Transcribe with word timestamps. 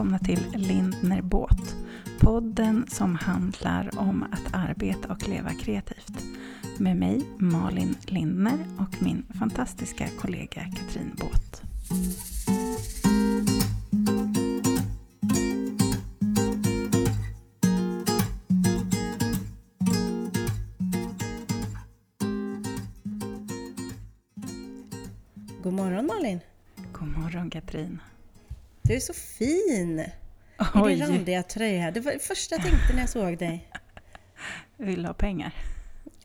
välkomna 0.00 0.18
till 0.18 0.46
Lindner 0.54 1.22
Båt. 1.22 1.76
Podden 2.20 2.86
som 2.88 3.14
handlar 3.14 3.98
om 3.98 4.22
att 4.22 4.54
arbeta 4.54 5.12
och 5.12 5.28
leva 5.28 5.50
kreativt. 5.50 6.24
Med 6.78 6.96
mig 6.96 7.22
Malin 7.38 7.96
Lindner 8.06 8.58
och 8.78 9.02
min 9.02 9.26
fantastiska 9.38 10.08
kollega 10.20 10.62
Katrin 10.76 11.16
Båt. 11.16 11.62
God 25.62 25.72
morgon 25.72 26.06
Malin! 26.06 26.40
God 26.92 27.08
morgon 27.08 27.50
Katrin! 27.50 28.00
Du 28.90 28.96
är 28.96 29.00
så 29.00 29.12
fin! 29.12 30.00
I 30.00 30.88
din 30.88 31.06
randiga 31.06 31.42
tröja. 31.42 31.90
Det 31.90 32.00
var 32.00 32.12
det 32.12 32.18
första 32.18 32.54
jag 32.54 32.64
tänkte 32.64 32.92
när 32.92 33.00
jag 33.00 33.08
såg 33.08 33.38
dig. 33.38 33.70
Vill 34.76 35.02
du 35.02 35.08
ha 35.08 35.14
pengar? 35.14 35.54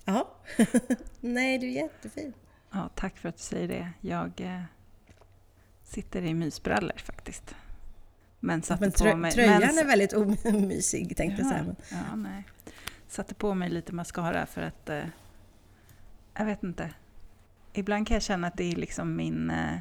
Ja. 0.05 0.35
Nej, 1.19 1.57
du 1.57 1.67
är 1.67 1.71
jättefin. 1.71 2.33
Ja, 2.71 2.89
tack 2.95 3.17
för 3.17 3.29
att 3.29 3.37
du 3.37 3.43
säger 3.43 3.67
det. 3.67 3.91
Jag 4.01 4.41
eh, 4.41 4.61
sitter 5.83 6.21
i 6.21 6.33
mysbrallor 6.33 6.97
faktiskt. 6.97 7.55
Men 8.39 8.61
satte 8.61 8.81
Men 8.81 8.91
trö 8.91 9.11
på 9.11 9.17
mig... 9.17 9.31
tröjan 9.31 9.59
men, 9.59 9.77
är 9.77 9.85
väldigt 9.85 10.13
omysig 10.13 11.17
tänkte 11.17 11.41
jag 11.41 11.51
ja, 11.51 11.57
säga. 11.57 11.75
Ja, 12.09 12.15
nej. 12.15 12.43
Satte 13.07 13.35
på 13.35 13.53
mig 13.53 13.69
lite 13.69 13.93
mascara 13.93 14.45
för 14.45 14.61
att... 14.61 14.89
Eh, 14.89 15.05
jag 16.33 16.45
vet 16.45 16.63
inte. 16.63 16.93
Ibland 17.73 18.07
kan 18.07 18.15
jag 18.15 18.23
känna 18.23 18.47
att 18.47 18.57
det 18.57 18.71
är 18.71 18.75
liksom 18.75 19.15
min 19.15 19.49
eh, 19.49 19.75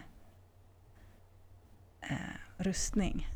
eh, 2.01 2.44
rustning. 2.57 3.29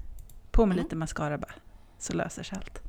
På 0.51 0.67
med 0.67 0.75
Mm. 0.75 0.84
lite 0.84 0.97
mascara 0.97 1.39
bara, 1.39 1.55
så 1.98 2.12
löser 2.12 2.43
sig 2.43 2.59
allt. 2.59 2.83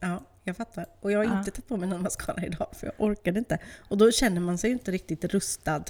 Ja, 0.00 0.20
jag 0.44 0.56
fattar. 0.56 0.86
Och 1.00 1.12
jag 1.12 1.18
har 1.18 1.24
Ja. 1.24 1.38
inte 1.38 1.50
tagit 1.50 1.68
på 1.68 1.76
mig 1.76 1.88
någon 1.88 2.02
mascara 2.02 2.44
idag 2.46 2.66
för 2.72 2.86
jag 2.86 2.94
orkade 2.98 3.38
inte. 3.38 3.58
Och 3.88 3.98
då 3.98 4.10
känner 4.10 4.40
man 4.40 4.58
sig 4.58 4.70
ju 4.70 4.74
inte 4.76 4.90
riktigt 4.90 5.24
rustad. 5.24 5.84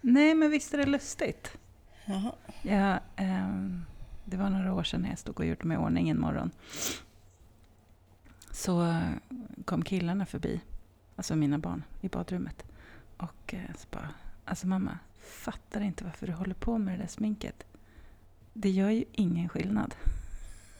Nej, 0.00 0.34
men 0.34 0.50
visst 0.50 0.74
är 0.74 0.78
det 0.78 0.86
lustigt? 0.86 1.56
Jaha. 2.04 2.32
Jag, 2.62 3.00
ehm, 3.16 3.84
det 4.24 4.36
var 4.36 4.50
några 4.50 4.74
år 4.74 4.82
sedan 4.82 5.06
jag 5.10 5.18
stod 5.18 5.38
och 5.40 5.46
gjorde 5.46 5.64
mig 5.66 5.74
i 5.74 5.78
ordning 5.78 6.08
en 6.08 6.20
morgon. 6.20 6.50
Så 8.50 9.00
kom 9.64 9.82
killarna 9.82 10.26
förbi, 10.26 10.60
alltså 11.16 11.36
mina 11.36 11.58
barn, 11.58 11.84
i 12.00 12.08
badrummet. 12.08 12.64
Och 13.16 13.54
eh, 13.54 13.74
så 13.78 13.86
bara, 13.90 14.08
alltså 14.44 14.66
mamma, 14.66 14.98
fattar 15.20 15.80
inte 15.80 16.04
varför 16.04 16.26
du 16.26 16.32
håller 16.32 16.54
på 16.54 16.78
med 16.78 16.94
det 16.94 17.02
där 17.02 17.08
sminket. 17.08 17.64
Det 18.52 18.70
gör 18.70 18.90
ju 18.90 19.04
ingen 19.12 19.48
skillnad. 19.48 19.94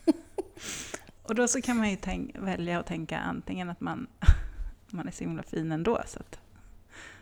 och 1.23 1.35
då 1.35 1.49
så 1.49 1.63
kan 1.63 1.77
man 1.77 1.91
ju 1.91 1.97
tänk, 1.97 2.37
välja 2.39 2.81
att 2.81 2.87
tänka 2.87 3.19
antingen 3.19 3.71
att 3.71 3.81
man, 3.81 4.07
man 4.91 5.09
är 5.09 5.13
så 5.13 5.25
himla 5.25 5.43
fin 5.43 5.73
ändå 5.73 6.03
så 6.07 6.19
att 6.21 6.39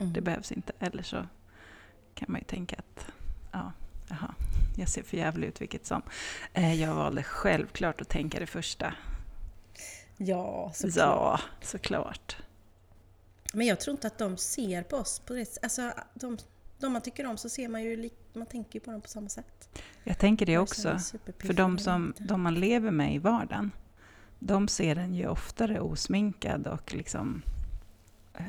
Mm. 0.01 0.13
det 0.13 0.21
behövs 0.21 0.53
inte. 0.53 0.73
Eller 0.79 1.03
så 1.03 1.27
kan 2.15 2.33
man 2.33 2.41
ju 2.41 2.45
tänka 2.45 2.77
att 2.77 3.07
ja, 3.53 3.73
jaha, 4.09 4.35
jag 4.77 4.89
ser 4.89 5.03
för 5.03 5.17
jävlig 5.17 5.49
ut 5.49 5.61
vilket 5.61 5.87
som. 5.87 6.03
Eh, 6.53 6.75
Jag 6.83 6.95
valde 6.95 7.23
självklart 7.23 8.01
att 8.01 8.09
tänka 8.09 8.39
det 8.41 8.47
första. 8.47 8.95
Ja, 10.17 10.73
så 10.75 10.89
Ja, 10.97 11.41
såklart. 11.63 12.37
Men 13.53 13.67
jag 13.67 13.81
tror 13.81 13.93
inte 13.95 14.07
att 14.07 14.19
de 14.19 14.37
ser 14.37 14.83
på 14.83 14.97
oss 14.97 15.19
på 15.19 15.33
det 15.33 15.59
Alltså, 15.63 15.93
de, 16.15 16.39
de 16.79 16.93
man 16.93 17.03
tycker 17.03 17.27
om 17.27 17.37
så 17.37 17.49
ser 17.49 17.69
man 17.69 17.83
ju, 17.83 18.11
man 18.33 18.47
tänker 18.47 18.75
ju 18.79 18.81
på 18.85 18.91
dem 18.91 19.01
på 19.01 19.09
samma 19.09 19.29
sätt. 19.29 19.81
Jag 20.05 20.19
tänker 20.19 20.47
det 20.47 20.59
också. 20.59 20.99
För 21.39 21.53
de, 21.53 21.79
som, 21.79 22.13
de 22.19 22.43
man 22.43 22.55
lever 22.55 22.91
med 22.91 23.15
i 23.15 23.19
vardagen, 23.19 23.71
de 24.39 24.69
ser 24.69 24.97
en 24.97 25.15
ju 25.15 25.27
oftare 25.29 25.81
osminkad 25.81 26.67
och 26.67 26.95
liksom, 26.95 27.43
eh, 28.35 28.45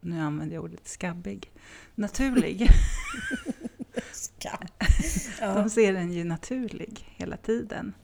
nu 0.00 0.20
använder 0.20 0.54
jag 0.54 0.64
ordet 0.64 0.88
skabbig, 0.88 1.50
naturlig. 1.94 2.68
Skam. 4.12 4.66
Ja. 5.40 5.54
De 5.54 5.70
ser 5.70 5.92
den 5.92 6.12
ju 6.12 6.24
naturlig 6.24 7.14
hela 7.16 7.36
tiden. 7.36 7.94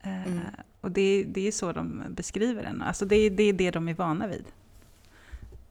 Eh, 0.00 0.26
Mm. 0.26 0.40
Och 0.80 0.90
det, 0.90 1.24
det 1.28 1.48
är 1.48 1.52
så 1.52 1.72
de 1.72 2.04
beskriver 2.10 2.62
den. 2.62 2.82
Alltså 2.82 3.04
det, 3.04 3.16
är- 3.16 3.30
det 3.30 3.42
är 3.42 3.52
det 3.52 3.70
de 3.70 3.88
är 3.88 3.94
vana 3.94 4.26
vid. 4.26 4.44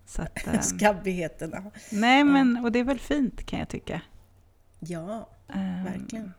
Så 0.06 0.22
att, 0.22 0.48
eh, 0.48 0.60
Skabbigheten. 0.62 1.54
nej, 1.92 2.24
men, 2.24 2.58
och 2.58 2.72
det 2.72 2.80
är 2.80 2.84
väl 2.84 3.00
fint 3.00 3.46
kan 3.46 3.60
jag 3.60 3.70
tycka. 3.70 4.02
Ja, 4.80 5.30
Eh, 5.54 5.84
verkligen. 5.84 6.34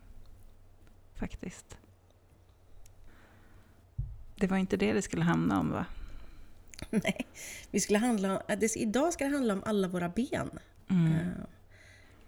Faktiskt. 1.14 1.76
Det 4.36 4.46
var 4.46 4.56
inte 4.56 4.76
det 4.76 4.92
det 4.92 5.02
skulle 5.02 5.22
handla 5.24 5.58
om 5.60 5.70
va? 5.70 5.86
Nej, 6.90 7.26
vi 7.70 7.80
skulle 7.80 7.98
handla 7.98 8.32
om, 8.36 8.42
äh, 8.48 8.58
det, 8.58 8.76
idag 8.76 9.12
ska 9.12 9.24
det 9.24 9.30
handla 9.34 9.54
om 9.54 9.62
alla 9.66 9.88
våra 9.88 10.08
ben. 10.08 10.50
Mm. 10.88 11.12
Eh, 11.12 11.26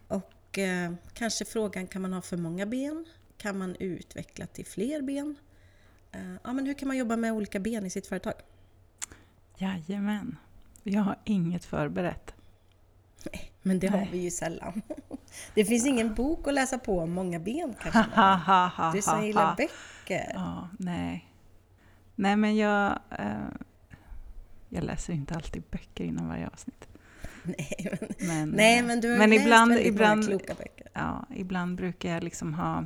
Och 0.09 0.59
eh, 0.59 0.93
kanske 1.15 1.45
frågan, 1.45 1.87
kan 1.87 2.03
man 2.03 2.13
ha 2.13 2.23
för 2.23 2.37
många 2.37 2.67
ben? 2.67 3.05
Kan 3.37 3.59
man 3.59 3.77
utveckla 3.77 4.47
till 4.47 4.67
fler 4.67 5.03
ben? 5.03 5.37
Eh, 6.13 6.35
ja, 6.45 6.53
men 6.53 6.67
hur 6.67 6.75
kan 6.75 6.89
man 6.89 6.97
jobba 6.97 7.17
med 7.17 7.33
olika 7.33 7.61
ben 7.61 7.87
i 7.87 7.91
sitt 7.91 8.07
företag? 8.07 8.35
Jajamän. 9.59 10.37
Jag 10.83 11.03
har 11.03 11.19
inget 11.25 11.65
förberett. 11.65 12.35
Men 13.63 13.79
det 13.79 13.91
Nej. 13.91 13.99
har 14.05 14.13
vi 14.13 14.19
ju 14.19 14.31
sällan. 14.31 14.83
Det 15.55 15.65
finns 15.65 15.87
ingen 15.87 16.15
bok 16.15 16.49
att 16.49 16.55
läsa 16.55 16.79
på 16.79 16.99
om 17.01 17.13
många 17.13 17.39
ben 17.39 17.75
kanske. 17.83 18.93
Du 18.95 19.03
som 19.03 19.25
gillar 19.27 19.57
böcker. 19.57 20.33
Ja, 20.35 20.69
nej. 20.79 21.29
Nej, 22.15 22.37
men 22.37 22.57
jag... 22.57 22.99
Eh, 23.11 23.49
jag 24.69 24.85
läser 24.85 25.13
inte 25.13 25.35
alltid 25.35 25.63
böcker 25.71 26.05
innan 26.05 26.29
varje 26.29 26.47
avsnitt. 26.49 26.89
Nej, 27.45 27.99
men, 28.21 28.29
Men, 28.29 28.51
nej, 28.51 28.83
men 28.83 29.01
du 29.01 29.11
har 29.11 29.19
men 29.19 29.31
läst 29.31 29.43
ibland, 29.45 29.73
ibland, 29.79 30.27
kloka 30.29 30.55
böcker. 30.55 30.87
ja, 30.93 31.27
ibland 31.35 31.77
brukar 31.77 32.11
jag 32.15 32.25
liksom 32.25 32.55
ha, 32.55 32.85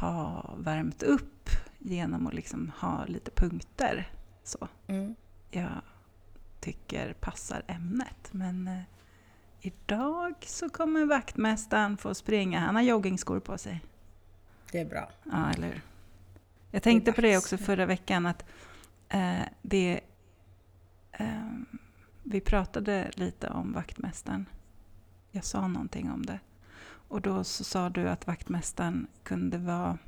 ha 0.00 0.50
värmt 0.58 1.02
upp 1.02 1.48
genom 1.78 2.26
att 2.26 2.34
liksom 2.34 2.72
ha 2.78 3.04
lite 3.04 3.30
punkter. 3.30 4.08
Så 4.44 4.68
Mm. 4.86 5.14
jag 5.50 5.70
tycker 6.60 7.12
passar 7.12 7.62
ämnet. 7.66 8.28
Men 8.30 8.68
eh, 8.68 8.80
idag 9.60 10.34
så 10.46 10.68
kommer 10.68 11.04
vaktmästaren 11.04 11.96
få 11.96 12.14
springa. 12.14 12.60
Han 12.60 12.74
har 12.74 12.82
joggingskor 12.82 13.40
på 13.40 13.58
sig. 13.58 13.80
Det 14.72 14.80
är 14.80 14.84
bra. 14.84 15.10
Ja, 15.24 15.50
eller 15.50 15.66
hur? 15.66 15.80
Jag 16.70 16.82
tänkte 16.82 17.12
på 17.12 17.20
det 17.20 17.36
också 17.36 17.58
förra 17.58 17.86
veckan 17.86 18.26
att 18.26 18.44
eh, 19.08 19.42
det... 19.62 20.00
Eh, 21.12 21.26
vi 22.22 22.40
pratade 22.40 23.10
lite 23.14 23.48
om 23.48 23.72
vaktmästaren. 23.72 24.46
Jag 25.30 25.44
sa 25.44 25.68
någonting 25.68 26.10
om 26.10 26.26
det. 26.26 26.38
Och 27.08 27.20
då 27.20 27.44
så 27.44 27.64
sa 27.64 27.88
du 27.88 28.08
att 28.08 28.26
vaktmästaren 28.26 29.06
kunde 29.22 29.58
vara 29.58 29.98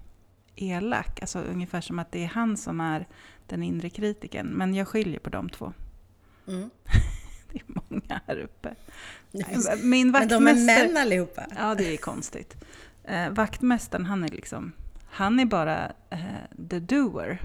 elak. 0.57 1.21
Alltså 1.21 1.41
ungefär 1.41 1.81
som 1.81 1.99
att 1.99 2.13
det 2.13 2.25
är 2.25 2.29
han 2.29 2.57
som 2.57 2.81
är 2.81 3.09
den 3.47 3.63
inre 3.63 3.91
kritiken. 3.91 4.47
Men 4.47 4.75
jag 4.75 4.89
skiljer 4.89 5.21
på 5.21 5.31
de 5.31 5.49
två. 5.49 5.73
Mm. 6.49 6.71
Det 7.53 7.59
är 7.59 7.65
många 7.67 8.21
här 8.27 8.39
uppe. 8.39 8.75
Min 9.83 10.11
men 10.11 10.29
de 10.29 10.35
är 10.35 10.41
vaktmästare... 10.41 10.89
män 10.89 10.97
allihopa. 10.97 11.47
Ja, 11.57 11.75
det 11.75 11.95
är 11.95 11.97
konstigt. 11.97 12.57
Eh, 13.05 13.31
vaktmästaren, 13.31 14.07
han 14.07 14.25
är 14.25 14.29
liksom... 14.29 14.73
Han 15.11 15.41
är 15.41 15.45
bara 15.45 15.93
eh, 16.11 16.67
the 16.71 16.79
doer. 16.79 17.39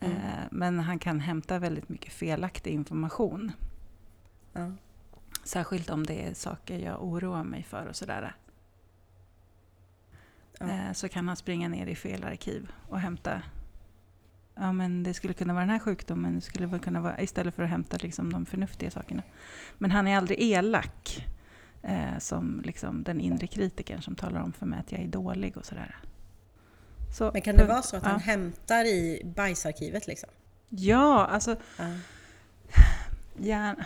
Eh, 0.00 0.08
Mm. 0.08 0.48
Men 0.50 0.78
han 0.78 0.98
kan 0.98 1.20
hämta 1.20 1.58
väldigt 1.58 1.88
mycket 1.88 2.12
felaktig 2.12 2.70
information. 2.70 3.52
Ja. 4.52 4.72
Särskilt 5.44 5.90
om 5.90 6.06
det 6.06 6.28
är 6.28 6.34
saker 6.34 6.78
jag 6.78 7.04
oroar 7.04 7.44
mig 7.44 7.62
för 7.62 7.86
och 7.86 7.96
sådär. 7.96 8.34
Eh, 10.60 10.92
så 10.92 11.08
kan 11.08 11.28
han 11.28 11.36
springa 11.36 11.68
ner 11.68 11.86
i 11.86 11.94
fel 11.94 12.24
arkiv 12.24 12.72
och 12.88 13.00
hämta... 13.00 13.42
Ja, 14.58 14.72
men 14.72 15.02
det 15.02 15.14
skulle 15.14 15.34
kunna 15.34 15.52
vara 15.52 15.64
den 15.64 15.70
här 15.70 15.78
sjukdomen. 15.78 16.34
Det 16.34 16.40
skulle 16.40 16.78
kunna 16.78 17.00
vara, 17.00 17.20
istället 17.20 17.54
för 17.54 17.62
att 17.62 17.70
hämta 17.70 17.96
liksom 17.96 18.32
de 18.32 18.46
förnuftiga 18.46 18.90
sakerna. 18.90 19.22
Men 19.78 19.90
han 19.90 20.08
är 20.08 20.16
aldrig 20.16 20.40
elak. 20.40 21.26
Eh, 21.82 22.18
som 22.18 22.62
liksom 22.64 23.02
den 23.02 23.20
inre 23.20 23.46
kritikern 23.46 24.02
som 24.02 24.14
talar 24.14 24.40
om 24.40 24.52
för 24.52 24.66
mig 24.66 24.78
att 24.80 24.92
jag 24.92 25.00
är 25.00 25.06
dålig 25.06 25.56
och 25.56 25.64
sådär. 25.64 25.96
Så, 27.18 27.30
Men 27.32 27.42
kan 27.42 27.56
det 27.56 27.64
vara 27.64 27.82
så 27.82 27.96
att 27.96 28.02
han 28.02 28.12
ja. 28.12 28.18
hämtar 28.18 28.84
i 28.84 29.22
bajsarkivet 29.36 30.06
liksom? 30.06 30.28
Ja, 30.68 31.26
alltså 31.26 31.56
Ja. 31.78 31.84
hjärn... 33.38 33.84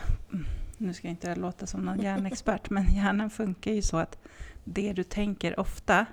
Nu 0.79 0.95
ska 0.95 1.07
jag 1.07 1.13
inte 1.13 1.35
låta 1.35 1.67
som 1.67 1.81
någon 1.81 2.01
hjärnexpert, 2.01 2.71
men 2.71 2.85
hjärnan 2.95 3.31
funkar 3.31 3.73
ju 3.73 3.83
så 3.83 3.97
att 3.97 4.19
det 4.65 4.93
du 4.93 5.05
tänker 5.05 5.61
ofta, 5.61 6.07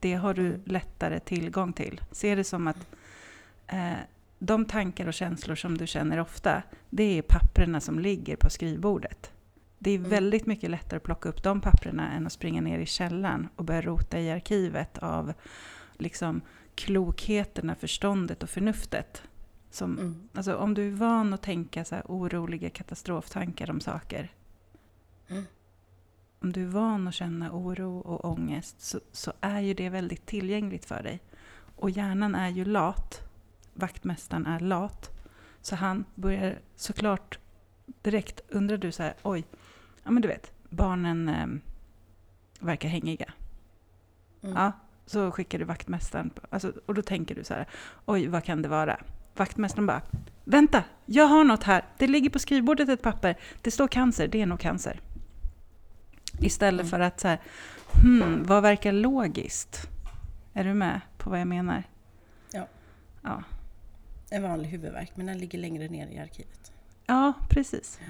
det 0.00 0.14
har 0.14 0.34
du 0.34 0.60
lättare 0.64 1.20
tillgång 1.20 1.72
till. 1.72 2.00
Se 2.12 2.34
det 2.34 2.44
som 2.44 2.68
att 2.68 2.86
eh, 3.72 3.92
de 4.38 4.64
tankar 4.64 5.06
och 5.06 5.14
känslor 5.14 5.54
som 5.54 5.78
du 5.78 5.86
känner 5.86 6.18
ofta, 6.20 6.62
det 6.90 7.18
är 7.18 7.22
papperna 7.22 7.80
som 7.80 7.98
ligger 7.98 8.36
på 8.36 8.50
skrivbordet. 8.50 9.30
Det 9.78 9.90
är 9.90 9.98
Mm. 9.98 10.10
väldigt 10.10 10.46
mycket 10.46 10.70
lättare 10.70 10.96
att 10.96 11.02
plocka 11.02 11.28
upp 11.28 11.42
de 11.42 11.60
papperna 11.60 12.12
än 12.12 12.26
att 12.26 12.32
springa 12.32 12.60
ner 12.60 12.78
i 12.78 12.86
källaren 12.86 13.48
och 13.56 13.64
börja 13.64 13.82
rota 13.82 14.20
i 14.20 14.30
arkivet 14.30 14.98
av 14.98 15.32
liksom 15.98 16.40
klokheterna, 16.74 17.74
förståndet 17.74 18.42
och 18.42 18.50
förnuftet. 18.50 19.22
Som, 19.70 19.98
Mm. 19.98 20.28
alltså, 20.34 20.56
om 20.56 20.74
du 20.74 20.88
är 20.88 20.92
van 20.92 21.34
att 21.34 21.42
tänka 21.42 21.84
så 21.84 21.96
oroliga 22.04 22.70
katastroftankar 22.70 23.70
om 23.70 23.80
saker. 23.80 24.32
Mm. 25.28 25.44
Om 26.40 26.52
du 26.52 26.62
är 26.62 26.66
van 26.66 27.08
att 27.08 27.14
känna 27.14 27.52
oro 27.52 27.98
och 27.98 28.24
ångest 28.24 28.80
så, 28.80 29.00
så 29.12 29.32
är 29.40 29.60
ju 29.60 29.74
det 29.74 29.88
väldigt 29.88 30.26
tillgängligt 30.26 30.84
för 30.84 31.02
dig. 31.02 31.20
Och 31.76 31.90
hjärnan 31.90 32.34
är 32.34 32.48
ju 32.48 32.64
lat. 32.64 33.20
Vaktmästaren 33.74 34.46
är 34.46 34.60
lat. 34.60 35.10
Så 35.62 35.76
han 35.76 36.04
börjar 36.14 36.58
såklart 36.76 37.38
direkt, 38.02 38.40
undrar 38.48 38.76
du 38.76 38.92
så 38.92 39.02
här, 39.02 39.14
oj, 39.22 39.44
ja 40.04 40.10
men 40.10 40.22
du 40.22 40.28
vet, 40.28 40.52
barnen 40.68 41.28
eh, 41.28 41.46
verkar 42.66 42.88
hängiga. 42.88 43.32
Mm. 44.42 44.56
Ja, 44.56 44.72
så 45.06 45.30
skickar 45.30 45.58
du 45.58 45.64
vaktmästaren. 45.64 46.30
på- 46.30 46.40
Alltså, 46.50 46.72
och 46.86 46.94
då 46.94 47.02
tänker 47.02 47.34
du 47.34 47.44
så 47.44 47.54
här, 47.54 47.66
oj 48.06 48.26
vad 48.26 48.44
kan 48.44 48.62
det 48.62 48.68
vara? 48.68 49.00
Vaktmästaren 49.36 49.86
bara, 49.86 50.02
vänta, 50.44 50.84
jag 51.06 51.26
har 51.26 51.44
något 51.44 51.62
här. 51.62 51.84
Det 51.98 52.06
ligger 52.06 52.30
på 52.30 52.38
skrivbordet 52.38 52.88
ett 52.88 53.02
papper. 53.02 53.36
Det 53.62 53.70
står 53.70 53.88
cancer, 53.88 54.28
det 54.28 54.42
är 54.42 54.46
nog 54.46 54.60
cancer. 54.60 55.00
Istället 56.40 56.80
Mm. 56.80 56.90
för 56.90 57.00
att 57.00 57.20
så 57.20 57.28
här, 57.28 57.40
hmm, 58.02 58.42
vad 58.46 58.62
verkar 58.62 58.92
logiskt? 58.92 59.88
Är 60.52 60.64
du 60.64 60.74
med 60.74 61.00
på 61.18 61.30
vad 61.30 61.40
jag 61.40 61.48
menar? 61.48 61.82
Ja. 62.52 62.66
Ja, 63.22 63.42
En 64.32 64.42
vanlig 64.42 64.68
huvudvärk, 64.68 65.12
men 65.16 65.26
den 65.26 65.38
ligger 65.38 65.58
längre 65.58 65.88
ner 65.88 66.06
i 66.06 66.18
arkivet. 66.18 66.72
ja 67.06 67.32
precis. 67.50 68.00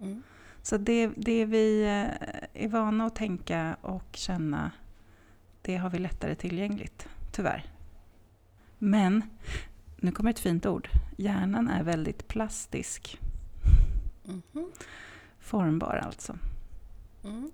Mm. 0.00 0.22
Så 0.62 0.76
det, 0.76 1.10
det 1.16 1.44
vi 1.44 1.82
eh, 1.82 2.62
är 2.64 2.68
vana 2.68 3.06
att 3.06 3.14
tänka 3.16 3.76
och 3.80 4.04
känna, 4.12 4.70
det 5.62 5.76
har 5.76 5.90
vi 5.90 5.98
lättare 5.98 6.34
tillgängligt, 6.34 7.08
tyvärr. 7.32 7.66
Men, 8.78 9.22
nu 9.96 10.12
kommer 10.12 10.30
ett 10.30 10.38
fint 10.38 10.66
ord, 10.66 10.88
hjärnan 11.16 11.68
är 11.68 11.82
väldigt 11.82 12.28
plastisk, 12.28 13.18
Mhm. 14.24 14.72
formbar 15.40 15.96
alltså. 16.06 16.38
Mm. 17.24 17.50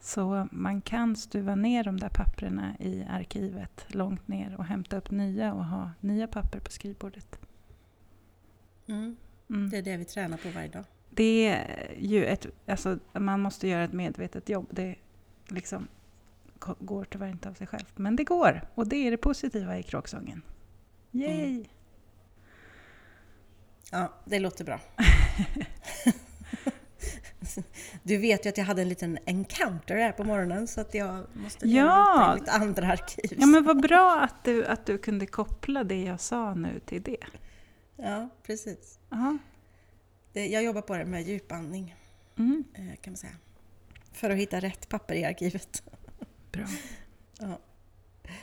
Så 0.00 0.48
man 0.52 0.80
kan 0.80 1.16
stuva 1.16 1.54
ner 1.54 1.84
de 1.84 2.00
där 2.00 2.08
papperna 2.08 2.76
i 2.78 3.04
arkivet 3.10 3.84
långt 3.88 4.28
ner 4.28 4.56
och 4.56 4.64
hämta 4.64 4.96
upp 4.96 5.10
nya 5.10 5.54
och 5.54 5.64
ha 5.64 5.90
nya 6.00 6.26
papper 6.26 6.60
på 6.60 6.70
skrivbordet. 6.70 7.38
Mm. 8.86 9.16
Mm. 9.50 9.70
Det 9.70 9.78
är 9.78 9.82
det 9.82 9.96
vi 9.96 10.04
tränar 10.04 10.36
på 10.36 10.48
varje 10.48 10.68
dag. 10.68 10.84
Det 11.10 11.48
är 11.48 11.94
ju 11.98 12.24
ett, 12.24 12.46
alltså 12.66 12.98
man 13.12 13.40
måste 13.40 13.68
göra 13.68 13.84
ett 13.84 13.92
medvetet 13.92 14.48
jobb. 14.48 14.66
Det 14.70 14.96
liksom 15.48 15.88
går 16.78 17.04
tyvärr 17.04 17.28
inte 17.28 17.48
av 17.48 17.54
sig 17.54 17.66
självt. 17.66 17.98
Men 17.98 18.16
det 18.16 18.24
går! 18.24 18.68
Och 18.74 18.88
det 18.88 18.96
är 18.96 19.10
det 19.10 19.16
positiva 19.16 19.78
i 19.78 19.82
kråksången. 19.82 20.42
Yay! 21.10 21.64
Ja, 23.92 24.12
det 24.24 24.38
låter 24.38 24.64
bra. 24.64 24.80
Du 28.02 28.16
vet 28.16 28.44
ju 28.46 28.48
att 28.48 28.58
jag 28.58 28.64
hade 28.64 28.82
en 28.82 28.88
liten 28.88 29.18
encounter 29.26 29.96
här 29.96 30.12
på 30.12 30.24
morgonen 30.24 30.68
så 30.68 30.80
att 30.80 30.94
jag 30.94 31.26
måste 31.34 31.68
Ja. 31.68 32.36
mitt 32.40 32.48
andra 32.48 32.86
arkiv. 32.92 33.38
Ja 33.40 33.46
men 33.46 33.64
vad 33.64 33.80
bra 33.82 34.20
att 34.20 34.44
du, 34.44 34.66
att 34.66 34.86
du 34.86 34.98
kunde 34.98 35.26
koppla 35.26 35.84
det 35.84 36.02
jag 36.02 36.20
sa 36.20 36.54
nu 36.54 36.80
till 36.86 37.02
det. 37.02 37.24
Ja, 37.96 38.28
precis. 38.42 38.98
Det- 40.32 40.46
Jag 40.46 40.62
jobbar 40.64 40.82
på 40.82 40.96
det 40.96 41.04
med 41.04 41.22
djupandning 41.22 41.96
Mm. 42.38 42.64
eh, 42.74 42.96
kan 43.00 43.12
man 43.12 43.16
säga. 43.16 43.32
För 44.12 44.30
att 44.30 44.36
hitta 44.36 44.60
rätt 44.60 44.88
papper 44.88 45.14
i 45.14 45.24
arkivet. 45.24 45.82
Bra. 46.52 46.64
Ja. 47.38 47.58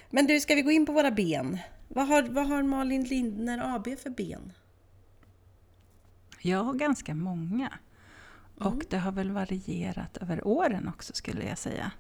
Men 0.09 0.25
du, 0.27 0.39
ska 0.39 0.55
vi 0.55 0.61
gå 0.61 0.71
in 0.71 0.85
på 0.85 0.91
våra 0.91 1.11
ben? 1.11 1.57
Vad 1.87 2.07
har, 2.07 2.23
vad 2.23 2.47
har 2.47 2.63
Malin 2.63 3.03
Lindner 3.03 3.75
AB 3.75 3.95
för 3.99 4.09
ben? 4.09 4.53
Jag 6.41 6.63
har 6.63 6.73
ganska 6.73 7.15
många. 7.15 7.73
Mm. 8.61 8.73
Och 8.73 8.83
det 8.89 8.97
har 8.97 9.11
väl 9.11 9.31
varierat 9.31 10.17
över 10.17 10.47
åren 10.47 10.87
också 10.87 11.13
skulle 11.13 11.43
jag 11.43 11.57
säga. 11.57 11.91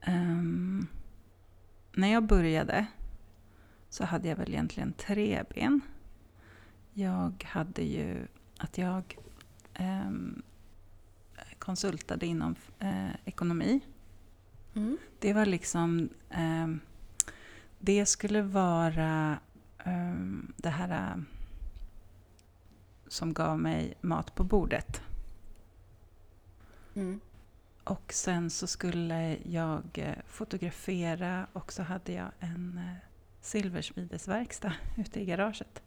Ehm, 0.00 0.86
när 1.92 2.12
jag 2.12 2.22
började 2.22 2.86
så 3.88 4.04
hade 4.04 4.28
jag 4.28 4.36
väl 4.36 4.48
egentligen 4.48 4.92
tre 4.92 5.44
ben. 5.54 5.80
Jag 6.92 7.44
hade 7.48 7.82
ju 7.82 8.26
att 8.58 8.78
jag 8.78 9.18
ehm, 9.74 10.42
konsultade 11.58 12.26
inom 12.26 12.54
eh, 12.78 13.14
ekonomi. 13.24 13.80
Mm. 14.74 14.98
Det 15.18 15.32
var 15.32 15.46
liksom... 15.46 16.08
ehm, 16.30 16.80
det 17.78 18.06
skulle 18.06 18.42
vara 18.42 19.38
ehm, 19.84 20.52
det 20.56 20.68
här 20.68 20.90
eh, 20.90 21.22
som 23.08 23.32
gav 23.32 23.58
mig 23.58 23.94
mat 24.00 24.34
på 24.34 24.44
bordet. 24.44 25.02
Mm. 26.96 27.20
Och 27.84 28.12
sen 28.12 28.50
så 28.50 28.66
skulle 28.66 29.36
jag 29.44 29.82
eh, 29.94 30.14
fotografera 30.26 31.46
och 31.52 31.72
så 31.72 31.82
hade 31.82 32.12
jag 32.12 32.30
en 32.40 32.78
eh, 32.78 32.96
silversmidesverkstad 33.40 34.72
ute 34.96 35.20
i 35.20 35.24
garaget. 35.24 35.82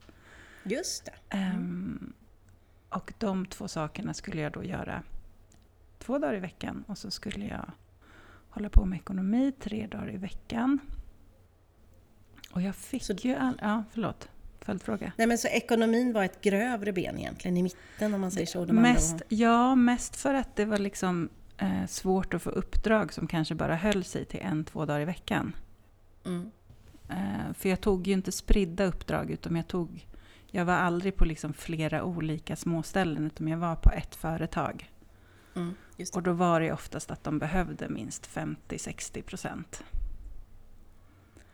Just 0.64 1.06
det. 1.06 1.14
Ehm, 1.30 2.14
och 2.90 3.14
de 3.18 3.46
två 3.46 3.68
sakerna 3.68 4.14
skulle 4.14 4.42
jag 4.42 4.52
då 4.52 4.64
göra 4.64 5.04
två 6.00 6.18
dagar 6.18 6.34
i 6.34 6.40
veckan 6.40 6.84
och 6.88 6.98
så 6.98 7.12
skulle 7.12 7.46
jag 7.46 7.72
hålla 8.50 8.70
på 8.70 8.86
med 8.86 8.98
ekonomi 9.00 9.52
tre 9.60 9.88
dagar 9.88 10.12
i 10.14 10.18
veckan. 10.18 10.80
Och 12.52 12.62
jag 12.62 12.76
fick 12.76 13.04
Så- 13.04 13.14
ju 13.14 13.36
all... 13.36 13.60
Ja, 13.62 13.84
förlåt. 13.92 14.30
Följdfråga. 14.70 15.12
Nej 15.18 15.28
men 15.28 15.38
så 15.38 15.48
ekonomin 15.48 16.14
var 16.14 16.24
ett 16.24 16.42
grövre 16.42 16.94
ben 16.94 17.20
egentligen, 17.20 17.58
i 17.58 17.64
mitten 17.64 18.14
om 18.14 18.22
man 18.22 18.32
säger 18.32 18.48
så. 18.48 18.66
Mest, 18.66 19.14
var- 19.14 19.22
ja, 19.30 19.76
mest 19.76 20.16
för 20.16 20.34
att 20.34 20.56
det 20.56 20.66
var 20.66 20.78
liksom 20.78 21.30
eh, 21.58 21.86
svårt 21.88 22.34
att 22.34 22.42
få 22.42 22.50
uppdrag 22.50 23.14
som 23.14 23.28
kanske 23.28 23.56
bara 23.56 23.76
höll 23.76 24.04
sig 24.04 24.26
till 24.26 24.40
en, 24.40 24.66
två 24.66 24.86
dagar 24.86 25.02
i 25.02 25.06
veckan. 25.06 25.56
Mm. 26.26 26.52
Eh, 27.10 27.54
för 27.54 27.70
jag 27.70 27.82
tog 27.82 28.08
ju 28.08 28.14
inte 28.14 28.32
spridda 28.32 28.86
uppdrag 28.86 29.32
utan 29.32 29.56
jag 29.56 29.68
tog... 29.68 30.06
Jag 30.52 30.66
var 30.66 30.74
aldrig 30.74 31.16
på 31.16 31.26
liksom 31.26 31.54
flera 31.54 32.04
olika 32.04 32.56
småställen 32.56 33.26
utan 33.26 33.48
jag 33.48 33.58
var 33.58 33.76
på 33.76 33.92
ett 33.92 34.16
företag. 34.16 34.92
Mm. 35.56 35.76
Och 36.16 36.24
då 36.24 36.34
var 36.34 36.62
det 36.62 36.72
oftast 36.72 37.12
att 37.12 37.24
de 37.24 37.40
behövde 37.40 37.90
minst 37.90 38.30
50-60 38.30 39.22
procent. 39.22 39.84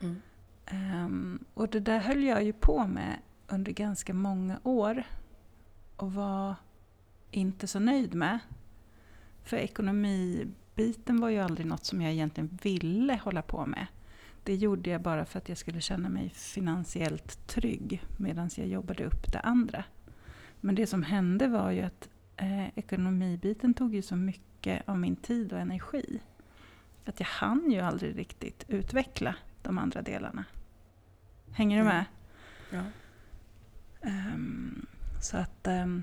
Mm. 0.00 0.22
Um, 0.72 1.44
och 1.54 1.68
det 1.68 1.80
där 1.80 1.98
höll 1.98 2.24
jag 2.24 2.44
ju 2.44 2.52
på 2.52 2.86
med 2.86 3.18
under 3.46 3.72
ganska 3.72 4.14
många 4.14 4.60
år 4.62 5.02
och 5.96 6.12
var 6.12 6.54
inte 7.30 7.66
så 7.66 7.78
nöjd 7.78 8.14
med. 8.14 8.38
För 9.42 9.56
ekonomibiten 9.56 11.20
var 11.20 11.28
ju 11.28 11.38
aldrig 11.38 11.66
något 11.66 11.84
som 11.84 12.02
jag 12.02 12.12
egentligen 12.12 12.58
ville 12.62 13.20
hålla 13.22 13.42
på 13.42 13.66
med. 13.66 13.86
Det 14.42 14.54
gjorde 14.54 14.90
jag 14.90 15.02
bara 15.02 15.24
för 15.24 15.38
att 15.38 15.48
jag 15.48 15.58
skulle 15.58 15.80
känna 15.80 16.08
mig 16.08 16.30
finansiellt 16.30 17.46
trygg 17.46 18.02
medan 18.16 18.50
jag 18.56 18.66
jobbade 18.66 19.04
upp 19.04 19.32
det 19.32 19.40
andra. 19.40 19.84
Men 20.60 20.74
det 20.74 20.86
som 20.86 21.02
hände 21.02 21.48
var 21.48 21.70
ju 21.70 21.82
att 21.82 22.08
eh, 22.36 22.78
ekonomibiten 22.78 23.74
tog 23.74 23.94
ju 23.94 24.02
så 24.02 24.16
mycket 24.16 24.88
av 24.88 24.98
min 24.98 25.16
tid 25.16 25.52
och 25.52 25.58
energi 25.58 26.20
att 27.04 27.20
jag 27.20 27.26
hann 27.26 27.70
ju 27.70 27.80
aldrig 27.80 28.18
riktigt 28.18 28.64
utveckla 28.68 29.34
de 29.66 29.78
andra 29.78 30.02
delarna. 30.02 30.44
Hänger 31.52 31.76
du 31.76 31.82
Mm. 31.82 31.94
med? 31.96 32.04
Ja. 32.70 32.82
Ehm, 34.08 34.86
så 35.20 35.36
att 35.36 35.66
ehm, 35.66 36.02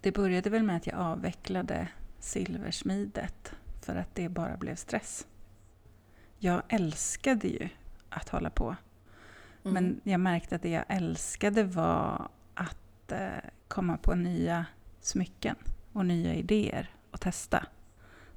det 0.00 0.12
började 0.12 0.50
väl 0.50 0.62
med 0.62 0.76
att 0.76 0.86
jag 0.86 0.96
avvecklade 0.98 1.88
silversmidet 2.18 3.52
för 3.82 3.96
att 3.96 4.14
det 4.14 4.28
bara 4.28 4.56
blev 4.56 4.74
stress. 4.74 5.26
Jag 6.38 6.62
älskade 6.68 7.48
ju 7.48 7.68
att 8.08 8.28
hålla 8.28 8.50
på. 8.50 8.76
Mm. 9.64 9.74
Men 9.74 10.00
jag 10.04 10.20
märkte 10.20 10.56
att 10.56 10.62
det 10.62 10.70
jag 10.70 10.84
älskade 10.88 11.64
var 11.64 12.28
att 12.54 13.12
eh, 13.12 13.28
komma 13.68 13.96
på 13.96 14.14
nya 14.14 14.66
smycken 15.00 15.56
och 15.92 16.06
nya 16.06 16.34
idéer 16.34 16.90
och 17.10 17.20
testa. 17.20 17.66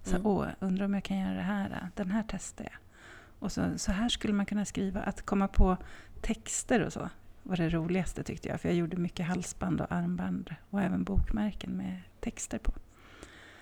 Så, 0.03 0.15
Mm. 0.15 0.25
åh, 0.27 0.48
undrar 0.59 0.86
om 0.86 0.93
jag 0.93 1.03
kan 1.03 1.17
göra 1.19 1.33
det 1.33 1.41
här. 1.41 1.89
Den 1.95 2.12
här 2.12 2.24
testar 2.27 2.63
jag. 2.63 2.74
Och 3.39 3.51
så, 3.51 3.77
så 3.77 3.91
här 3.91 4.10
skulle 4.10 4.34
man 4.34 4.46
kunna 4.46 4.65
skriva. 4.65 5.01
Att 5.01 5.22
komma 5.25 5.48
på 5.48 5.77
texter 6.22 6.81
och 6.86 6.93
så 6.93 7.10
var 7.43 7.58
det 7.58 7.69
roligaste 7.69 8.24
tyckte 8.24 8.50
jag. 8.50 8.62
För 8.62 8.69
jag 8.69 8.77
gjorde 8.77 8.98
mycket 8.98 9.25
halsband 9.25 9.81
och 9.81 9.91
armband 9.91 10.55
och 10.69 10.81
även 10.81 11.03
bokmärken 11.03 11.72
med 11.72 12.01
texter 12.19 12.58
på. 12.58 12.72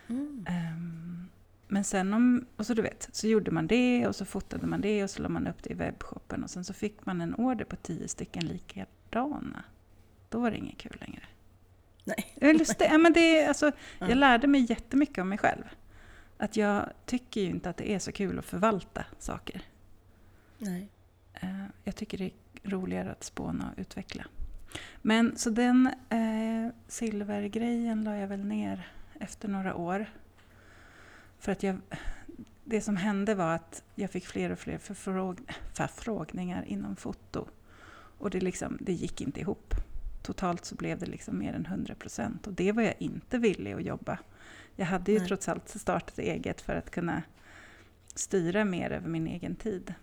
Mm. 0.07 0.45
Ehm, 0.49 1.27
men 1.67 1.83
sen 1.83 2.13
om, 2.13 2.45
och 2.55 2.65
så 2.65 2.73
du 2.73 2.81
vet, 2.81 3.09
så 3.11 3.27
gjorde 3.27 3.51
man 3.51 3.67
det 3.67 4.07
och 4.07 4.15
så 4.15 4.25
fotade 4.25 4.67
man 4.67 4.81
det 4.81 5.03
och 5.03 5.09
så 5.09 5.21
la 5.21 5.29
man 5.29 5.47
upp 5.47 5.63
det 5.63 5.69
i 5.69 5.73
webbshoppen 5.73 6.43
och 6.43 6.49
sen 6.49 6.63
så 6.63 6.73
fick 6.73 7.05
man 7.05 7.21
en 7.21 7.35
order 7.35 7.65
på 7.65 7.75
tio 7.75 8.07
stycken 8.07 8.45
likadana. 8.45 9.63
Då 10.29 10.39
var 10.39 10.51
det 10.51 10.57
inget 10.57 10.77
kul 10.77 10.97
längre. 10.99 11.23
Nej. 12.03 12.33
Det 12.35 12.49
är 12.49 12.53
lustigt. 12.53 12.87
Ja, 12.91 12.97
men 12.97 13.13
det 13.13 13.45
alltså, 13.47 13.71
Ja. 13.99 14.09
jag 14.09 14.17
lärde 14.17 14.47
mig 14.47 14.65
jättemycket 14.69 15.17
om 15.17 15.29
mig 15.29 15.37
själv. 15.37 15.63
Att 16.37 16.55
jag 16.55 16.89
tycker 17.05 17.41
ju 17.41 17.47
inte 17.47 17.69
att 17.69 17.77
det 17.77 17.91
är 17.91 17.99
så 17.99 18.11
kul 18.11 18.39
att 18.39 18.45
förvalta 18.45 19.05
saker. 19.19 19.61
Nej. 20.57 20.89
Eh, 21.33 21.65
jag 21.83 21.95
tycker 21.95 22.17
det 22.17 22.25
är 22.25 22.31
roligare 22.69 23.11
att 23.11 23.23
spåna 23.23 23.71
och 23.71 23.79
utveckla. 23.79 24.25
Men 25.01 25.37
så 25.37 25.49
den 25.49 25.87
eh, 26.09 26.73
silvergrejen 26.87 28.03
la 28.03 28.15
jag 28.15 28.27
väl 28.27 28.45
ner 28.45 28.91
efter 29.19 29.47
några 29.47 29.75
år. 29.75 30.05
För 31.39 31.51
att 31.51 31.63
jag, 31.63 31.77
det 32.63 32.81
som 32.81 32.97
hände 32.97 33.35
var 33.35 33.55
att 33.55 33.83
jag 33.95 34.11
fick 34.11 34.27
fler 34.27 34.49
och 34.49 34.59
fler 34.59 34.77
förfråg, 34.77 35.39
förfrågningar 35.73 36.63
inom 36.63 36.95
foto. 36.95 37.47
Och 38.19 38.29
det, 38.29 38.39
liksom, 38.39 38.77
det 38.81 38.93
gick 38.93 39.21
inte 39.21 39.39
ihop. 39.39 39.73
Totalt 40.21 40.65
så 40.65 40.75
blev 40.75 40.99
det 40.99 41.05
liksom 41.05 41.39
mer 41.39 41.53
än 41.53 41.65
100 41.65 41.95
procent. 41.95 42.47
Och 42.47 42.53
det 42.53 42.71
var 42.71 42.83
jag 42.83 42.95
inte 42.99 43.37
villig 43.37 43.73
att 43.73 43.83
jobba. 43.85 44.19
Jag 44.79 44.85
hade 44.85 45.11
ju 45.11 45.19
Nej. 45.19 45.27
trots 45.27 45.49
allt 45.49 45.69
startat 45.69 46.19
eget 46.19 46.61
för 46.61 46.75
att 46.75 46.91
kunna 46.91 47.23
styra 48.15 48.65
mer 48.65 48.91
över 48.91 49.09
min 49.09 49.27
egen 49.27 49.55
tid. 49.55 49.93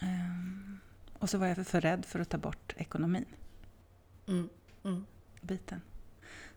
Ehm, 0.00 0.78
och 1.18 1.30
så 1.30 1.38
var 1.38 1.46
jag 1.46 1.66
för 1.66 1.80
rädd 1.80 2.04
för 2.04 2.20
att 2.20 2.28
ta 2.28 2.38
bort 2.38 2.74
ekonomin, 2.76 3.24
Mm. 4.28 4.48
Mm. 4.84 5.04
biten. 5.40 5.80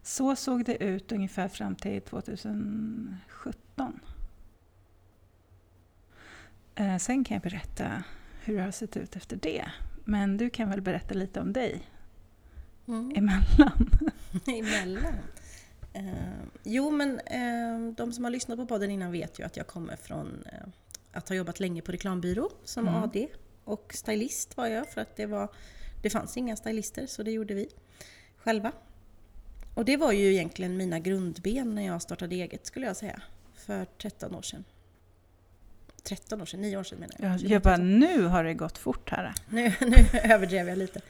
Så 0.01 0.35
såg 0.35 0.65
det 0.65 0.83
ut 0.83 1.11
ungefär 1.11 1.47
fram 1.47 1.75
till 1.75 2.01
2017. 2.01 3.99
Eh, 6.75 6.97
sen 6.97 7.23
kan 7.23 7.35
jag 7.35 7.41
berätta 7.43 8.03
hur 8.43 8.55
det 8.57 8.63
har 8.63 8.71
sett 8.71 8.97
ut 8.97 9.15
efter 9.15 9.35
det. 9.37 9.65
Men 10.05 10.37
du 10.37 10.49
kan 10.49 10.69
väl 10.69 10.81
berätta 10.81 11.13
lite 11.13 11.41
om 11.41 11.53
dig 11.53 11.89
Mm. 12.87 13.11
emellan? 13.15 13.89
Emellan. 14.47 15.13
Eh, 15.93 16.03
jo, 16.63 16.91
men 16.91 17.19
eh, 17.19 17.93
de 17.95 18.13
som 18.13 18.23
har 18.23 18.31
lyssnat 18.31 18.57
på 18.59 18.65
podden 18.65 18.91
innan 18.91 19.11
vet 19.11 19.39
ju 19.39 19.43
att 19.43 19.57
jag 19.57 19.67
kommer 19.67 19.95
från 19.95 20.43
eh, 20.51 20.67
att 21.11 21.29
ha 21.29 21.35
jobbat 21.35 21.59
länge 21.59 21.81
på 21.81 21.91
reklambyrå 21.91 22.49
som 22.63 22.87
Mm. 22.87 23.03
AD. 23.03 23.27
Och 23.63 23.93
stylist 23.93 24.57
var 24.57 24.67
jag 24.67 24.89
för 24.89 25.01
att 25.01 25.15
det, 25.15 25.25
var, 25.25 25.49
det 26.01 26.09
fanns 26.09 26.37
inga 26.37 26.55
stylister 26.55 27.07
så 27.07 27.23
det 27.23 27.31
gjorde 27.31 27.53
vi 27.53 27.69
själva. 28.37 28.71
Och 29.73 29.85
det 29.85 29.97
var 29.97 30.11
ju 30.11 30.33
egentligen 30.33 30.77
mina 30.77 30.99
grundben 30.99 31.75
när 31.75 31.85
jag 31.85 32.01
startade 32.01 32.35
eget 32.35 32.65
skulle 32.65 32.85
jag 32.85 32.95
säga. 32.95 33.21
För 33.55 33.85
13 33.85 34.35
år 34.35 34.41
sedan. 34.41 34.63
13 36.03 36.41
år 36.41 36.45
sedan, 36.45 36.61
9 36.61 36.77
år 36.77 36.83
sedan 36.83 36.99
menar 36.99 37.15
jag. 37.19 37.31
Jag, 37.31 37.51
jag 37.51 37.61
bara, 37.61 37.77
nu 37.77 38.23
har 38.23 38.43
det 38.43 38.53
gått 38.53 38.77
fort 38.77 39.09
här. 39.09 39.33
Nu, 39.49 39.63
nu 39.81 40.19
överdrev 40.23 40.69
jag 40.69 40.77
lite. 40.77 41.01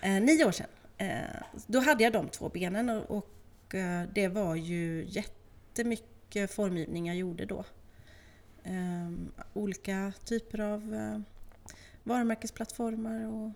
Eh, 0.00 0.10
nio 0.10 0.44
år 0.44 0.52
sedan. 0.52 0.66
Eh, 0.98 1.18
då 1.66 1.80
hade 1.80 2.04
jag 2.04 2.12
de 2.12 2.28
två 2.28 2.48
benen 2.48 2.90
och, 2.90 3.10
och 3.10 3.37
eh, 3.74 4.02
det 4.14 4.28
var 4.28 4.54
ju 4.54 5.06
jättemycket 5.08 6.50
formgivning 6.50 7.06
jag 7.06 7.16
gjorde 7.16 7.44
då. 7.46 7.64
Eh, 8.64 9.10
olika 9.52 10.12
typer 10.24 10.60
av 10.60 10.94
eh, 10.94 11.20
varumärkesplattformar 12.04 13.26
och 13.26 13.46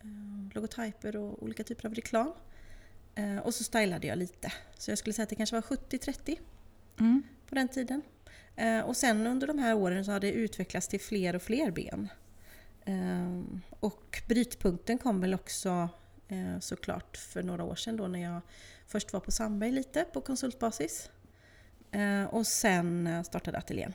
eh, 0.00 0.54
logotyper 0.54 1.16
och 1.16 1.42
olika 1.42 1.64
typer 1.64 1.86
av 1.86 1.94
reklam. 1.94 2.32
Och 3.42 3.54
så 3.54 3.64
stylade 3.64 4.06
jag 4.06 4.18
lite. 4.18 4.52
Så 4.78 4.90
jag 4.90 4.98
skulle 4.98 5.12
säga 5.12 5.22
att 5.22 5.28
det 5.28 5.36
kanske 5.36 5.56
var 5.56 5.62
70-30 5.62 6.38
Mm. 7.00 7.22
på 7.48 7.54
den 7.54 7.68
tiden. 7.68 8.02
Och 8.84 8.96
sen 8.96 9.26
under 9.26 9.46
de 9.46 9.58
här 9.58 9.74
åren 9.74 10.04
så 10.04 10.12
har 10.12 10.20
det 10.20 10.32
utvecklats 10.32 10.88
till 10.88 11.00
fler 11.00 11.36
och 11.36 11.42
fler 11.42 11.70
ben. 11.70 12.08
Eh, 12.84 13.42
och 13.80 14.22
brytpunkten 14.28 14.98
kom 14.98 15.20
väl 15.20 15.34
också 15.34 15.88
såklart 16.60 17.16
för 17.16 17.42
några 17.42 17.64
år 17.64 17.74
sedan 17.74 17.96
då 17.96 18.06
när 18.06 18.22
jag 18.22 18.40
först 18.92 19.12
var 19.12 19.20
på 19.20 19.30
Sandberg 19.32 19.70
lite 19.72 20.04
på 20.04 20.20
konsultbasis. 20.20 21.10
Eh, 21.90 22.24
och 22.24 22.46
sen 22.46 23.06
eh, 23.06 23.22
startade 23.22 23.58
ateljén. 23.58 23.92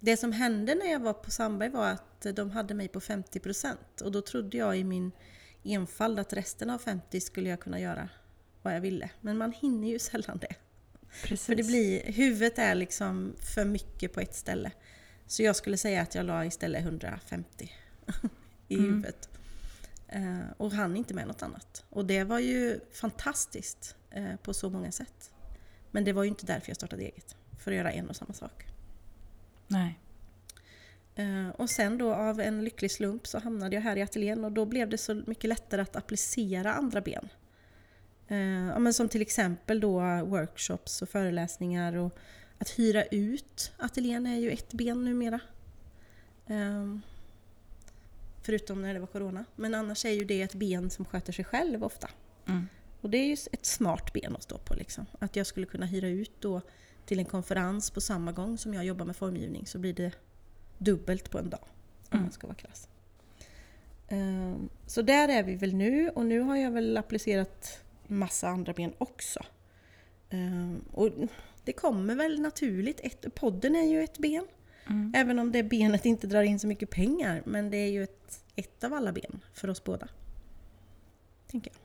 Det 0.00 0.16
som 0.16 0.32
hände 0.32 0.74
när 0.74 0.86
jag 0.92 1.00
var 1.00 1.12
på 1.12 1.30
Sandberg 1.30 1.68
var 1.70 1.88
att 1.90 2.26
de 2.36 2.50
hade 2.50 2.74
mig 2.74 2.88
på 2.88 3.00
50% 3.00 3.76
och 4.02 4.12
då 4.12 4.22
trodde 4.22 4.56
jag 4.56 4.78
i 4.78 4.84
min 4.84 5.12
enfald 5.64 6.18
att 6.18 6.32
resten 6.32 6.70
av 6.70 6.78
50 6.78 7.20
skulle 7.20 7.48
jag 7.48 7.60
kunna 7.60 7.80
göra 7.80 8.08
vad 8.62 8.74
jag 8.74 8.80
ville. 8.80 9.10
Men 9.20 9.38
man 9.38 9.52
hinner 9.52 9.88
ju 9.88 9.98
sällan 10.10 10.38
det. 10.38 10.54
Precis. 11.22 11.46
För 11.46 11.54
det 11.54 11.62
blir, 11.62 12.12
huvudet 12.12 12.58
är 12.58 12.74
liksom 12.74 13.34
för 13.54 13.64
mycket 13.64 14.12
på 14.12 14.20
ett 14.20 14.34
ställe. 14.34 14.72
Så 15.26 15.42
jag 15.42 15.56
skulle 15.56 15.76
säga 15.76 16.02
att 16.02 16.14
jag 16.14 16.26
la 16.26 16.44
istället 16.44 16.80
150 16.82 17.72
i 18.68 18.74
Mm. 18.74 18.86
huvudet. 18.86 19.28
Eh, 20.12 20.44
och 20.56 20.72
hann 20.72 20.96
inte 20.96 21.14
med 21.14 21.26
något 21.26 21.42
annat. 21.42 21.84
Och 21.90 22.04
det 22.04 22.24
var 22.24 22.38
ju 22.38 22.80
fantastiskt 22.92 23.96
eh, 24.10 24.36
på 24.42 24.54
så 24.54 24.70
många 24.70 24.92
sätt. 24.92 25.30
Men 25.90 26.04
det 26.04 26.12
var 26.12 26.22
ju 26.22 26.28
inte 26.28 26.46
därför 26.46 26.70
jag 26.70 26.76
startade 26.76 27.02
eget. 27.02 27.36
För 27.58 27.70
att 27.70 27.76
göra 27.76 27.92
en 27.92 28.08
och 28.08 28.16
samma 28.16 28.32
sak. 28.32 28.66
Nej. 29.66 29.98
Eh, 31.14 31.48
och 31.48 31.70
sen 31.70 31.98
då 31.98 32.14
av 32.14 32.40
en 32.40 32.64
lycklig 32.64 32.90
slump 32.90 33.26
så 33.26 33.38
hamnade 33.38 33.76
jag 33.76 33.82
här 33.82 33.96
i 33.96 34.02
ateljén 34.02 34.44
och 34.44 34.52
då 34.52 34.64
blev 34.64 34.88
det 34.88 34.98
så 34.98 35.14
mycket 35.14 35.48
lättare 35.48 35.82
att 35.82 35.96
applicera 35.96 36.74
andra 36.74 37.00
ben. 37.00 37.28
Ja, 38.72 38.78
men 38.78 38.94
som 38.94 39.08
till 39.08 39.22
exempel 39.22 39.80
då 39.80 40.00
workshops 40.24 41.02
och 41.02 41.08
föreläsningar 41.08 41.96
och 41.96 42.18
att 42.58 42.70
hyra 42.70 43.04
ut 43.04 43.72
ateljén 43.76 44.26
är 44.26 44.38
ju 44.38 44.50
ett 44.50 44.72
ben 44.72 45.04
numera. 45.04 45.40
Förutom 48.42 48.82
när 48.82 48.94
det 48.94 49.00
var 49.00 49.06
corona. 49.06 49.44
Men 49.56 49.74
annars 49.74 50.04
är 50.04 50.10
ju 50.10 50.24
det 50.24 50.42
ett 50.42 50.54
ben 50.54 50.90
som 50.90 51.04
sköter 51.04 51.32
sig 51.32 51.44
själv 51.44 51.84
ofta. 51.84 52.08
Mm. 52.48 52.68
Och 53.00 53.10
det 53.10 53.18
är 53.18 53.26
ju 53.26 53.32
ett 53.32 53.66
smart 53.66 54.12
ben 54.12 54.36
att 54.36 54.42
stå 54.42 54.58
på. 54.58 54.74
Liksom. 54.74 55.06
Att 55.18 55.36
jag 55.36 55.46
skulle 55.46 55.66
kunna 55.66 55.86
hyra 55.86 56.08
ut 56.08 56.32
då 56.40 56.60
till 57.06 57.18
en 57.18 57.24
konferens 57.24 57.90
på 57.90 58.00
samma 58.00 58.32
gång 58.32 58.58
som 58.58 58.74
jag 58.74 58.84
jobbar 58.84 59.04
med 59.06 59.16
formgivning 59.16 59.66
så 59.66 59.78
blir 59.78 59.92
det 59.92 60.12
dubbelt 60.78 61.30
på 61.30 61.38
en 61.38 61.50
dag. 61.50 61.60
Om 61.62 61.68
Mm. 62.12 62.22
man 62.22 62.32
ska 62.32 62.46
vara 62.46 62.56
krass. 62.56 62.88
Ehm, 64.08 64.68
Så 64.86 65.02
där 65.02 65.28
är 65.28 65.42
vi 65.42 65.54
väl 65.54 65.74
nu 65.74 66.08
och 66.10 66.26
nu 66.26 66.40
har 66.40 66.56
jag 66.56 66.70
väl 66.70 66.96
applicerat 66.96 67.80
massa 68.06 68.48
andra 68.48 68.72
ben 68.72 68.92
också. 68.98 69.40
Ehm, 70.30 70.84
Och 70.92 71.10
det 71.64 71.72
kommer 71.72 72.14
väl 72.14 72.40
naturligt. 72.40 73.00
Ett, 73.02 73.34
podden 73.34 73.76
är 73.76 73.82
ju 73.88 74.02
ett 74.02 74.18
ben. 74.18 74.46
Mm. 74.86 75.12
Även 75.16 75.38
om 75.38 75.52
det 75.52 75.62
benet 75.62 76.04
inte 76.06 76.26
drar 76.26 76.42
in 76.42 76.58
så 76.58 76.66
mycket 76.66 76.90
pengar. 76.90 77.42
Men 77.46 77.70
det 77.70 77.76
är 77.76 77.90
ju 77.90 78.02
ett, 78.02 78.44
ett 78.56 78.84
av 78.84 78.94
alla 78.94 79.12
ben 79.12 79.40
för 79.54 79.70
oss 79.70 79.84
båda. 79.84 80.08
Tänker 81.50 81.70
jag. 81.70 81.78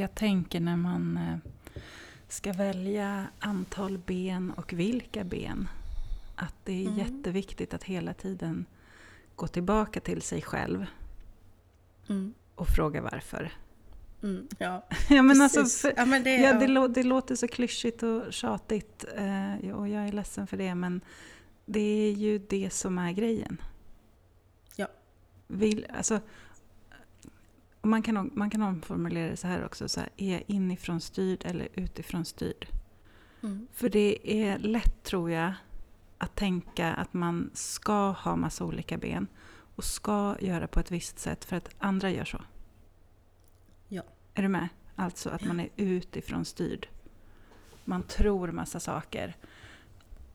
Jag 0.00 0.14
tänker 0.14 0.60
när 0.60 0.76
man 0.76 1.16
eh, 1.16 1.50
ska 2.28 2.52
välja 2.52 3.26
antal 3.38 3.98
ben 3.98 4.50
och 4.50 4.72
vilka 4.72 5.24
ben. 5.24 5.68
Att 6.36 6.54
det 6.64 6.72
är 6.84 6.88
Mm. 6.88 6.98
jätteviktigt 6.98 7.74
att 7.74 7.84
hela 7.84 8.14
tiden 8.14 8.66
gå 9.36 9.46
tillbaka 9.46 10.00
till 10.00 10.22
sig 10.22 10.42
själv 10.42 10.86
Mm. 12.08 12.34
och 12.54 12.68
fråga 12.68 13.02
varför. 13.02 13.52
Mm, 14.22 14.48
ja, 14.58 14.86
ja, 15.10 15.22
men 15.22 15.28
precis. 15.38 15.56
alltså, 15.58 15.88
för, 15.88 15.94
ja, 15.96 16.04
men 16.04 16.24
det, 16.24 16.36
ja, 16.36 16.52
det, 16.52 16.66
lå, 16.66 16.88
det 16.88 17.02
låter 17.02 17.34
så 17.34 17.48
klyschigt 17.48 18.02
och 18.02 18.32
tjatigt 18.32 19.04
eh, 19.16 19.70
och 19.74 19.88
jag 19.88 20.08
är 20.08 20.12
ledsen 20.12 20.46
för 20.46 20.56
det 20.56 20.74
men 20.74 21.00
det 21.66 22.08
är 22.08 22.12
ju 22.12 22.38
det 22.38 22.70
som 22.72 22.98
är 22.98 23.12
grejen. 23.12 23.60
Ja. 24.76 24.86
Vill, 25.46 25.86
alltså, 25.94 26.20
man, 27.82 28.02
kan, 28.02 28.30
man 28.34 28.50
kan 28.50 28.62
omformulera 28.62 29.30
det 29.30 29.36
så 29.36 29.46
här 29.46 29.64
också. 29.64 29.88
Så 29.88 30.00
här, 30.00 30.08
är 30.16 30.32
jag 30.32 30.42
inifrån 30.46 31.00
styrd 31.00 31.42
eller 31.46 31.68
utifrån 31.74 32.24
styrd? 32.24 32.66
Mm. 33.42 33.66
För 33.72 33.88
det 33.88 34.32
är 34.44 34.58
lätt 34.58 35.02
tror 35.02 35.30
jag 35.30 35.52
att 36.18 36.36
tänka 36.36 36.92
att 36.92 37.12
man 37.12 37.50
ska 37.54 38.10
ha 38.10 38.36
massa 38.36 38.64
olika 38.64 38.98
ben 38.98 39.26
och 39.74 39.84
ska 39.84 40.36
göra 40.40 40.66
på 40.66 40.80
ett 40.80 40.90
visst 40.90 41.18
sätt 41.18 41.44
för 41.44 41.56
att 41.56 41.68
andra 41.78 42.10
gör 42.10 42.24
så. 42.24 42.40
Ja. 43.88 44.02
Är 44.34 44.42
du 44.42 44.48
med? 44.48 44.68
Alltså 44.96 45.30
att 45.30 45.44
man 45.44 45.60
är 45.60 45.68
utifrån 45.76 46.44
styrd. 46.44 46.88
Man 47.84 48.02
tror 48.02 48.52
massa 48.52 48.80
saker. 48.80 49.36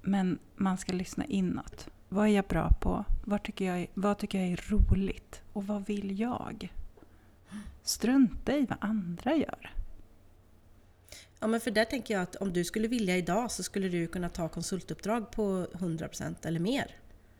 Men 0.02 0.40
man 0.56 0.78
ska 0.78 0.94
lyssna 0.94 1.26
inåt. 1.26 1.88
Vad 2.10 2.28
är 2.28 2.32
jag 2.32 2.46
bra 2.46 2.70
på? 2.82 3.06
Vad 3.26 3.44
tycker 3.44 3.66
jag 3.66 3.80
är, 3.80 3.88
vad 3.94 4.18
tycker 4.18 4.40
jag 4.40 4.48
är 4.52 4.64
roligt? 4.72 5.42
Och 5.54 5.68
vad 5.68 5.86
vill 5.86 6.20
jag? 6.20 6.74
Strunta 7.84 8.58
i 8.58 8.66
vad 8.66 8.78
andra 8.82 9.36
gör. 9.36 9.74
Ja 11.40 11.48
men 11.48 11.60
för 11.60 11.72
där 11.72 11.86
tänker 11.86 12.14
jag 12.14 12.24
att 12.24 12.36
om 12.36 12.54
du 12.54 12.64
skulle 12.64 12.88
vilja 12.88 13.18
idag 13.18 13.52
så 13.52 13.64
skulle 13.64 13.90
du 13.90 14.08
kunna 14.08 14.30
ta 14.30 14.50
konsultuppdrag 14.50 15.32
på 15.32 15.68
100% 15.74 16.36
eller 16.48 16.60
mer. 16.60 16.96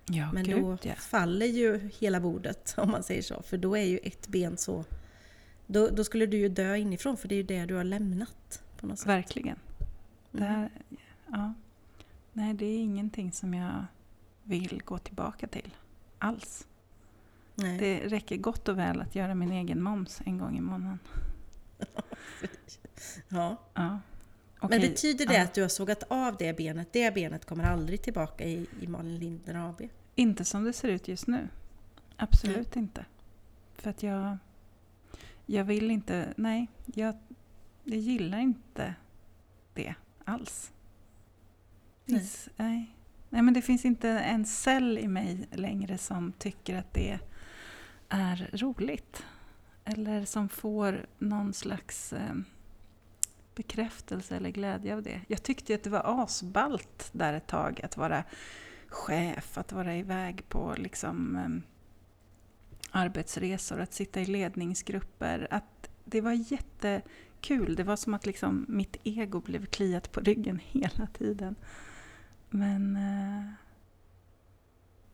Ja, 0.06 0.32
men 0.34 0.44
gud 0.44 0.62
då 0.62 0.78
ja. 0.82 0.96
faller 0.96 1.46
ju 1.46 1.90
hela 2.00 2.20
bordet 2.20 2.74
om 2.78 2.92
man 2.92 3.04
säger 3.04 3.22
så. 3.22 3.42
För 3.42 3.58
då 3.58 3.78
är 3.78 3.84
ju 3.84 3.98
ett 3.98 4.28
ben 4.28 4.58
så... 4.58 4.86
Då, 5.68 5.88
då 5.90 6.04
skulle 6.04 6.26
du 6.26 6.38
ju 6.38 6.50
dö 6.50 6.76
inifrån 6.76 7.18
för 7.18 7.28
det 7.28 7.36
är 7.36 7.38
ju 7.38 7.44
det 7.44 7.66
du 7.66 7.76
har 7.76 7.84
lämnat. 7.84 8.62
På 8.80 8.88
något 8.88 9.00
sätt. 9.00 9.08
Verkligen. 9.08 9.60
Det 10.32 10.38
Mm. 10.44 10.54
här, 10.56 10.70
ja. 11.28 11.54
Nej, 12.38 12.54
det 12.54 12.66
är 12.66 12.78
ingenting 12.78 13.32
som 13.32 13.54
jag 13.54 13.86
vill 14.44 14.82
gå 14.86 14.98
tillbaka 14.98 15.48
till 15.48 15.76
alls. 16.20 16.68
Nej. 17.56 17.78
Det 17.78 18.00
räcker 18.00 18.38
gott 18.38 18.68
och 18.68 18.78
väl 18.78 19.02
att 19.02 19.16
göra 19.16 19.36
min 19.36 19.52
egen 19.52 19.84
moms 19.84 20.22
en 20.26 20.38
gång 20.38 20.58
i 20.58 20.62
månaden. 20.62 21.00
Ja. 23.30 23.58
Ja. 23.74 24.00
Men 24.62 24.82
betyder 24.82 25.26
det 25.26 25.34
ja. 25.34 25.44
att 25.44 25.54
du 25.54 25.62
har 25.62 25.70
sågat 25.70 26.04
av 26.08 26.38
det 26.38 26.58
benet? 26.58 26.94
Det 26.94 27.14
benet 27.14 27.46
kommer 27.46 27.64
aldrig 27.64 28.02
tillbaka 28.02 28.46
i, 28.46 28.68
i 28.82 28.88
Malin 28.88 29.20
Lindner 29.20 29.70
AB? 29.70 29.82
Inte 30.16 30.46
som 30.46 30.64
det 30.64 30.74
ser 30.74 30.88
ut 30.88 31.08
just 31.08 31.28
nu. 31.28 31.50
Absolut 32.16 32.76
mm. 32.76 32.84
inte. 32.84 33.06
För 33.76 33.90
att 33.90 34.04
jag... 34.04 34.38
Jag 35.46 35.64
vill 35.64 35.92
inte... 35.92 36.34
Nej, 36.38 36.68
jag, 36.86 37.18
jag 37.84 38.00
gillar 38.00 38.40
inte 38.40 38.96
det 39.74 39.96
alls. 40.26 40.72
Precis. 42.08 42.50
nej. 42.56 42.70
nej. 42.70 42.94
Nej, 43.30 43.42
men 43.42 43.54
det 43.54 43.62
finns 43.62 43.86
inte 43.86 44.10
en 44.10 44.46
cell 44.46 44.98
i 44.98 45.08
mig 45.08 45.48
längre 45.52 45.98
som 45.98 46.32
tycker 46.32 46.76
att 46.78 46.94
det 46.94 47.20
är 48.10 48.50
roligt. 48.54 49.26
Eller 49.86 50.26
som 50.26 50.50
får 50.50 51.06
någon 51.18 51.54
slags 51.54 52.14
eh, 52.14 52.36
bekräftelse 53.56 54.36
eller 54.36 54.50
glädje 54.50 54.96
av 54.96 55.04
det. 55.04 55.22
Jag 55.28 55.44
tyckte 55.44 55.76
att 55.76 55.84
det 55.84 55.90
var 55.90 56.24
asballt 56.24 57.10
där 57.12 57.34
ett 57.34 57.48
tag 57.48 57.82
att 57.84 57.98
vara 57.98 58.24
chef, 58.88 59.58
att 59.58 59.72
vara 59.72 59.96
iväg 59.96 60.50
på 60.50 60.76
liksom, 60.78 61.36
eh, 61.36 61.50
arbetsresor, 62.92 63.80
att 63.80 63.94
sitta 63.94 64.22
i 64.22 64.26
ledningsgrupper. 64.26 65.48
Att 65.52 65.90
det 66.04 66.22
var 66.22 66.52
jättekul. 66.52 67.76
Det 67.76 67.84
var 67.84 67.96
som 67.96 68.14
att 68.14 68.26
liksom 68.26 68.66
mitt 68.68 68.98
ego 69.04 69.42
blev 69.42 69.66
kliat 69.66 70.12
på 70.12 70.20
ryggen 70.20 70.60
hela 70.72 71.08
tiden. 71.08 71.56
Men 72.50 72.96
eh, 72.96 73.54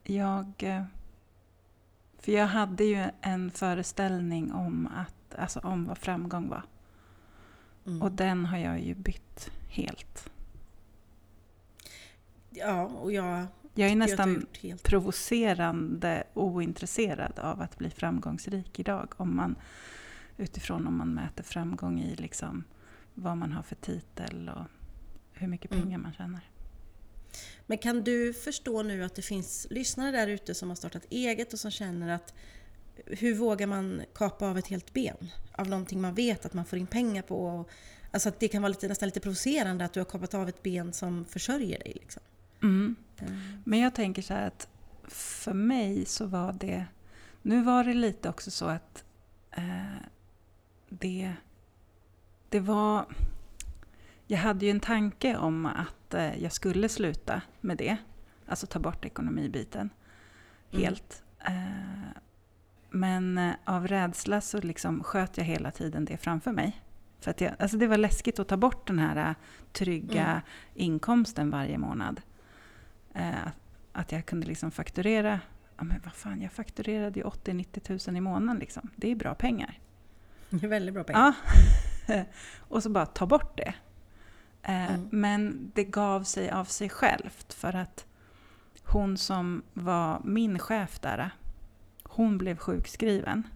jag... 0.04 0.54
Eh, 0.58 0.84
för 2.18 2.32
jag 2.32 2.48
hade 2.48 2.84
ju 2.84 3.06
en 3.22 3.52
föreställning 3.52 4.52
om, 4.52 4.88
att, 4.96 5.36
alltså 5.40 5.60
om 5.60 5.86
vad 5.86 5.98
framgång 5.98 6.50
var. 6.50 6.64
Mm. 7.86 8.02
Och 8.02 8.12
den 8.12 8.46
har 8.46 8.58
jag 8.58 8.82
ju 8.82 8.96
bytt 8.96 9.52
helt. 9.70 10.30
Ja, 12.50 12.84
och 12.84 13.12
jag... 13.12 13.46
Jag 13.76 13.90
är 13.90 13.96
nästan 13.96 14.46
helt... 14.62 14.84
provocerande 14.84 16.24
ointresserad 16.34 17.40
av 17.40 17.62
att 17.62 17.78
bli 17.78 17.90
framgångsrik 17.90 18.80
idag. 18.80 19.14
Om 19.18 19.36
man, 19.36 19.56
utifrån 20.38 20.88
om 20.88 20.98
man 20.98 21.14
mäter 21.14 21.44
framgång 21.44 22.02
i 22.02 22.16
liksom 22.16 22.64
vad 23.14 23.38
man 23.38 23.52
har 23.52 23.64
för 23.64 23.76
titel 23.76 24.50
och 24.50 24.66
hur 25.32 25.48
mycket 25.48 25.72
mm. 25.72 25.84
pengar 25.84 25.96
mm. 25.96 26.02
man 26.02 26.14
tjänar. 26.14 26.42
Men 27.66 27.78
kan 27.78 28.04
du 28.04 28.34
förstå 28.34 28.84
nu 28.84 29.04
att 29.04 29.16
det 29.16 29.22
finns 29.22 29.68
lyssnare 29.70 30.12
där 30.12 30.28
ute 30.28 30.54
som 30.54 30.70
har 30.70 30.76
startat 30.76 31.06
eget 31.10 31.54
och 31.54 31.60
som 31.60 31.72
känner 31.72 32.16
att 32.16 32.34
hur 33.06 33.36
vågar 33.36 33.68
man 33.68 34.02
kapa 34.14 34.48
av 34.48 34.58
ett 34.58 34.68
helt 34.68 34.94
ben? 34.94 35.30
Av 35.52 35.68
någonting 35.68 36.02
man 36.02 36.16
vet 36.16 36.46
att 36.46 36.54
man 36.54 36.66
får 36.66 36.80
in 36.80 36.88
pengar 36.88 37.22
på. 37.22 37.66
Alltså 38.12 38.30
att 38.30 38.40
det 38.40 38.48
kan 38.48 38.62
vara 38.62 38.70
lite, 38.70 38.88
nästan 38.88 39.08
lite 39.08 39.20
provocerande 39.20 39.86
att 39.86 39.94
du 39.94 40.00
har 40.00 40.06
kapat 40.06 40.34
av 40.34 40.50
ett 40.50 40.64
ben 40.64 40.94
som 40.94 41.26
försörjer 41.26 41.80
dig. 41.80 41.94
Liksom. 42.02 42.24
Mm. 42.62 42.96
Mm. 43.20 43.62
Men 43.66 43.80
jag 43.80 43.96
tänker 43.96 44.22
så 44.22 44.34
här 44.34 44.48
att 44.48 44.68
för 45.08 45.54
mig 45.54 46.06
så 46.06 46.26
var 46.26 46.54
det... 46.54 46.86
Nu 47.42 47.64
var 47.64 47.84
det 47.84 47.94
lite 47.94 48.30
också 48.30 48.52
så 48.52 48.66
att 48.66 49.04
eh, 49.52 49.98
det, 50.90 51.34
det 52.50 52.60
var... 52.60 53.06
Jag 54.34 54.40
hade 54.40 54.66
ju 54.66 54.72
en 54.72 54.80
tanke 54.80 55.38
om 55.38 55.66
att 55.66 56.14
eh, 56.14 56.44
jag 56.44 56.52
skulle 56.52 56.90
sluta 56.90 57.42
med 57.62 57.78
det. 57.78 57.98
Alltså 58.48 58.68
ta 58.68 58.80
bort 58.80 59.06
ekonomibiten 59.06 59.90
mm. 60.72 60.84
helt. 60.84 61.24
Eh, 61.40 61.54
men 62.90 63.38
eh, 63.38 63.54
av 63.66 63.88
rädsla 63.88 64.42
så 64.42 64.62
liksom 64.62 65.04
sköt 65.04 65.38
jag 65.38 65.46
hela 65.46 65.72
tiden 65.72 66.06
det 66.06 66.18
framför 66.18 66.52
mig. 66.52 66.82
För 67.20 67.32
att 67.32 67.42
jag, 67.42 67.54
alltså 67.60 67.78
det 67.78 67.88
var 67.88 67.98
läskigt 67.98 68.40
att 68.40 68.48
ta 68.48 68.58
bort 68.58 68.88
den 68.88 69.00
här 69.00 69.36
trygga 69.72 70.26
mm. 70.26 70.42
inkomsten 70.74 71.50
varje 71.50 71.78
månad. 71.78 72.22
att 73.92 74.12
jag 74.12 74.26
kunde 74.26 74.48
liksom 74.48 74.72
fakturera, 74.72 75.40
ja 75.78 75.84
men 75.84 76.02
vad 76.04 76.14
fan, 76.14 76.42
jag 76.42 76.52
fakturerade 76.52 77.20
ju 77.20 77.26
80-90 77.26 78.10
000 78.10 78.18
i 78.18 78.22
månaden 78.22 78.60
liksom. 78.60 78.90
Det 78.96 79.12
är 79.12 79.16
bra 79.16 79.36
pengar. 79.36 79.80
Det 80.50 80.66
är 80.66 80.70
väldigt 80.70 80.94
bra 80.94 81.04
pengar. 81.04 81.34
Ja. 82.08 82.24
och 82.60 82.84
så 82.84 82.90
bara 82.90 83.06
ta 83.06 83.26
bort 83.26 83.58
det. 83.58 83.74
Eh, 84.64 84.94
mm. 84.94 85.08
Men 85.12 85.72
det 85.76 85.84
gav 85.84 86.24
sig 86.24 86.52
av 86.52 86.66
sig 86.66 86.90
självt 86.90 87.54
för 87.54 87.76
att 87.76 88.06
hon 88.84 89.18
som 89.18 89.64
var 89.74 90.22
min 90.24 90.60
chef 90.60 91.00
där, 91.00 91.30
hon 92.04 92.38
blev 92.38 92.58
sjukskriven. 92.58 93.48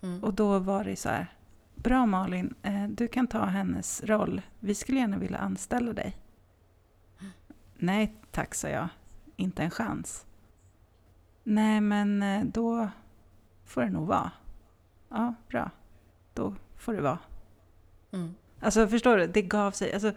Mm. 0.00 0.24
Och 0.24 0.34
då 0.34 0.58
var 0.58 0.84
det 0.84 0.96
så 0.96 1.08
här, 1.08 1.26
bra 1.74 2.06
Malin, 2.06 2.54
eh, 2.62 2.88
du 2.88 3.08
kan 3.08 3.26
ta 3.26 3.44
hennes 3.44 4.02
roll. 4.04 4.42
Vi 4.60 4.74
skulle 4.74 4.98
gärna 4.98 5.18
vilja 5.18 5.38
anställa 5.38 5.92
dig. 5.92 6.16
Mm. 7.20 7.32
Nej 7.74 8.14
tack, 8.30 8.54
sa 8.54 8.68
jag. 8.68 8.88
Inte 9.36 9.62
en 9.62 9.70
chans. 9.70 10.26
Nej, 11.42 11.80
men 11.80 12.22
eh, 12.22 12.44
då 12.44 12.88
får 13.64 13.82
det 13.82 13.90
nog 13.90 14.06
vara. 14.06 14.30
Ja, 15.08 15.34
bra. 15.48 15.70
Då 16.34 16.54
får 16.76 16.92
det 16.94 17.00
vara. 17.00 17.18
Mm. 18.12 18.34
Alltså 18.64 18.88
förstår 18.88 19.16
du? 19.16 19.26
Det 19.26 19.42
gav 19.42 19.72
sig. 19.72 19.92
Alltså, 19.92 20.12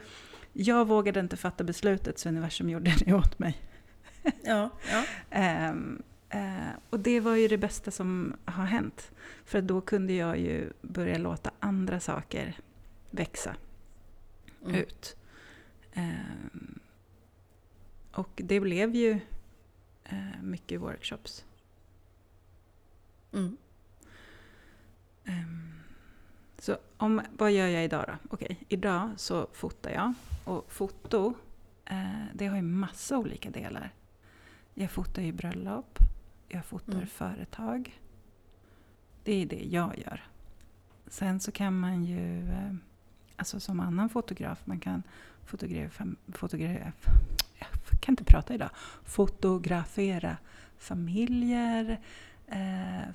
jag 0.53 0.87
vågade 0.87 1.19
inte 1.19 1.37
fatta 1.37 1.63
beslutet 1.63 2.19
så 2.19 2.29
universum 2.29 2.69
gjorde 2.69 2.95
det 3.05 3.13
åt 3.13 3.39
mig. 3.39 3.57
Ja, 4.43 4.69
ja. 4.91 5.69
um, 5.71 6.03
uh, 6.35 6.69
och 6.89 6.99
det 6.99 7.19
var 7.19 7.35
ju 7.35 7.47
det 7.47 7.57
bästa 7.57 7.91
som 7.91 8.35
har 8.45 8.65
hänt. 8.65 9.11
För 9.45 9.61
då 9.61 9.81
kunde 9.81 10.13
jag 10.13 10.39
ju 10.39 10.69
börja 10.81 11.17
låta 11.17 11.51
andra 11.59 11.99
saker 11.99 12.57
växa 13.09 13.55
mm. 14.65 14.75
ut. 14.75 15.15
Um, 15.95 16.79
och 18.11 18.31
det 18.35 18.59
blev 18.59 18.95
ju 18.95 19.19
uh, 20.11 20.41
mycket 20.41 20.81
workshops. 20.81 21.45
Mm. 23.33 23.57
Um, 25.25 25.76
så 26.59 26.77
om, 26.97 27.21
vad 27.37 27.51
gör 27.51 27.67
jag 27.67 27.83
idag 27.83 28.05
då? 28.07 28.13
Okej, 28.29 28.65
idag 28.67 29.09
så 29.17 29.47
fotar 29.53 29.91
jag. 29.91 30.13
Och 30.45 30.71
foto, 30.71 31.33
eh, 31.85 32.23
det 32.33 32.47
har 32.47 32.55
ju 32.55 32.61
massa 32.61 33.17
olika 33.17 33.49
delar. 33.49 33.93
Jag 34.73 34.91
fotar 34.91 35.21
ju 35.21 35.31
bröllop, 35.31 35.99
jag 36.47 36.65
fotar 36.65 36.93
mm. 36.93 37.07
företag. 37.07 38.01
Det 39.23 39.41
är 39.41 39.45
det 39.45 39.63
jag 39.63 39.99
gör. 39.99 40.23
Sen 41.07 41.39
så 41.39 41.51
kan 41.51 41.79
man 41.79 42.03
ju, 42.03 42.49
eh, 42.49 42.73
alltså 43.35 43.59
som 43.59 43.79
annan 43.79 44.09
fotograf, 44.09 44.61
man 44.65 44.79
kan 44.79 45.03
fotografera, 45.45 46.07
fotografera 46.33 46.91
jag 47.59 48.01
kan 48.01 48.13
inte 48.13 48.23
prata 48.23 48.53
idag, 48.53 48.69
fotografera 49.03 50.37
familjer, 50.77 51.99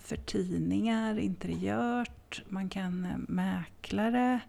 för 0.03 0.17
tidningar, 0.17 1.19
interiört, 1.19 2.43
man 2.49 2.69
kan 2.69 3.05
eh, 3.05 3.17
mäklare, 3.17 4.41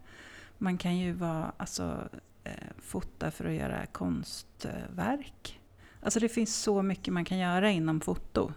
man 0.57 0.77
kan 0.77 0.97
ju 0.97 1.13
vara, 1.13 1.53
alltså, 1.57 2.09
eh, 2.43 2.67
fota 2.77 3.31
för 3.31 3.45
att 3.45 3.53
göra 3.53 3.85
konstverk. 3.85 5.59
Alltså 6.01 6.19
det 6.19 6.29
finns 6.29 6.55
så 6.55 6.81
mycket 6.81 7.13
man 7.13 7.25
kan 7.25 7.37
göra 7.37 7.71
inom 7.71 8.01
foto. 8.01 8.53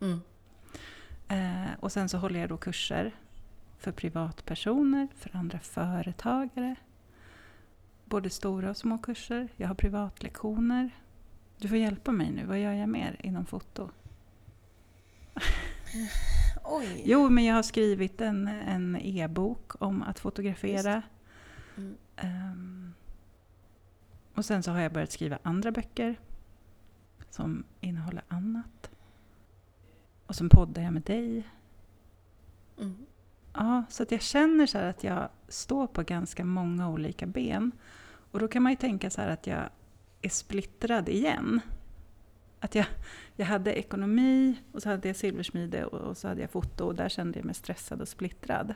Mm. 0.00 0.20
Eh, 1.28 1.72
och 1.80 1.92
sen 1.92 2.08
så 2.08 2.18
håller 2.18 2.40
jag 2.40 2.48
då 2.48 2.56
kurser 2.56 3.14
för 3.78 3.92
privatpersoner, 3.92 5.08
för 5.16 5.36
andra 5.36 5.58
företagare. 5.58 6.76
Både 8.04 8.30
stora 8.30 8.70
och 8.70 8.76
små 8.76 8.98
kurser. 8.98 9.48
Jag 9.56 9.68
har 9.68 9.74
privatlektioner. 9.74 10.90
Du 11.58 11.68
får 11.68 11.78
hjälpa 11.78 12.12
mig 12.12 12.30
nu, 12.30 12.44
vad 12.46 12.58
gör 12.58 12.72
jag 12.72 12.88
mer 12.88 13.16
inom 13.20 13.46
foto? 13.46 13.90
Oj. 16.64 17.02
Jo, 17.04 17.28
men 17.30 17.44
jag 17.44 17.54
har 17.54 17.62
skrivit 17.62 18.20
en, 18.20 18.48
en 18.48 18.96
e-bok 18.96 19.82
om 19.82 20.02
att 20.02 20.18
fotografera. 20.18 21.02
Mm. 21.76 21.96
Um, 22.22 22.94
och 24.34 24.44
sen 24.44 24.62
så 24.62 24.70
har 24.70 24.80
jag 24.80 24.92
börjat 24.92 25.12
skriva 25.12 25.38
andra 25.42 25.72
böcker 25.72 26.16
som 27.30 27.64
innehåller 27.80 28.22
annat. 28.28 28.90
Och 30.26 30.34
sen 30.34 30.48
poddar 30.48 30.82
jag 30.82 30.92
med 30.92 31.02
dig. 31.02 31.48
Mm. 32.80 33.06
Ja, 33.52 33.84
så 33.88 34.02
att 34.02 34.12
jag 34.12 34.22
känner 34.22 34.66
så 34.66 34.78
att 34.78 35.04
jag 35.04 35.28
står 35.48 35.86
på 35.86 36.02
ganska 36.02 36.44
många 36.44 36.88
olika 36.88 37.26
ben. 37.26 37.72
Och 38.30 38.40
då 38.40 38.48
kan 38.48 38.62
man 38.62 38.72
ju 38.72 38.76
tänka 38.76 39.10
så 39.10 39.20
att 39.20 39.46
jag 39.46 39.68
är 40.22 40.28
splittrad 40.28 41.08
igen. 41.08 41.60
Att 42.64 42.74
jag, 42.74 42.86
jag 43.36 43.46
hade 43.46 43.78
ekonomi 43.78 44.56
och 44.72 44.82
så 44.82 44.88
hade 44.88 45.08
jag 45.08 45.16
silversmide 45.16 45.84
och, 45.84 46.00
och 46.00 46.16
så 46.16 46.28
hade 46.28 46.40
jag 46.40 46.50
foto 46.50 46.84
och 46.84 46.94
där 46.94 47.08
kände 47.08 47.38
jag 47.38 47.46
mig 47.46 47.54
stressad 47.54 48.00
och 48.00 48.08
splittrad. 48.08 48.74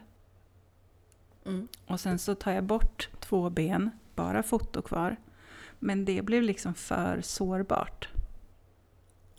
Mm. 1.44 1.68
Och 1.86 2.00
sen 2.00 2.18
så 2.18 2.34
tar 2.34 2.52
jag 2.52 2.64
bort 2.64 3.08
två 3.20 3.50
ben, 3.50 3.90
bara 4.14 4.42
foto 4.42 4.82
kvar. 4.82 5.16
Men 5.78 6.04
det 6.04 6.22
blev 6.22 6.42
liksom 6.42 6.74
för 6.74 7.20
sårbart. 7.20 8.08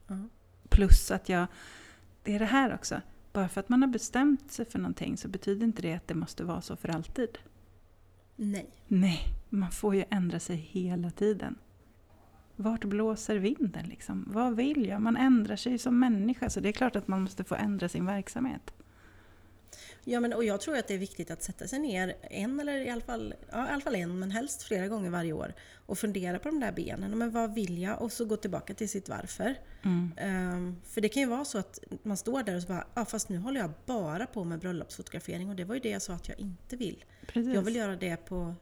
Mm. 0.07 0.29
Plus 0.69 1.11
att 1.11 1.29
jag, 1.29 1.47
det 2.23 2.35
är 2.35 2.39
det 2.39 2.45
här 2.45 2.73
också, 2.73 3.01
bara 3.33 3.49
för 3.49 3.59
att 3.59 3.69
man 3.69 3.81
har 3.81 3.89
bestämt 3.89 4.51
sig 4.51 4.65
för 4.65 4.79
någonting 4.79 5.17
så 5.17 5.27
betyder 5.27 5.63
inte 5.63 5.81
det 5.81 5.93
att 5.93 6.07
det 6.07 6.15
måste 6.15 6.43
vara 6.43 6.61
så 6.61 6.75
för 6.75 6.89
alltid. 6.89 7.37
Nej. 8.35 8.69
Nej. 8.87 9.23
Man 9.49 9.71
får 9.71 9.95
ju 9.95 10.03
ändra 10.09 10.39
sig 10.39 10.55
hela 10.55 11.11
tiden. 11.11 11.55
Vart 12.61 12.83
blåser 12.83 13.35
vinden 13.35 13.85
liksom? 13.85 14.25
Vad 14.27 14.55
vill 14.55 14.87
jag? 14.87 15.01
Man 15.01 15.17
ändrar 15.17 15.55
sig 15.55 15.77
som 15.77 15.99
människa 15.99 16.49
så 16.49 16.59
det 16.59 16.69
är 16.69 16.73
klart 16.73 16.95
att 16.95 17.07
man 17.07 17.21
måste 17.21 17.43
få 17.43 17.55
ändra 17.55 17.89
sin 17.89 18.05
verksamhet. 18.05 18.71
Ja, 20.03 20.19
men, 20.19 20.33
och 20.33 20.43
jag 20.43 20.61
tror 20.61 20.77
att 20.77 20.87
det 20.87 20.93
är 20.93 20.97
viktigt 20.97 21.31
att 21.31 21.43
sätta 21.43 21.67
sig 21.67 21.79
ner 21.79 22.15
en 22.21 22.59
eller 22.59 22.77
i 22.77 22.89
alla 22.89 23.01
fall, 23.01 23.33
ja, 23.51 23.67
i 23.67 23.69
alla 23.69 23.81
fall 23.81 23.95
en, 23.95 24.19
men 24.19 24.31
helst 24.31 24.63
flera 24.63 24.87
gånger 24.87 25.09
varje 25.09 25.33
år 25.33 25.53
och 25.85 25.97
fundera 25.97 26.39
på 26.39 26.49
de 26.49 26.59
där 26.59 26.71
benen. 26.71 27.17
Men 27.17 27.31
vad 27.31 27.53
vill 27.53 27.81
jag? 27.81 28.01
Och 28.01 28.11
så 28.11 28.25
gå 28.25 28.37
tillbaka 28.37 28.73
till 28.73 28.89
sitt 28.89 29.09
varför. 29.09 29.55
Mm. 29.83 30.11
Um, 30.53 30.81
för 30.83 31.01
det 31.01 31.09
kan 31.09 31.23
ju 31.23 31.29
vara 31.29 31.45
så 31.45 31.57
att 31.57 31.79
man 32.03 32.17
står 32.17 32.43
där 32.43 32.55
och 32.55 32.61
så 32.61 32.67
bara, 32.67 32.87
ja 32.93 33.05
fast 33.05 33.29
nu 33.29 33.37
håller 33.37 33.59
jag 33.59 33.71
bara 33.85 34.25
på 34.25 34.43
med 34.43 34.59
bröllopsfotografering 34.59 35.49
och 35.49 35.55
det 35.55 35.63
var 35.63 35.75
ju 35.75 35.81
det 35.81 35.89
jag 35.89 36.01
sa 36.01 36.13
att 36.13 36.29
jag 36.29 36.39
inte 36.39 36.75
vill. 36.75 37.03
Precis. 37.27 37.55
Jag 37.55 37.61
vill 37.61 37.75
göra 37.75 37.95
det 37.95 38.17
på 38.17 38.55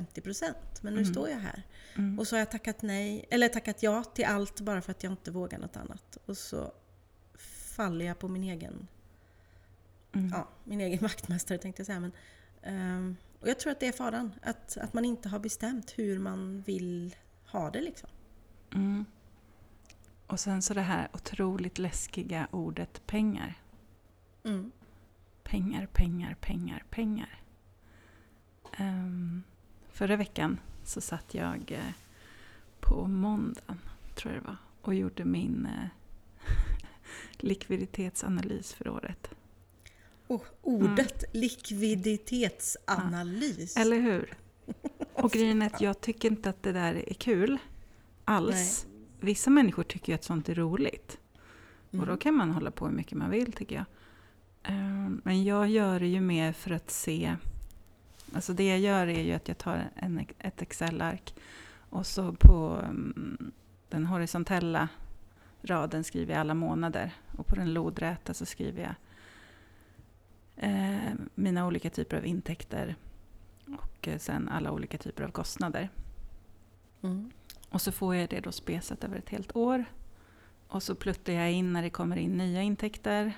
50% 0.00 0.54
men 0.80 0.94
nu 0.94 1.00
Mm. 1.00 1.12
står 1.12 1.28
jag 1.28 1.38
här. 1.38 1.62
Mm. 1.94 2.18
Och 2.18 2.26
så 2.26 2.36
har 2.36 2.38
jag 2.38 2.50
tackat 2.50 2.82
nej, 2.82 3.24
eller 3.30 3.48
tackat 3.48 3.82
ja 3.82 4.04
till 4.04 4.24
allt 4.24 4.60
bara 4.60 4.82
för 4.82 4.90
att 4.90 5.02
jag 5.02 5.12
inte 5.12 5.30
vågar 5.30 5.58
något 5.58 5.76
annat. 5.76 6.18
Och 6.26 6.36
så 6.36 6.72
faller 7.76 8.04
jag 8.06 8.18
på 8.18 8.28
min 8.28 8.44
egen 8.44 8.88
Mm. 10.12 10.28
ja, 10.28 10.48
min 10.64 10.80
egen 10.80 10.98
vaktmästare 11.02 11.58
tänkte 11.58 11.80
jag 11.80 11.86
säga. 11.86 12.00
Men, 12.00 12.12
ehm, 12.62 13.16
och 13.40 13.48
jag 13.48 13.58
tror 13.58 13.72
att 13.72 13.80
det 13.80 13.86
är 13.86 13.92
faran. 13.92 14.32
Att, 14.42 14.76
att 14.76 14.92
man 14.92 15.04
inte 15.04 15.28
har 15.28 15.38
bestämt 15.38 15.94
hur 15.98 16.18
man 16.18 16.60
vill 16.60 17.14
ha 17.46 17.70
det 17.70 17.80
liksom. 17.80 18.08
Mm. 18.74 19.04
Och 20.26 20.40
sen 20.40 20.62
så 20.62 20.74
det 20.74 20.80
här 20.80 21.08
otroligt 21.12 21.78
läskiga 21.78 22.48
ordet 22.50 23.06
pengar. 23.06 23.54
Mm. 24.44 24.72
Pengar, 25.42 25.86
pengar, 25.86 26.36
pengar, 26.40 26.84
pengar. 26.90 27.42
Um, 28.80 29.42
förra 29.96 30.16
veckan 30.16 30.60
så 30.84 31.00
satt 31.00 31.34
jag 31.34 31.72
eh, 31.72 31.92
på 32.80 33.06
måndagen, 33.06 33.80
tror 34.14 34.34
jag 34.34 34.42
det 34.42 34.46
var, 34.46 34.56
och 34.80 34.94
gjorde 34.94 35.24
min 35.24 35.66
eh, 35.66 35.88
likviditetsanalys 37.38 38.74
för 38.74 38.88
året. 38.88 39.30
Och 40.26 40.44
ordet 40.62 41.24
likviditetsanalys. 41.32 43.76
Eller 43.76 44.00
hur? 44.00 44.34
Och 45.12 45.30
grejen 45.30 45.62
är 45.62 45.66
att 45.66 45.80
jag 45.80 46.00
tycker 46.00 46.30
inte 46.30 46.50
att 46.50 46.62
det 46.62 46.72
där 46.72 47.10
är 47.10 47.14
kul 47.14 47.58
alls. 48.24 48.86
Vissa 49.20 49.50
människor 49.50 49.82
tycker 49.82 50.12
ju 50.12 50.14
att 50.14 50.24
sånt 50.24 50.48
är 50.48 50.54
roligt. 50.54 51.18
Mm. 51.92 52.00
Och 52.00 52.06
då 52.06 52.16
kan 52.16 52.34
man 52.34 52.50
hålla 52.50 52.70
på 52.70 52.86
hur 52.86 52.94
mycket 52.94 53.18
man 53.18 53.30
vill 53.30 53.52
tycker 53.52 53.76
jag. 53.76 53.84
Ehm, 54.62 55.20
Men 55.24 55.44
jag 55.44 55.68
gör 55.68 56.00
det 56.00 56.06
ju 56.06 56.20
mer 56.20 56.52
för 56.52 56.70
att 56.70 56.90
se... 56.90 57.36
Alltså 58.36 58.52
det 58.52 58.68
jag 58.68 58.78
gör 58.78 59.06
är 59.06 59.22
ju 59.22 59.32
att 59.32 59.48
jag 59.48 59.58
tar 59.58 59.90
en, 59.94 60.26
ett 60.38 60.62
Excel-ark 60.62 61.34
och 61.90 62.06
så 62.06 62.32
på 62.32 62.80
mm, 62.84 63.52
den 63.88 64.06
horisontella 64.06 64.88
raden 65.62 66.04
skriver 66.04 66.34
jag 66.34 66.40
alla 66.40 66.54
månader. 66.54 67.14
Och 67.38 67.46
på 67.46 67.54
den 67.54 67.72
lodräta 67.72 68.34
så 68.34 68.46
skriver 68.46 68.82
jag 68.82 68.94
eh, 70.56 71.12
mina 71.34 71.66
olika 71.66 71.90
typer 71.90 72.16
av 72.16 72.26
intäkter 72.26 72.96
och 73.78 74.08
eh, 74.08 74.18
sen 74.18 74.48
alla 74.48 74.70
olika 74.70 74.98
typer 74.98 75.24
av 75.24 75.30
kostnader. 75.30 75.90
Mm. 77.02 77.30
Och 77.70 77.80
så 77.80 77.92
får 77.92 78.14
jag 78.14 78.30
det 78.30 78.40
då 78.40 78.52
spesat 78.52 79.04
över 79.04 79.18
ett 79.18 79.28
helt 79.28 79.56
år. 79.56 79.84
Och 80.68 80.82
så 80.82 80.94
pluttar 80.94 81.32
jag 81.32 81.52
in 81.52 81.72
när 81.72 81.82
det 81.82 81.90
kommer 81.90 82.16
in 82.16 82.38
nya 82.38 82.62
intäkter. 82.62 83.32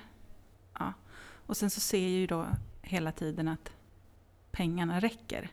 Ja. 0.79 0.93
Och 1.45 1.57
sen 1.57 1.69
så 1.69 1.79
ser 1.79 2.01
jag 2.01 2.09
ju 2.09 2.27
då 2.27 2.47
hela 2.81 3.11
tiden 3.11 3.47
att 3.47 3.71
pengarna 4.51 4.99
räcker 4.99 5.49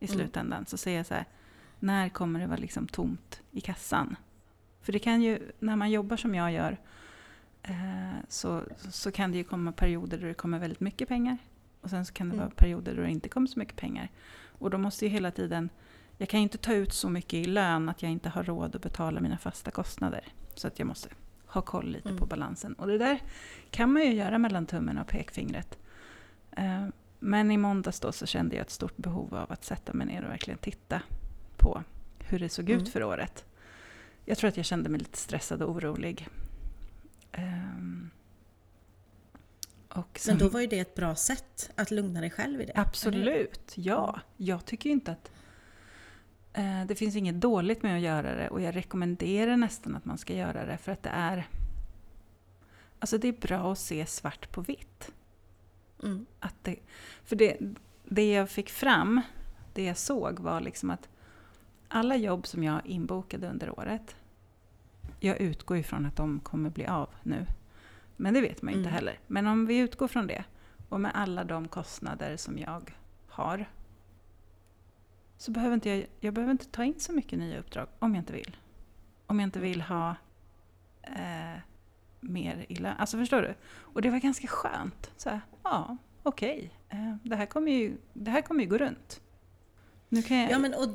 i 0.00 0.04
Mm. 0.06 0.18
slutändan. 0.18 0.66
Så 0.66 0.76
ser 0.76 0.96
jag 0.96 1.06
så 1.06 1.14
här, 1.14 1.24
när 1.80 2.08
kommer 2.08 2.40
det 2.40 2.46
vara 2.46 2.58
liksom 2.58 2.86
tomt 2.88 3.40
i 3.52 3.60
kassan? 3.60 4.16
För 4.82 4.92
det 4.92 4.98
kan 4.98 5.22
ju, 5.22 5.52
när 5.58 5.76
man 5.76 5.90
jobbar 5.90 6.16
som 6.16 6.34
jag 6.34 6.52
gör, 6.52 6.76
eh, 7.62 8.12
så, 8.28 8.62
så 8.90 9.12
kan 9.12 9.32
det 9.32 9.38
ju 9.38 9.44
komma 9.44 9.72
perioder 9.72 10.18
då 10.18 10.26
det 10.26 10.34
kommer 10.34 10.58
väldigt 10.58 10.80
mycket 10.80 11.08
pengar. 11.08 11.38
Och 11.80 11.90
sen 11.90 12.06
så 12.06 12.12
kan 12.12 12.28
det 12.28 12.34
Mm. 12.34 12.44
vara 12.46 12.54
perioder 12.56 12.96
då 12.96 13.02
det 13.02 13.10
inte 13.10 13.28
kommer 13.28 13.46
så 13.46 13.58
mycket 13.58 13.76
pengar. 13.76 14.08
Och 14.46 14.70
då 14.70 14.78
måste 14.78 15.04
ju 15.04 15.10
hela 15.10 15.30
tiden 15.30 15.68
jag 16.20 16.28
kan 16.28 16.40
ju 16.40 16.42
inte 16.42 16.58
ta 16.58 16.72
ut 16.72 16.92
så 16.92 17.08
mycket 17.10 17.34
i 17.34 17.44
lön 17.44 17.88
att 17.88 18.02
jag 18.02 18.12
inte 18.12 18.28
har 18.28 18.42
råd 18.44 18.76
att 18.76 18.82
betala 18.82 19.20
mina 19.20 19.38
fasta 19.38 19.70
kostnader. 19.70 20.24
Så 20.54 20.66
att 20.68 20.78
jag 20.78 20.86
måste 20.88 21.08
ha 21.46 21.62
koll 21.62 21.86
lite 21.88 22.08
Mm. 22.08 22.18
på 22.20 22.26
balansen. 22.26 22.72
Och 22.74 22.86
det 22.86 22.98
där 22.98 23.20
kan 23.70 23.92
man 23.92 24.02
ju 24.02 24.12
göra 24.12 24.38
mellan 24.38 24.66
tummen 24.66 24.98
och 24.98 25.06
pekfingret. 25.06 25.78
Eh, 26.50 26.86
Men 27.18 27.50
i 27.50 27.56
måndags 27.56 28.00
då 28.00 28.12
så 28.12 28.26
kände 28.26 28.56
jag 28.56 28.62
ett 28.62 28.70
stort 28.70 28.96
behov 28.96 29.34
av 29.34 29.52
att 29.52 29.64
sätta 29.64 29.92
mig 29.92 30.06
ner 30.06 30.24
och 30.24 30.30
verkligen 30.30 30.58
titta 30.58 31.02
på 31.56 31.82
hur 32.18 32.38
det 32.38 32.48
såg 32.48 32.70
Mm. 32.70 32.82
ut 32.82 32.88
för 32.88 33.02
året. 33.02 33.44
Jag 34.24 34.38
tror 34.38 34.48
att 34.48 34.56
jag 34.56 34.66
kände 34.66 34.88
mig 34.88 34.98
lite 34.98 35.18
stressad 35.18 35.62
och 35.62 35.70
orolig. 35.70 36.28
Ehm, 37.32 38.10
Och 39.88 40.20
Men 40.26 40.38
då 40.38 40.44
sen- 40.44 40.52
var 40.52 40.60
ju 40.60 40.66
det 40.66 40.78
ett 40.78 40.94
bra 40.94 41.14
sätt 41.14 41.70
att 41.74 41.90
lugna 41.90 42.20
dig 42.20 42.30
själv 42.30 42.60
i 42.60 42.64
det. 42.64 42.72
eller? 42.72 42.82
Absolut, 42.82 43.72
ja. 43.74 44.20
Jag 44.36 44.64
tycker 44.64 44.90
inte 44.90 45.12
att... 45.12 45.30
Eh, 46.52 46.84
det 46.86 46.94
finns 46.94 47.16
inget 47.16 47.40
dåligt 47.40 47.82
med 47.82 47.94
att 47.96 48.02
göra 48.02 48.34
det 48.34 48.48
och 48.48 48.60
jag 48.60 48.76
rekommenderar 48.76 49.56
nästan 49.56 49.96
att 49.96 50.04
man 50.04 50.18
ska 50.18 50.34
göra 50.34 50.66
det 50.66 50.78
för 50.78 50.92
att 50.92 51.02
det 51.02 51.10
är... 51.10 51.48
Alltså 52.98 53.18
det 53.18 53.28
är 53.28 53.32
bra 53.32 53.72
att 53.72 53.78
se 53.78 54.06
svart 54.06 54.50
på 54.52 54.60
vitt. 54.60 55.12
Mm. 56.02 56.26
Att 56.40 56.54
det, 56.62 56.76
för 57.24 57.36
det, 57.36 57.56
det 58.04 58.32
jag 58.32 58.50
fick 58.50 58.70
fram, 58.70 59.20
det 59.72 59.84
jag 59.84 59.96
såg 59.96 60.40
var 60.40 60.60
liksom 60.60 60.90
att 60.90 61.08
alla 61.88 62.16
jobb 62.16 62.46
som 62.46 62.64
jag 62.64 62.86
inbokade 62.86 63.48
under 63.48 63.78
året, 63.78 64.16
jag 65.20 65.40
utgår 65.40 65.76
ifrån 65.76 66.06
att 66.06 66.16
de 66.16 66.40
kommer 66.40 66.70
bli 66.70 66.86
av 66.86 67.08
nu. 67.22 67.46
Men 68.16 68.34
det 68.34 68.40
vet 68.40 68.62
man 68.62 68.72
ju 68.72 68.78
inte 68.78 68.88
Mm. 68.88 68.94
heller. 68.94 69.18
Men 69.26 69.46
om 69.46 69.66
vi 69.66 69.78
utgår 69.78 70.08
från 70.08 70.26
det, 70.26 70.44
och 70.88 71.00
med 71.00 71.10
alla 71.14 71.44
de 71.44 71.68
kostnader 71.68 72.36
som 72.36 72.58
jag 72.58 72.94
har, 73.28 73.68
så 75.36 75.50
behöver 75.50 75.74
inte 75.74 75.88
jag, 75.90 76.06
jag 76.20 76.34
behöver 76.34 76.52
inte 76.52 76.66
ta 76.66 76.84
in 76.84 77.00
så 77.00 77.12
mycket 77.12 77.38
nya 77.38 77.58
uppdrag 77.58 77.88
om 77.98 78.14
jag 78.14 78.22
inte 78.22 78.32
vill. 78.32 78.56
Om 79.26 79.40
jag 79.40 79.46
inte 79.46 79.60
vill 79.60 79.82
ha 79.82 80.16
eh, 81.02 81.58
mer 82.20 82.66
i 82.68 82.74
lön. 82.74 82.96
Alltså 82.98 83.18
förstår 83.18 83.42
du? 83.42 83.54
Och 83.78 84.02
det 84.02 84.10
var 84.10 84.18
ganska 84.18 84.46
skönt. 84.46 85.10
Så 85.16 85.30
här, 85.30 85.40
ja, 85.64 85.96
okej. 86.22 86.70
Eh, 86.88 87.16
det, 87.24 87.36
här 87.36 87.46
kommer 87.46 87.72
ju, 87.72 87.96
det 88.12 88.30
här 88.30 88.42
kommer 88.42 88.62
ju 88.64 88.70
gå 88.70 88.78
runt. 88.78 89.20
Nu 90.08 90.22
kan 90.22 90.36
jag... 90.36 90.50
Ja, 90.50 90.58
men 90.58 90.74
och 90.74 90.88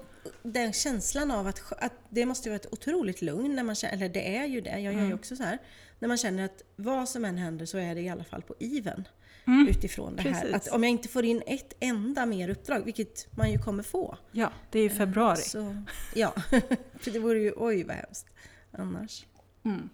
den 0.43 0.73
känslan 0.73 1.31
av 1.31 1.47
att, 1.47 1.83
att 1.83 1.93
det 2.09 2.25
måste 2.25 2.49
ju 2.49 2.51
vara 2.51 2.59
ett 2.59 2.73
otroligt 2.73 3.21
lugn, 3.21 3.55
när 3.55 3.63
man 3.63 3.75
känner, 3.75 3.93
eller 3.93 4.09
det 4.09 4.37
är 4.37 4.45
ju 4.45 4.61
det, 4.61 4.69
jag 4.69 4.81
gör 4.81 4.91
ju 4.91 4.99
Mm. 4.99 5.13
också 5.13 5.35
så 5.35 5.43
här. 5.43 5.57
När 5.99 6.07
man 6.07 6.17
känner 6.17 6.45
att 6.45 6.61
vad 6.75 7.09
som 7.09 7.25
än 7.25 7.37
händer 7.37 7.65
så 7.65 7.77
är 7.77 7.95
det 7.95 8.01
i 8.01 8.09
alla 8.09 8.23
fall 8.23 8.41
på 8.41 8.55
even 8.59 9.07
mm, 9.45 9.67
utifrån 9.67 10.15
det 10.15 10.21
här. 10.21 10.31
precis. 10.31 10.55
Att 10.55 10.67
om 10.67 10.83
jag 10.83 10.89
inte 10.91 11.07
får 11.07 11.25
in 11.25 11.43
ett 11.47 11.73
enda 11.79 12.25
mer 12.25 12.49
uppdrag, 12.49 12.81
vilket 12.85 13.27
man 13.37 13.51
ju 13.51 13.57
kommer 13.57 13.83
få. 13.83 14.17
ja, 14.31 14.51
det 14.71 14.79
är 14.79 14.83
ju 14.83 14.89
februari. 14.89 15.37
Så, 15.41 15.83
ja, 16.15 16.33
för 16.99 17.11
det 17.11 17.19
vore 17.19 17.39
ju, 17.39 17.53
oj 17.57 17.83
vad 17.83 17.95
hemskt 17.95 18.27
annars. 18.71 19.25
Mm. 19.65 19.89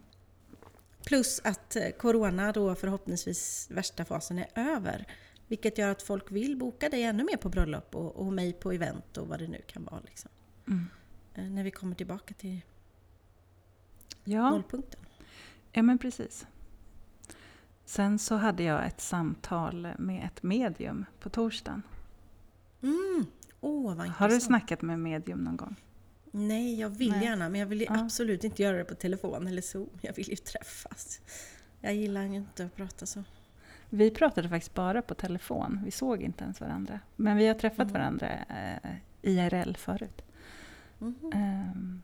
Plus 1.10 1.41
att 1.43 1.76
eh, 1.76 1.89
Corona 1.89 2.52
då 2.52 2.76
förhoppningsvis 2.76 3.67
värsta 3.72 4.06
fasen 4.06 4.38
är 4.39 4.48
över. 4.56 5.06
Vilket 5.48 5.78
gör 5.78 5.89
att 5.89 6.02
folk 6.02 6.32
vill 6.32 6.58
boka 6.58 6.89
dig 6.89 7.04
ännu 7.04 7.24
mer 7.24 7.38
på 7.38 7.50
bröllop 7.50 7.95
och, 7.95 8.15
och 8.15 8.34
mig 8.34 8.54
på 8.54 8.72
event 8.72 9.17
och 9.17 9.28
vad 9.28 9.39
det 9.39 9.48
nu 9.48 9.62
kan 9.67 9.84
vara. 9.84 10.00
Liksom. 10.06 10.32
Mm. 10.67 10.86
Eh, 11.34 11.43
När 11.43 11.63
vi 11.63 11.72
kommer 11.72 11.95
tillbaka 11.95 12.34
till 12.34 12.62
Ja, 14.24 14.50
nollpunkten. 14.50 15.00
ja, 15.72 15.82
men 15.82 15.98
precis. 15.98 16.48
Sen 17.86 18.19
så 18.19 18.36
hade 18.36 18.63
jag 18.63 18.86
ett 18.86 19.02
samtal 19.02 19.88
med 19.98 20.26
ett 20.26 20.43
medium 20.43 21.06
på 21.19 21.30
torsdagen. 21.30 21.82
Mm. 22.82 23.26
Intressant. 23.62 24.15
Har 24.17 24.30
du 24.30 24.39
snackat 24.39 24.82
med 24.82 25.00
medium 25.00 25.39
någon 25.39 25.58
gång? 25.58 25.76
Nej, 26.31 26.79
jag 26.79 26.89
vill 26.89 27.11
Nej. 27.11 27.23
gärna, 27.23 27.49
men 27.49 27.59
jag 27.59 27.67
vill 27.67 27.81
Ja. 27.81 27.87
absolut 27.99 28.43
inte 28.43 28.63
göra 28.63 28.77
det 28.77 28.83
på 28.85 28.95
telefon 28.95 29.47
eller 29.47 29.61
Zoom. 29.61 29.89
Jag 30.01 30.13
vill 30.13 30.29
ju 30.29 30.35
träffas. 30.35 31.21
Jag 31.81 31.95
gillar 31.95 32.23
inte 32.23 32.65
att 32.65 32.75
prata 32.75 33.05
så. 33.05 33.23
Vi 33.89 34.11
pratade 34.11 34.49
faktiskt 34.49 34.73
bara 34.73 35.01
på 35.01 35.15
telefon. 35.15 35.81
Vi 35.85 35.91
såg 35.91 36.21
inte 36.21 36.43
ens 36.43 36.61
varandra. 36.61 36.99
Men 37.15 37.37
vi 37.37 37.47
har 37.47 37.53
träffat 37.53 37.79
Mm. 37.89 37.93
varandra 37.93 38.29
eh, 38.49 38.91
IRL 39.21 39.73
förut. 39.75 40.21
Mhm. 40.99 41.31
Ehm, 41.33 42.01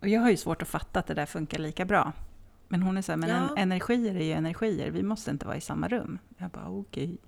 och 0.00 0.08
jag 0.08 0.20
har 0.20 0.30
ju 0.30 0.36
svårt 0.36 0.62
att 0.62 0.68
fatta 0.68 0.98
att 1.00 1.06
det 1.06 1.14
där 1.14 1.26
funkar 1.26 1.58
lika 1.58 1.84
bra. 1.84 2.12
Men 2.68 2.82
hon 2.82 2.96
är 2.96 3.02
så 3.02 3.12
här, 3.12 3.16
men 3.16 3.28
Ja. 3.28 3.36
en, 3.36 3.58
energier 3.58 4.14
är 4.14 4.24
ju 4.24 4.32
energier, 4.32 4.90
vi 4.90 5.02
måste 5.02 5.30
inte 5.30 5.46
vara 5.46 5.56
i 5.56 5.60
samma 5.60 5.88
rum. 5.88 6.18
Jag 6.38 6.50
bara 6.50 6.68
okej. 6.68 7.18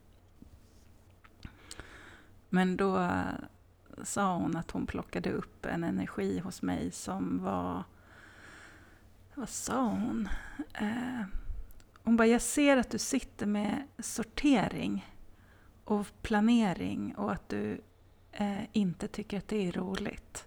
Men 2.49 2.77
då 2.77 3.11
sa 4.05 4.37
hon 4.37 4.57
att 4.57 4.71
hon 4.71 4.87
plockade 4.87 5.33
upp 5.33 5.67
en 5.67 5.85
energi 5.85 6.39
hos 6.39 6.63
mig 6.63 6.91
som 6.91 7.43
var... 7.43 7.85
Vad 9.35 9.49
sa 9.49 9.83
hon? 9.83 10.29
Eh, 10.75 11.23
hon 12.03 12.17
bara, 12.17 12.27
jag 12.29 12.43
ser 12.43 12.77
att 12.77 12.91
du 12.91 12.99
sitter 12.99 13.47
med 13.47 13.83
sortering 13.99 15.07
och 15.85 16.07
planering 16.23 17.15
och 17.17 17.33
att 17.33 17.49
du 17.49 17.81
eh, 18.33 18.63
inte 18.73 19.09
tycker 19.09 19.39
att 19.39 19.49
det 19.49 19.69
är 19.69 19.73
roligt. 19.73 20.47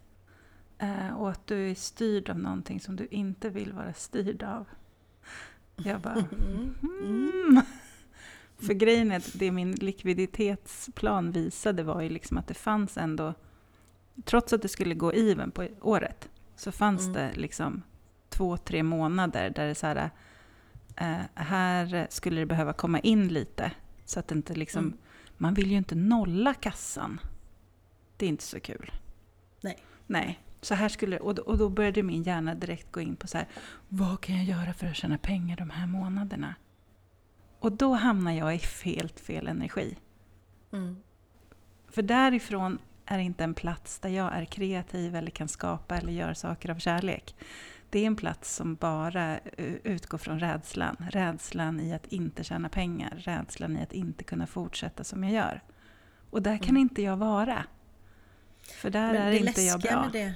Eh, 0.78 1.14
och 1.14 1.32
att 1.32 1.48
du 1.48 1.72
är 1.72 1.76
styrd 1.76 2.30
av 2.30 2.40
någonting 2.40 2.80
som 2.80 2.96
du 2.96 3.08
inte 3.12 3.50
vill 3.50 3.74
vara 3.74 3.94
styrd 3.94 4.44
av. 4.44 4.68
Jag 5.76 6.02
bara... 6.02 6.14
Mm. 6.14 6.76
Mm. 6.82 7.62
För 8.62 8.74
grejen 8.74 9.12
är 9.12 9.18
att 9.18 9.32
det 9.34 9.52
min 9.52 9.72
likviditetsplan 9.72 11.32
visade 11.32 11.84
var 11.84 12.02
ju 12.02 12.10
liksom 12.10 12.38
att 12.38 12.48
det 12.48 12.54
fanns 12.54 12.98
ändå, 12.98 13.34
trots 14.24 14.54
att 14.54 14.62
det 14.62 14.68
skulle 14.68 14.96
gå 14.96 15.12
even 15.12 15.52
på 15.52 15.68
året, 15.82 16.30
så 16.56 16.72
fanns 16.72 17.02
Mm. 17.02 17.14
det 17.14 17.32
liksom 17.36 17.82
två, 18.30 18.58
tre 18.58 18.84
månader 18.84 19.50
där 19.50 19.68
det 19.68 19.76
så 19.76 19.88
här, 19.88 20.10
eh, 20.96 21.18
här 21.36 22.08
skulle 22.10 22.40
det 22.42 22.46
behöva 22.46 22.74
komma 22.74 23.00
in 23.00 23.28
lite. 23.28 23.72
Så 24.06 24.20
att 24.20 24.28
det 24.28 24.36
inte 24.36 24.54
liksom, 24.54 24.84
Mm. 24.86 24.98
man 25.38 25.54
vill 25.54 25.72
ju 25.72 25.78
inte 25.78 25.96
nolla 25.96 26.54
kassan. 26.54 27.20
Det 28.18 28.26
är 28.26 28.30
inte 28.30 28.44
så 28.44 28.60
kul. 28.60 28.92
Nej. 29.62 29.78
Nej. 30.08 30.40
Så 30.62 30.76
här 30.76 30.90
skulle, 30.90 31.20
och, 31.20 31.36
då, 31.36 31.42
och 31.42 31.58
då 31.58 31.70
började 31.70 32.04
min 32.04 32.24
hjärna 32.24 32.56
direkt 32.56 32.92
gå 32.92 33.02
in 33.02 33.16
på 33.16 33.28
så 33.28 33.38
här, 33.38 33.48
vad 33.90 34.22
kan 34.22 34.36
jag 34.36 34.46
göra 34.46 34.74
för 34.74 34.88
att 34.88 34.96
tjäna 34.96 35.18
pengar 35.18 35.58
de 35.58 35.70
här 35.70 35.88
månaderna? 35.88 36.56
Och 37.62 37.72
då 37.72 37.94
hamnar 37.94 38.32
jag 38.32 38.56
i 38.56 38.62
helt 38.84 39.20
fel 39.20 39.48
energi. 39.48 39.98
Mm. 40.74 40.98
För 41.90 42.02
därifrån 42.02 42.80
är 43.06 43.20
inte 43.20 43.44
en 43.44 43.54
plats 43.54 44.00
där 44.00 44.10
jag 44.10 44.34
är 44.34 44.46
kreativ 44.46 45.16
eller 45.16 45.32
kan 45.32 45.48
skapa 45.48 45.98
eller 45.98 46.12
göra 46.14 46.36
saker 46.36 46.70
av 46.72 46.76
kärlek. 46.80 47.36
Det 47.90 48.00
är 48.00 48.08
en 48.08 48.16
plats 48.16 48.56
som 48.56 48.76
bara 48.76 49.38
eh, 49.38 49.74
utgår 49.84 50.18
från 50.18 50.40
rädslan. 50.40 50.96
Rädslan 51.12 51.80
i 51.80 51.94
att 51.94 52.08
inte 52.08 52.44
tjäna 52.44 52.70
pengar. 52.70 53.14
Rädslan 53.18 53.78
i 53.78 53.84
att 53.84 53.94
inte 53.94 54.24
kunna 54.24 54.48
fortsätta 54.48 55.04
som 55.04 55.24
jag 55.24 55.34
gör. 55.34 55.62
Och 56.30 56.42
där 56.42 56.58
kan 56.58 56.70
Mm. 56.70 56.82
inte 56.82 57.02
jag 57.02 57.18
vara. 57.18 57.66
För 58.82 58.90
där 58.90 59.14
Men 59.14 59.22
är 59.22 59.32
inte 59.32 59.62
jag 59.62 59.82
bra. 59.82 60.02
med 60.02 60.12
det... 60.12 60.34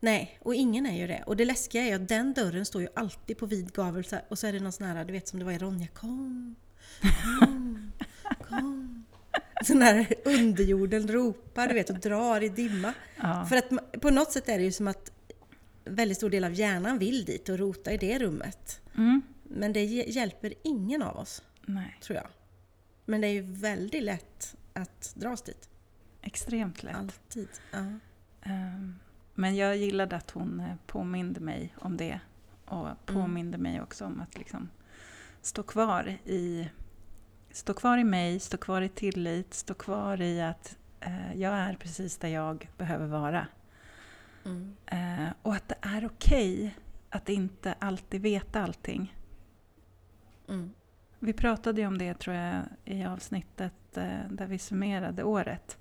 Nej, 0.00 0.38
och 0.42 0.54
ingen 0.54 0.86
är 0.86 0.98
ju 0.98 1.06
det. 1.06 1.22
Och 1.26 1.36
det 1.36 1.44
läskiga 1.44 1.82
är 1.82 1.94
att 1.94 2.08
den 2.08 2.32
dörren 2.34 2.66
står 2.66 2.82
ju 2.82 2.88
alltid 2.94 3.38
på 3.38 3.46
vid 3.46 3.72
gavel 3.72 4.04
och 4.28 4.38
så 4.38 4.46
är 4.46 4.52
det 4.52 4.60
någon 4.60 4.72
sån 4.72 4.86
här, 4.86 5.04
du 5.04 5.12
vet 5.12 5.28
som 5.28 5.38
det 5.38 5.44
var 5.44 5.52
i 5.52 5.58
Ronja, 5.58 5.86
kom, 5.86 6.56
kom, 7.40 7.92
kom. 8.48 9.04
Sån 9.64 9.82
här 9.82 10.14
underjorden 10.24 11.08
ropar, 11.08 11.68
du 11.68 11.74
vet, 11.74 11.90
och 11.90 11.98
drar 12.00 12.40
i 12.42 12.48
dimma. 12.48 12.94
Ja. 13.16 13.46
För 13.48 13.56
att 13.56 14.00
på 14.02 14.10
något 14.10 14.32
sätt 14.32 14.48
är 14.48 14.58
det 14.58 14.64
ju 14.64 14.72
som 14.72 14.88
att 14.88 15.12
väldigt 15.84 16.16
stor 16.16 16.30
del 16.30 16.44
av 16.44 16.54
hjärnan 16.54 16.98
vill 16.98 17.24
dit 17.24 17.48
och 17.48 17.58
rota 17.58 17.92
i 17.92 17.96
det 17.96 18.18
rummet. 18.18 18.80
Mm. 18.96 19.22
Men 19.42 19.72
det 19.72 19.80
hj- 19.80 20.08
hjälper 20.08 20.54
ingen 20.62 21.02
av 21.02 21.16
oss, 21.16 21.42
Nej, 21.66 21.98
tror 22.02 22.16
jag. 22.16 22.26
Men 23.04 23.20
det 23.20 23.26
är 23.26 23.32
ju 23.32 23.42
väldigt 23.42 24.02
lätt 24.02 24.56
att 24.72 25.12
dras 25.16 25.42
dit. 25.42 25.68
extremt 26.22 26.82
lätt. 26.82 26.96
Alltid. 26.96 27.48
Ja. 27.72 27.78
Ehm, 28.42 28.94
Men 29.40 29.56
jag 29.56 29.76
gillade 29.76 30.16
att 30.16 30.30
hon 30.30 30.60
eh, 30.60 30.74
påminde 30.86 31.40
mig 31.40 31.74
om 31.78 31.96
det. 31.96 32.20
Och 32.64 32.88
påminde 33.06 33.58
mig 33.58 33.80
också 33.80 34.04
om 34.04 34.20
att 34.20 34.38
liksom 34.38 34.68
stå 35.42 35.62
kvar 35.62 36.18
i 36.24 36.70
Stå 37.50 37.74
kvar 37.74 37.98
i 37.98 38.04
mig, 38.04 38.40
stå 38.40 38.56
kvar 38.56 38.82
i 38.82 38.88
tillit, 38.88 39.54
stå 39.54 39.74
kvar 39.74 40.20
i 40.20 40.40
att 40.40 40.78
eh, 41.00 41.34
jag 41.34 41.52
är 41.54 41.74
precis 41.74 42.16
där 42.16 42.28
jag 42.28 42.70
behöver 42.78 43.06
vara. 43.06 43.46
Mm. 44.44 44.76
Eh, 44.86 45.32
och 45.42 45.54
att 45.54 45.68
det 45.68 45.78
är 45.80 46.06
okej 46.06 46.76
att 47.10 47.28
inte 47.28 47.74
alltid 47.78 48.20
veta 48.20 48.62
allting. 48.62 49.16
Mm. 50.48 50.72
Vi 51.18 51.32
pratade 51.32 51.80
ju 51.80 51.86
om 51.86 51.98
det 51.98 52.14
tror 52.14 52.36
jag 52.36 52.62
i 52.84 53.04
avsnittet 53.04 53.96
eh, 53.96 54.28
där 54.30 54.46
vi 54.46 54.58
summerade 54.58 55.22
året. 55.22 55.78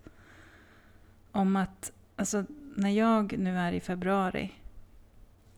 Om 1.31 1.55
att 1.55 1.91
alltså, 2.15 2.45
när 2.79 2.89
jag 2.89 3.37
nu 3.37 3.57
är 3.57 3.71
i 3.71 3.79
februari, 3.79 4.51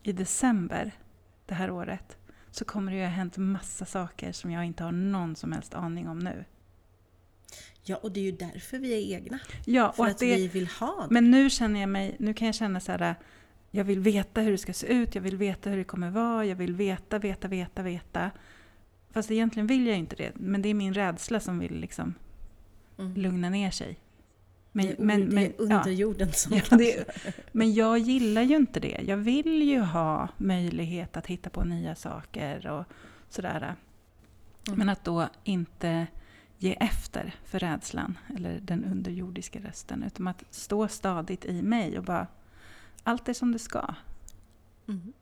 i 0.04 0.12
december 0.12 0.92
det 1.46 1.54
här 1.54 1.72
året, 1.72 2.18
så 2.52 2.66
kommer 2.66 2.92
det 2.92 2.98
ju 2.98 3.04
ha 3.04 3.10
hänt 3.10 3.38
massa 3.38 3.86
saker 3.86 4.32
som 4.32 4.52
jag 4.52 4.66
inte 4.66 4.84
har 4.84 4.92
någon 4.92 5.36
som 5.36 5.52
helst 5.52 5.74
aning 5.74 6.08
om 6.10 6.20
nu. 6.20 6.46
Ja, 7.84 7.96
och 7.96 8.12
det 8.12 8.20
är 8.20 8.24
ju 8.24 8.32
därför 8.32 8.80
vi 8.80 8.94
är 8.94 9.16
egna. 9.18 9.40
Ja, 9.66 9.92
För 9.96 10.04
att, 10.06 10.12
att 10.12 10.18
det, 10.18 10.36
vi 10.36 10.48
vill 10.48 10.68
ha 10.68 11.02
det. 11.08 11.14
men 11.14 11.32
nu 11.32 11.50
känner 11.50 11.80
jag 11.80 11.90
mig, 11.90 12.16
nu 12.20 12.34
kan 12.34 12.46
jag 12.46 12.56
känna 12.56 12.80
så 12.80 12.92
här, 12.92 13.16
jag 13.72 13.84
vill 13.84 14.00
veta 14.00 14.42
hur 14.42 14.52
det 14.52 14.58
ska 14.58 14.74
se 14.74 14.88
ut, 14.88 15.16
jag 15.16 15.22
vill 15.22 15.38
veta 15.38 15.70
hur 15.70 15.78
det 15.78 15.84
kommer 15.84 16.10
vara, 16.10 16.46
jag 16.46 16.56
vill 16.56 16.76
veta, 16.76 17.20
veta, 17.20 17.48
veta, 17.48 17.84
veta. 17.84 18.32
Fast 19.12 19.32
egentligen 19.32 19.68
vill 19.68 19.88
jag 19.88 19.98
inte 19.98 20.16
det, 20.16 20.32
men 20.36 20.62
det 20.62 20.70
är 20.70 20.74
min 20.74 20.94
rädsla 20.94 21.40
som 21.40 21.60
vill 21.60 21.80
liksom 21.80 22.14
Mm. 22.98 23.14
lugna 23.14 23.50
ner 23.50 23.72
sig. 23.72 23.98
Men, 24.72 24.88
är, 24.88 24.96
men, 24.98 25.20
det 25.30 25.36
men, 25.36 25.44
är 25.44 25.62
under 25.62 25.92
jorden 25.92 26.34
som 26.34 26.54
Ja, 26.58 26.78
det- 26.78 27.06
men 27.52 27.74
jag 27.74 27.98
gillar 27.98 28.42
ju 28.42 28.56
inte 28.56 28.80
det. 28.80 29.02
Jag 29.08 29.18
vill 29.18 29.62
ju 29.62 29.80
ha 29.80 30.28
möjlighet 30.38 31.18
att 31.18 31.28
hitta 31.28 31.50
på 31.50 31.64
nya 31.64 31.96
saker 31.96 32.68
och 32.68 32.86
sådär. 33.30 33.76
Mm. 34.68 34.80
Men 34.80 34.90
att 34.90 35.04
då 35.04 35.28
inte 35.44 36.08
ge 36.58 36.74
efter 36.80 37.36
för 37.46 37.60
rädslan 37.60 38.18
eller 38.36 38.60
den 38.60 38.86
underjordiska 38.86 39.60
rösten. 39.60 40.04
Utan 40.04 40.28
att 40.28 40.44
stå 40.50 40.88
stadigt 40.88 41.46
i 41.46 41.62
mig 41.62 41.98
och 41.98 42.04
bara, 42.04 42.28
allt 43.04 43.30
är 43.30 43.34
som 43.34 43.52
det 43.52 43.60
ska. 43.60 43.94
Mm. 44.88 45.14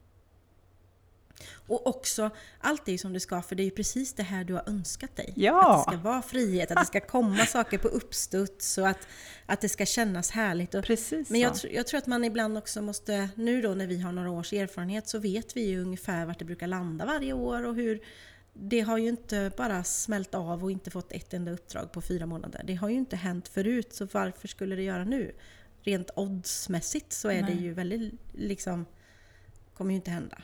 Och 1.67 1.87
också, 1.87 2.29
allt 2.59 2.87
är 2.87 2.91
ju 2.91 2.97
som 2.97 3.13
det 3.13 3.19
ska, 3.19 3.41
för 3.41 3.55
det 3.55 3.63
är 3.63 3.65
ju 3.65 3.71
precis 3.71 4.13
det 4.13 4.23
här 4.23 4.43
du 4.43 4.53
har 4.53 4.63
önskat 4.67 5.15
dig. 5.15 5.33
Ja! 5.35 5.79
Att 5.79 5.85
det 5.85 5.97
ska 5.97 6.09
vara 6.09 6.21
frihet, 6.21 6.71
att 6.71 6.77
det 6.77 6.85
ska 6.85 6.99
komma 6.99 7.45
saker 7.45 7.77
på 7.77 7.87
uppstuds 7.87 8.77
och 8.77 8.87
att, 8.87 9.07
att 9.45 9.61
det 9.61 9.69
ska 9.69 9.85
kännas 9.85 10.31
härligt. 10.31 10.75
Och, 10.75 10.85
Precis 10.85 11.29
men 11.29 11.39
jag, 11.39 11.55
jag 11.71 11.87
tror 11.87 11.97
att 11.97 12.07
man 12.07 12.23
ibland 12.23 12.57
också 12.57 12.81
måste, 12.81 13.29
nu 13.35 13.61
då 13.61 13.73
när 13.73 13.87
vi 13.87 13.99
har 13.99 14.11
några 14.11 14.31
års 14.31 14.53
erfarenhet 14.53 15.07
så 15.07 15.19
vet 15.19 15.57
vi 15.57 15.61
ju 15.61 15.81
ungefär 15.81 16.25
vart 16.25 16.39
det 16.39 16.45
brukar 16.45 16.67
landa 16.67 17.05
varje 17.05 17.33
år 17.33 17.65
och 17.65 17.75
hur 17.75 18.01
det 18.53 18.79
har 18.79 18.97
ju 18.97 19.07
inte 19.07 19.51
bara 19.57 19.83
smält 19.83 20.35
av 20.35 20.63
och 20.63 20.71
inte 20.71 20.91
fått 20.91 21.11
ett 21.11 21.33
enda 21.33 21.51
uppdrag 21.51 21.91
på 21.91 22.01
fyra 22.01 22.25
månader. 22.25 22.63
Det 22.65 22.75
har 22.75 22.89
ju 22.89 22.95
inte 22.95 23.15
hänt 23.15 23.47
förut, 23.47 23.93
så 23.93 24.07
varför 24.11 24.47
skulle 24.47 24.75
det 24.75 24.83
göra 24.83 25.03
nu? 25.03 25.31
Rent 25.81 26.09
oddsmässigt 26.15 27.13
så 27.13 27.29
är 27.29 27.41
det 27.41 27.55
Nej. 27.55 27.63
ju 27.63 27.73
väldigt, 27.73 28.13
liksom, 28.33 28.85
kommer 29.73 29.91
ju 29.91 29.95
inte 29.95 30.11
hända. 30.11 30.37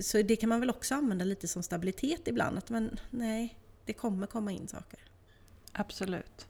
Så 0.00 0.22
det 0.22 0.36
kan 0.36 0.48
man 0.48 0.60
väl 0.60 0.70
också 0.70 0.94
använda 0.94 1.24
lite 1.24 1.48
som 1.48 1.62
stabilitet 1.62 2.28
ibland, 2.28 2.58
att 2.58 2.70
man, 2.70 2.98
nej, 3.10 3.58
det 3.84 3.92
kommer 3.92 4.26
komma 4.26 4.52
in 4.52 4.68
saker. 4.68 4.98
Absolut. 5.72 6.46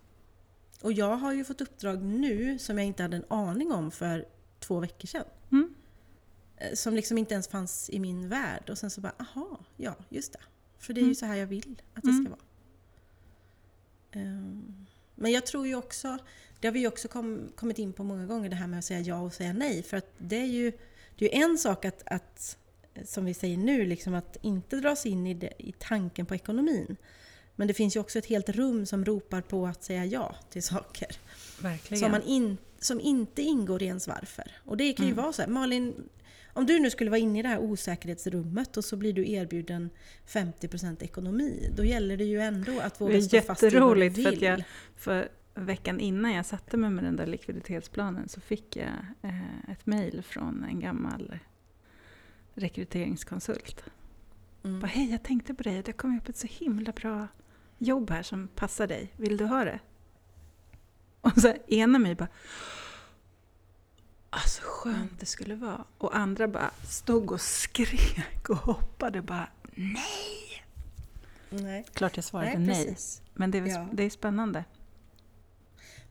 Och 0.82 0.92
jag 0.92 1.16
har 1.16 1.32
ju 1.32 1.44
fått 1.44 1.60
uppdrag 1.60 2.02
nu 2.02 2.58
som 2.58 2.78
jag 2.78 2.86
inte 2.86 3.02
hade 3.02 3.16
en 3.16 3.24
aning 3.28 3.72
om 3.72 3.90
för 3.90 4.28
två 4.60 4.80
veckor 4.80 5.06
sedan. 5.06 5.24
Mm. 5.52 5.74
Eh, 6.56 6.74
Som 6.74 6.94
liksom 6.94 7.18
inte 7.18 7.34
ens 7.34 7.48
fanns 7.48 7.90
i 7.90 7.98
min 7.98 8.28
värld. 8.28 8.70
Och 8.70 8.78
sen 8.78 8.90
så 8.90 9.00
bara, 9.00 9.12
aha, 9.18 9.58
ja, 9.76 9.94
just 10.08 10.32
det. 10.32 10.40
För 10.78 10.92
det 10.92 10.98
är 11.00 11.02
ju 11.02 11.06
Mm. 11.06 11.14
så 11.14 11.26
här 11.26 11.36
jag 11.36 11.46
vill 11.46 11.82
att 11.94 12.02
det 12.02 12.08
Mm. 12.10 12.24
ska 12.24 12.30
vara. 12.30 12.40
Ehm, 14.12 14.86
Men 15.14 15.32
jag 15.32 15.46
tror 15.46 15.66
ju 15.66 15.74
också, 15.74 16.18
det 16.60 16.68
har 16.68 16.72
vi 16.72 16.80
ju 16.80 16.88
också 16.88 17.08
kom, 17.08 17.52
kommit 17.56 17.78
in 17.78 17.92
på 17.92 18.04
många 18.04 18.26
gånger, 18.26 18.48
det 18.48 18.56
här 18.56 18.66
med 18.66 18.78
att 18.78 18.84
säga 18.84 19.00
ja 19.00 19.20
och 19.20 19.32
säga 19.32 19.52
nej. 19.52 19.82
För 19.82 19.96
att 19.96 20.12
det 20.18 20.36
är 20.36 20.46
ju, 20.46 20.72
det 21.16 21.24
är 21.32 21.38
ju 21.38 21.42
en 21.44 21.58
sak 21.58 21.84
att, 21.84 22.02
att, 22.06 22.58
som 23.04 23.24
vi 23.24 23.34
säger 23.34 23.56
nu, 23.56 23.86
liksom 23.86 24.14
att 24.14 24.36
inte 24.42 24.76
dras 24.76 25.06
in 25.06 25.26
i, 25.26 25.34
det, 25.34 25.52
i 25.58 25.72
tanken 25.78 26.26
på 26.26 26.34
ekonomin. 26.34 26.96
Men 27.56 27.68
det 27.68 27.74
finns 27.74 27.96
ju 27.96 28.00
också 28.00 28.18
ett 28.18 28.26
helt 28.26 28.48
rum 28.48 28.86
som 28.86 29.04
ropar 29.04 29.40
på 29.40 29.66
att 29.66 29.84
säga 29.84 30.04
ja 30.04 30.36
till 30.50 30.62
saker. 30.62 31.08
Verkligen. 31.62 32.00
Som, 32.00 32.10
man 32.10 32.22
in, 32.22 32.56
som 32.80 33.00
inte 33.00 33.42
ingår 33.42 33.82
i 33.82 33.86
ens 33.86 34.08
varför. 34.08 34.44
Och 34.64 34.76
det 34.76 34.92
kan 34.92 35.06
ju 35.06 35.12
Mm. 35.12 35.22
vara 35.22 35.32
så 35.32 35.42
här, 35.42 35.48
Malin, 35.48 35.94
om 36.52 36.66
du 36.66 36.78
nu 36.78 36.90
skulle 36.90 37.10
vara 37.10 37.18
inne 37.18 37.38
i 37.38 37.42
det 37.42 37.48
här 37.48 37.58
osäkerhetsrummet 37.58 38.76
och 38.76 38.84
så 38.84 38.96
blir 38.96 39.12
du 39.12 39.30
erbjuden 39.30 39.90
50% 40.28 41.02
ekonomi, 41.02 41.70
då 41.76 41.84
gäller 41.84 42.16
det 42.16 42.24
ju 42.24 42.40
ändå 42.40 42.80
att 42.80 42.98
Det 42.98 43.04
våga 43.04 43.16
är 43.16 43.20
stå 43.20 43.40
fast 43.40 43.62
vid 43.62 43.72
vad 43.74 43.96
du 43.96 44.04
jätteroligt 44.04 44.22
för 44.22 44.28
att 44.28 44.34
vill. 44.34 44.42
jag, 44.42 44.62
för 44.96 45.28
veckan 45.54 46.00
innan 46.00 46.32
jag 46.32 46.46
satte 46.46 46.76
mig 46.76 46.90
med 46.90 47.04
den 47.04 47.16
där 47.16 47.26
likviditetsplanen 47.26 48.28
så 48.28 48.40
fick 48.40 48.76
jag 48.76 48.86
eh, 49.22 49.70
ett 49.72 49.86
mejl 49.86 50.22
från 50.22 50.64
en 50.64 50.80
gammal 50.80 51.38
rekryteringskonsult. 52.56 53.84
Mm. 54.64 54.80
Bara, 54.80 54.86
Hej, 54.86 55.10
jag 55.10 55.22
tänkte 55.22 55.54
på 55.54 55.62
dig. 55.62 55.82
Det 55.82 55.92
kommit 55.92 56.22
upp 56.22 56.28
ett 56.28 56.36
så 56.36 56.46
himla 56.46 56.92
bra 56.92 57.28
jobb 57.78 58.10
här 58.10 58.22
som 58.22 58.48
passar 58.48 58.86
dig. 58.86 59.12
Vill 59.16 59.36
du 59.36 59.44
ha 59.44 59.64
det? 59.64 59.78
Och 61.20 61.40
så 61.40 61.54
ena 61.68 61.98
mig 61.98 62.14
bara... 62.14 62.28
Alltså 64.30 64.62
skönt 64.64 65.20
det 65.20 65.26
skulle 65.26 65.54
vara. 65.54 65.84
Och 65.98 66.16
andra 66.16 66.48
bara 66.48 66.70
stod 66.88 67.30
och 67.32 67.40
skrek 67.40 68.48
och 68.48 68.56
hoppade 68.56 69.22
bara 69.22 69.48
nej. 69.74 70.64
Nej. 71.50 71.84
Klart 71.92 72.16
jag 72.16 72.24
svarade 72.24 72.58
Nej, 72.58 72.84
nej. 72.86 72.96
Men 73.34 73.50
det 73.50 73.58
är, 73.58 73.66
Ja. 73.66 73.88
det 73.92 74.02
är 74.02 74.10
spännande. 74.10 74.64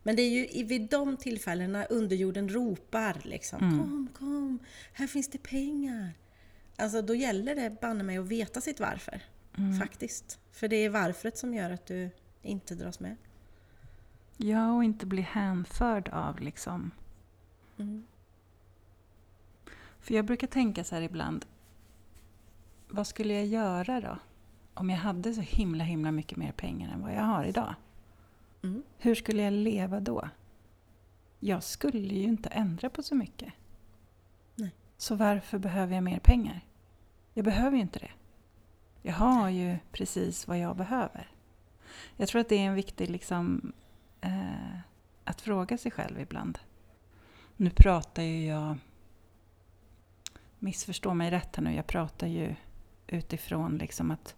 Men 0.02 0.16
det 0.16 0.22
är 0.22 0.56
ju 0.56 0.64
vid 0.64 0.90
de 0.90 1.16
tillfällena 1.16 1.84
underjorden 1.84 2.48
ropar 2.48 3.20
liksom 3.22 3.58
Mm. 3.58 3.78
Kom, 3.78 4.08
kom, 4.18 4.58
här 4.92 5.06
finns 5.06 5.28
det 5.28 5.38
pengar. 5.38 6.12
Alltså 6.78 7.02
då 7.02 7.14
gäller 7.14 7.54
det 7.54 7.80
banne 7.80 8.04
mig 8.04 8.18
att 8.18 8.28
veta 8.28 8.60
sitt 8.60 8.80
varför. 8.80 9.22
Mm. 9.58 9.78
Faktiskt. 9.78 10.40
För 10.50 10.68
det 10.68 10.76
är 10.76 10.90
varfret 10.90 11.38
som 11.38 11.54
gör 11.54 11.70
att 11.70 11.86
du 11.86 12.10
inte 12.42 12.74
dras 12.74 13.00
med. 13.00 13.16
Ja, 14.36 14.72
och 14.72 14.84
inte 14.84 15.06
bli 15.06 15.22
hänförd 15.22 16.08
av 16.08 16.40
liksom... 16.40 16.90
Mm. 17.78 18.06
För 20.00 20.14
jag 20.14 20.24
brukar 20.24 20.46
tänka 20.46 20.84
så 20.84 20.94
här 20.94 21.02
ibland. 21.02 21.46
Vad 22.88 23.06
skulle 23.06 23.34
jag 23.34 23.46
göra 23.46 24.00
då? 24.00 24.18
Om 24.74 24.90
jag 24.90 24.96
hade 24.96 25.34
så 25.34 25.40
himla, 25.40 25.84
himla 25.84 26.12
mycket 26.12 26.38
mer 26.38 26.52
pengar 26.52 26.92
än 26.92 27.02
vad 27.02 27.14
jag 27.14 27.22
har 27.22 27.44
idag. 27.44 27.74
Mm. 28.62 28.82
Hur 28.98 29.14
skulle 29.14 29.42
jag 29.42 29.52
leva 29.52 30.00
då? 30.00 30.28
Jag 31.40 31.62
skulle 31.62 32.14
ju 32.14 32.22
inte 32.22 32.48
ändra 32.48 32.90
på 32.90 33.02
så 33.02 33.14
mycket. 33.14 33.52
Så 34.96 35.14
varför 35.14 35.58
behöver 35.58 35.94
jag 35.94 36.04
mer 36.04 36.18
pengar? 36.18 36.60
Jag 37.34 37.44
behöver 37.44 37.76
ju 37.76 37.82
inte 37.82 37.98
det. 37.98 38.10
Jag 39.02 39.14
har 39.14 39.48
ju 39.48 39.76
precis 39.92 40.48
vad 40.48 40.58
jag 40.58 40.76
behöver. 40.76 41.30
Jag 42.16 42.28
tror 42.28 42.40
att 42.40 42.48
det 42.48 42.56
är 42.56 42.66
en 42.68 42.74
viktig 42.74 43.10
liksom, 43.10 43.72
eh, 44.20 44.78
att 45.24 45.40
fråga 45.40 45.78
sig 45.78 45.90
själv 45.90 46.20
ibland. 46.20 46.58
Nu 47.56 47.70
pratar 47.70 48.22
ju 48.22 48.46
jag, 48.46 48.78
missförstå 50.58 51.14
mig 51.14 51.30
rätt 51.30 51.56
här 51.56 51.62
nu, 51.62 51.74
jag 51.74 51.86
pratar 51.86 52.26
ju 52.26 52.54
utifrån 53.06 53.78
liksom 53.78 54.10
att 54.10 54.34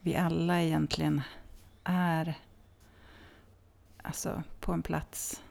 vi 0.00 0.16
alla 0.16 0.62
egentligen 0.62 1.22
är 1.84 2.34
alltså, 4.02 4.42
på 4.60 4.72
en 4.72 4.82
plats. 4.82 5.42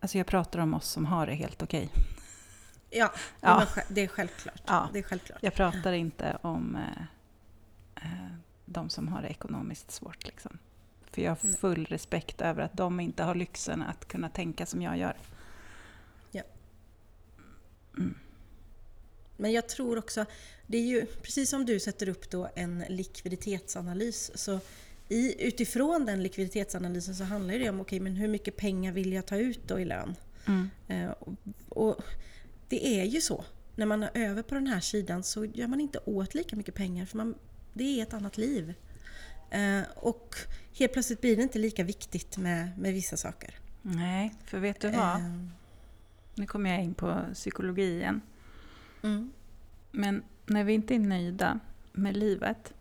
Alltså 0.00 0.18
jag 0.18 0.26
pratar 0.26 0.58
om 0.58 0.74
oss 0.74 0.88
som 0.88 1.06
har 1.06 1.26
det 1.26 1.34
helt 1.34 1.62
okej. 1.62 1.90
Ja, 2.94 3.12
Ja. 3.40 3.56
men 3.58 3.66
sj- 3.66 3.86
det 3.88 4.00
är 4.00 4.08
självklart. 4.08 4.62
Ja. 4.66 4.88
Det 4.92 4.98
är 4.98 5.02
självklart. 5.02 5.38
Jag 5.42 5.54
pratar 5.54 5.92
inte 5.92 6.38
om 6.42 6.76
eh, 6.76 7.02
eh, 8.04 8.32
de 8.64 8.90
som 8.90 9.08
har 9.08 9.22
det 9.22 9.28
ekonomiskt 9.28 9.90
svårt. 9.90 10.26
Liksom. 10.26 10.58
För 11.10 11.22
jag 11.22 11.30
har 11.30 11.38
Nej. 11.42 11.56
full 11.56 11.86
respekt 11.86 12.40
över 12.40 12.62
att 12.62 12.72
de 12.76 13.00
inte 13.00 13.22
har 13.22 13.34
lyxen 13.34 13.82
att 13.82 14.08
kunna 14.08 14.28
tänka 14.28 14.66
som 14.66 14.82
jag 14.82 14.98
gör. 14.98 15.16
Ja. 16.30 16.42
Mm. 17.98 18.14
Men 19.36 19.52
jag 19.52 19.68
tror 19.68 19.98
också, 19.98 20.24
det 20.66 20.78
är 20.78 20.86
ju 20.86 21.06
precis 21.06 21.50
som 21.50 21.66
du 21.66 21.80
sätter 21.80 22.08
upp 22.08 22.30
då 22.30 22.48
en 22.54 22.84
likviditetsanalys. 22.88 24.30
Så 24.34 24.60
i, 25.08 25.46
utifrån 25.48 26.06
den 26.06 26.22
likviditetsanalysen 26.22 27.14
så 27.16 27.24
handlar 27.24 27.54
det 27.54 27.70
om 27.70 27.80
okej, 27.80 28.00
men 28.00 28.16
hur 28.16 28.28
mycket 28.28 28.56
pengar 28.56 28.92
vill 28.92 29.12
jag 29.12 29.26
ta 29.26 29.36
ut 29.36 29.60
då 29.68 29.80
i 29.80 29.84
lön? 29.84 30.16
Mm. 30.46 30.70
Eh, 30.88 31.10
och, 31.10 31.32
och 31.68 32.04
det 32.68 33.00
är 33.00 33.04
ju 33.04 33.20
så. 33.20 33.44
När 33.76 33.86
man 33.86 34.02
är 34.02 34.10
över 34.14 34.42
på 34.42 34.54
den 34.54 34.66
här 34.66 34.80
sidan 34.80 35.22
så 35.22 35.44
gör 35.44 35.66
man 35.66 35.80
inte 35.80 35.98
åt 36.04 36.34
lika 36.34 36.56
mycket 36.56 36.74
pengar 36.74 37.06
för 37.06 37.16
man, 37.16 37.34
det 37.72 37.84
är 37.84 38.02
ett 38.02 38.14
annat 38.14 38.38
liv. 38.38 38.74
Eh, 39.50 39.82
och 39.96 40.34
helt 40.78 40.92
plötsligt 40.92 41.20
blir 41.20 41.36
det 41.36 41.42
inte 41.42 41.58
lika 41.58 41.84
viktigt 41.84 42.36
med, 42.38 42.78
med 42.78 42.92
vissa 42.92 43.16
saker. 43.16 43.54
Nej, 43.82 44.34
för 44.44 44.58
vet 44.58 44.80
du 44.80 44.90
vad? 44.90 45.16
Eh, 45.16 45.34
Nu 46.34 46.46
kommer 46.46 46.70
jag 46.70 46.82
in 46.82 46.94
på 46.94 47.24
psykologi 47.34 47.96
igen. 47.96 48.20
mm, 49.02 49.32
Men 49.90 50.22
när 50.46 50.64
vi 50.64 50.72
inte 50.72 50.94
är 50.94 50.98
nöjda 50.98 51.60
med 51.92 52.16
livet 52.16 52.72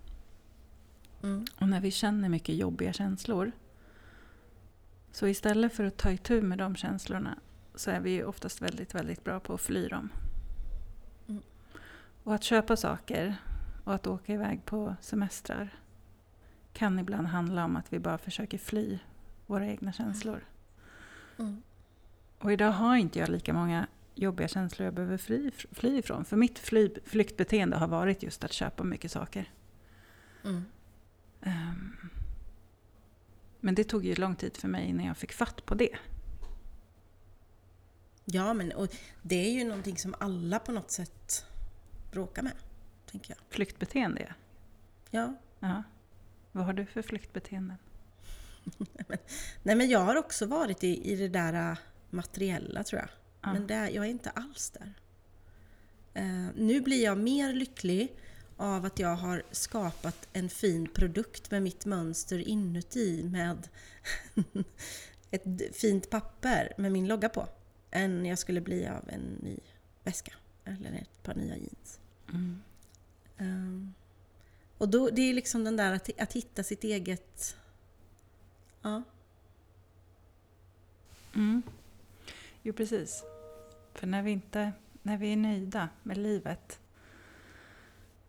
mm, 1.24 1.46
och 1.60 1.68
när 1.70 1.82
vi 1.82 1.92
känner 1.92 2.30
mycket 2.30 2.56
jobbiga 2.56 2.94
känslor 2.94 3.52
så 5.12 5.28
istället 5.28 5.74
för 5.74 5.84
att 5.84 5.98
ta 5.98 6.12
itu 6.12 6.42
med 6.42 6.58
de 6.58 6.76
känslorna 6.76 7.40
så 7.76 7.92
är 7.92 8.00
vi 8.00 8.10
ju 8.12 8.26
oftast 8.26 8.62
väldigt, 8.62 8.96
väldigt 8.96 9.24
bra 9.24 9.40
på 9.40 9.54
att 9.54 9.62
fly 9.62 9.88
dem. 9.88 10.10
Mm. 11.28 11.42
Och 12.24 12.36
att 12.36 12.44
köpa 12.44 12.78
saker 12.78 13.36
och 13.84 13.94
att 13.94 14.08
åka 14.08 14.34
iväg 14.34 14.66
på 14.66 14.96
semestrar 15.02 15.70
kan 16.74 17.00
ibland 17.00 17.28
handla 17.28 17.66
om 17.66 17.76
att 17.76 17.94
vi 17.94 18.00
bara 18.00 18.18
försöker 18.18 18.58
fly 18.58 19.00
våra 19.46 19.68
egna 19.68 19.94
känslor. 19.94 20.46
mm, 21.40 21.62
Och 22.40 22.52
idag 22.54 22.72
har 22.72 22.96
inte 22.96 23.20
jag 23.20 23.30
lika 23.30 23.54
många 23.54 23.88
jobbiga 24.16 24.48
känslor 24.48 24.86
jag 24.86 24.94
behöver 24.94 25.18
fly, 25.18 25.52
fly 25.72 25.98
ifrån. 25.98 26.26
För 26.26 26.38
mitt 26.38 26.60
fly, 26.60 26.90
flyktbeteende 27.06 27.78
har 27.78 27.88
varit 27.88 28.24
just 28.24 28.44
att 28.44 28.52
köpa 28.54 28.84
mycket 28.84 29.12
saker. 29.12 29.52
mm. 30.44 30.66
Ehm, 31.42 31.96
Men 33.60 33.76
det 33.76 33.84
tog 33.84 34.06
ju 34.06 34.16
lång 34.16 34.36
tid 34.36 34.58
för 34.58 34.68
mig 34.68 34.86
innan 34.90 35.06
jag 35.06 35.18
fick 35.18 35.34
fatt 35.34 35.66
på 35.66 35.76
det. 35.76 35.90
Ja, 38.26 38.54
men 38.54 38.72
och 38.72 38.96
det 39.22 39.36
är 39.36 39.52
ju 39.52 39.64
någonting 39.64 39.98
som 39.98 40.16
alla 40.20 40.60
på 40.60 40.72
något 40.72 40.92
sätt 40.92 41.46
bråkar 42.12 42.42
med, 42.42 42.54
tänker 43.12 43.32
jag. 43.32 43.40
Flyktbeteende, 43.50 44.34
ja. 45.10 45.34
Ja. 45.60 45.84
Vad 46.52 46.66
har 46.66 46.74
du 46.74 46.86
för 46.86 47.02
flyktbeteenden? 47.02 47.78
Nej, 49.64 49.76
men 49.76 49.90
jag 49.90 50.00
har 50.00 50.16
också 50.16 50.46
varit 50.46 50.84
i, 50.84 51.12
i 51.12 51.16
det 51.16 51.28
där 51.28 51.72
äh, 51.72 51.78
materiella, 52.10 52.84
tror 52.84 53.02
jag. 53.02 53.10
Ja. 53.42 53.54
Men 53.54 53.68
det, 53.68 53.90
jag 53.90 54.06
är 54.06 54.10
inte 54.10 54.30
alls 54.30 54.70
där. 54.70 54.94
Eh, 56.14 56.48
nu 56.56 56.82
blir 56.82 57.04
jag 57.04 57.18
mer 57.18 57.54
lycklig 57.54 58.16
av 58.58 58.86
att 58.86 59.00
jag 59.00 59.16
har 59.16 59.44
skapat 59.52 60.28
en 60.34 60.50
fin 60.50 60.88
produkt 60.88 61.52
med 61.52 61.64
mitt 61.64 61.86
mönster 61.86 62.48
inuti 62.48 63.24
med 63.24 63.68
ett 65.32 65.76
fint 65.76 66.10
papper 66.10 66.74
med 66.78 66.92
min 66.92 67.08
logga 67.08 67.30
på. 67.30 67.48
Än 67.96 68.26
jag 68.26 68.40
skulle 68.40 68.62
bli 68.62 68.88
av 68.88 69.10
en 69.10 69.22
ny 69.22 69.58
väska 70.04 70.34
eller 70.64 70.94
ett 70.94 71.24
par 71.24 71.36
nya 71.36 71.58
jeans. 71.58 72.00
Mm. 72.30 72.62
Ehm, 73.38 73.94
och 74.78 74.90
då, 74.90 75.10
det 75.10 75.22
är 75.22 75.34
liksom 75.34 75.64
den 75.64 75.78
där 75.78 75.94
att, 75.94 76.22
att 76.22 76.34
hitta 76.34 76.64
sitt 76.64 76.84
eget... 76.84 77.58
Ja. 78.82 79.04
Mm. 81.36 81.62
Jo, 82.62 82.74
precis. 82.74 83.24
För 83.94 84.08
när 84.08 84.24
vi, 84.24 84.32
inte, 84.32 84.72
när 85.02 85.18
vi 85.18 85.34
är 85.34 85.38
nöjda 85.38 85.90
med 86.04 86.18
livet 86.18 86.80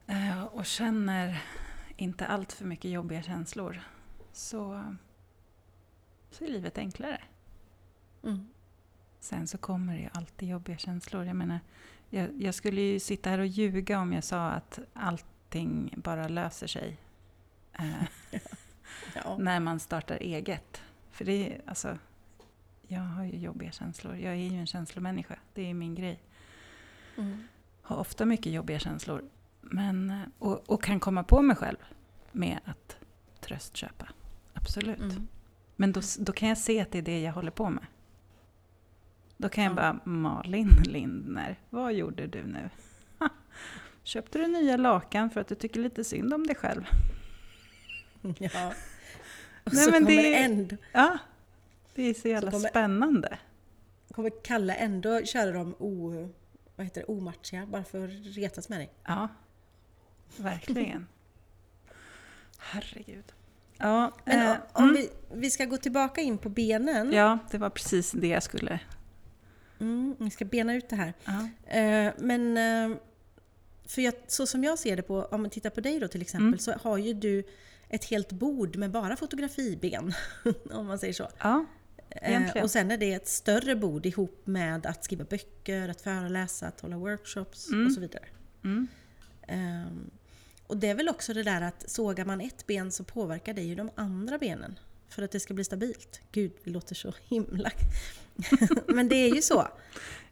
eh, 0.06 0.44
och 0.44 0.66
känner 0.66 1.42
inte 1.96 2.26
allt 2.26 2.52
för 2.52 2.64
mycket 2.64 2.90
jobbiga 2.90 3.22
känslor 3.22 3.80
så, 4.32 4.94
så 6.30 6.44
är 6.44 6.48
livet 6.48 6.78
enklare. 6.78 7.22
Mm. 8.22 8.48
Sen 9.24 9.46
så 9.46 9.58
kommer 9.58 9.94
det 9.94 10.00
ju 10.00 10.08
alltid 10.12 10.48
jobbiga 10.48 10.78
känslor. 10.78 11.24
Jag 11.24 11.36
menar, 11.36 11.60
jag, 12.10 12.42
jag 12.42 12.54
skulle 12.54 12.80
ju 12.80 13.00
sitta 13.00 13.30
här 13.30 13.38
och 13.38 13.46
ljuga 13.46 14.00
om 14.00 14.12
jag 14.12 14.24
sa 14.24 14.48
att 14.48 14.78
allting 14.92 15.94
bara 15.96 16.28
löser 16.28 16.66
sig 16.66 16.96
eh, 17.72 18.02
Ja. 19.14 19.36
när 19.38 19.60
man 19.60 19.80
startar 19.80 20.16
eget. 20.16 20.82
För 21.10 21.24
det 21.24 21.32
är, 21.32 21.62
alltså, 21.66 21.98
jag 22.88 23.00
har 23.00 23.24
ju 23.24 23.36
jobbiga 23.38 23.70
känslor. 23.70 24.16
Jag 24.16 24.32
är 24.32 24.50
ju 24.50 24.58
en 24.58 24.66
känslomänniska. 24.66 25.38
Det 25.54 25.70
är 25.70 25.74
min 25.74 25.94
grej. 25.94 26.20
Mm. 27.16 27.48
Har 27.82 27.96
ofta 27.96 28.24
mycket 28.26 28.52
jobbiga 28.52 28.78
känslor. 28.78 29.24
Men, 29.60 30.10
eh, 30.10 30.22
och, 30.38 30.70
och 30.70 30.82
kan 30.82 31.00
komma 31.00 31.24
på 31.24 31.42
mig 31.42 31.56
själv 31.56 31.78
med 32.32 32.58
att 32.64 32.96
tröstköpa. 33.40 34.08
Absolut. 34.54 35.00
Mm. 35.00 35.28
Men 35.76 35.92
då, 35.92 36.00
då 36.18 36.32
kan 36.32 36.48
jag 36.48 36.58
se 36.58 36.80
att 36.80 36.90
det 36.92 36.98
är 36.98 37.02
det 37.02 37.20
jag 37.20 37.32
håller 37.32 37.50
på 37.50 37.70
med. 37.70 37.86
Då 39.44 39.48
kan 39.50 39.64
jag 39.64 39.70
Ja. 39.70 39.74
bara, 39.74 40.00
Malin 40.04 40.82
Lindner, 40.84 41.56
vad 41.70 41.92
gjorde 41.92 42.26
du 42.26 42.42
nu? 42.44 42.70
Köpte 44.02 44.38
du 44.38 44.46
nya 44.46 44.76
lakan 44.76 45.30
för 45.30 45.40
att 45.40 45.48
du 45.48 45.54
tycker 45.54 45.80
lite 45.80 46.04
synd 46.04 46.34
om 46.34 46.46
dig 46.46 46.56
själv? 46.56 46.84
Ja. 48.38 48.72
Och 49.64 49.74
Nej, 49.74 49.84
så 49.84 49.90
men 49.90 50.04
kommer 50.04 50.22
det- 50.22 50.34
ändå, 50.44 50.76
Ja, 50.92 51.18
det 51.94 52.02
är 52.02 52.14
så 52.14 52.28
jävla 52.28 52.50
kommer- 52.50 52.68
spännande. 52.68 53.38
kommer 54.12 54.30
Kalle 54.44 54.74
ändå 54.74 55.22
köra 55.24 55.52
dem 55.52 55.74
o, 55.78 56.28
vad 56.76 56.86
heter 56.86 57.00
det, 57.00 57.06
omatchiga 57.06 57.66
bara 57.66 57.84
för 57.84 58.04
att 58.04 58.36
retas 58.36 58.68
med 58.68 58.78
dig. 58.80 58.90
Ja, 59.04 59.28
verkligen. 60.36 61.06
Herregud. 62.58 63.32
Ja, 63.78 64.12
Men 64.24 64.40
eh, 64.46 64.50
om, 64.50 64.58
om 64.72 64.84
mm. 64.84 64.94
vi, 64.96 65.10
vi 65.34 65.50
ska 65.50 65.64
gå 65.64 65.76
tillbaka 65.76 66.20
in 66.20 66.38
på 66.38 66.48
benen. 66.48 67.12
ja, 67.12 67.38
det 67.50 67.58
var 67.58 67.70
precis 67.70 68.12
det 68.12 68.26
jag 68.28 68.42
skulle... 68.42 68.80
Mm, 69.84 70.16
vi 70.18 70.30
ska 70.30 70.44
bena 70.44 70.74
ut 70.74 70.88
det 70.88 70.96
här. 70.96 71.12
Eh, 71.66 72.12
men 72.18 72.56
eh, 72.56 72.96
för 73.86 74.02
jag, 74.02 74.14
så 74.26 74.46
som 74.46 74.64
jag 74.64 74.78
ser 74.78 74.96
det 74.96 75.02
på, 75.02 75.22
om 75.24 75.40
man 75.42 75.50
tittar 75.50 75.70
på 75.70 75.80
dig 75.80 76.00
då 76.00 76.08
till 76.08 76.22
exempel, 76.22 76.46
Mm. 76.46 76.58
så 76.58 76.72
har 76.72 76.98
ju 76.98 77.14
du 77.14 77.44
ett 77.88 78.04
helt 78.04 78.32
bord 78.32 78.76
med 78.76 78.90
bara 78.90 79.16
fotografiben. 79.16 80.12
om 80.70 80.86
man 80.86 80.98
säger 80.98 81.12
så. 81.12 81.28
ja, 81.38 81.64
Eh, 82.10 82.30
Egentligen. 82.30 82.64
och 82.64 82.70
sen 82.70 82.90
är 82.90 82.98
det 82.98 83.12
ett 83.12 83.28
större 83.28 83.76
bord 83.76 84.06
ihop 84.06 84.40
med 84.46 84.86
att 84.86 85.04
skriva 85.04 85.24
böcker, 85.24 85.88
att 85.88 86.00
föreläsa, 86.00 86.66
att 86.66 86.80
hålla 86.80 86.96
workshops 86.96 87.68
Mm. 87.68 87.86
och 87.86 87.92
så 87.92 88.00
vidare. 88.00 88.24
mm, 88.64 88.86
Ehm, 89.48 90.10
och 90.66 90.76
det 90.76 90.88
är 90.88 90.94
väl 90.94 91.08
också 91.08 91.34
det 91.34 91.42
där 91.42 91.60
att 91.60 91.90
sågar 91.90 92.24
man 92.24 92.40
ett 92.40 92.66
ben 92.66 92.90
så 92.92 93.04
påverkar 93.04 93.54
det 93.54 93.62
ju 93.62 93.74
de 93.74 93.90
andra 93.94 94.38
benen. 94.38 94.78
För 95.08 95.22
att 95.22 95.30
det 95.30 95.40
ska 95.40 95.54
bli 95.54 95.64
stabilt. 95.64 96.20
Gud, 96.32 96.52
det 96.64 96.70
låter 96.70 96.94
så 96.94 97.14
himla... 97.28 97.70
Men 98.86 99.08
det 99.08 99.16
är 99.16 99.34
ju 99.34 99.42
så. 99.42 99.68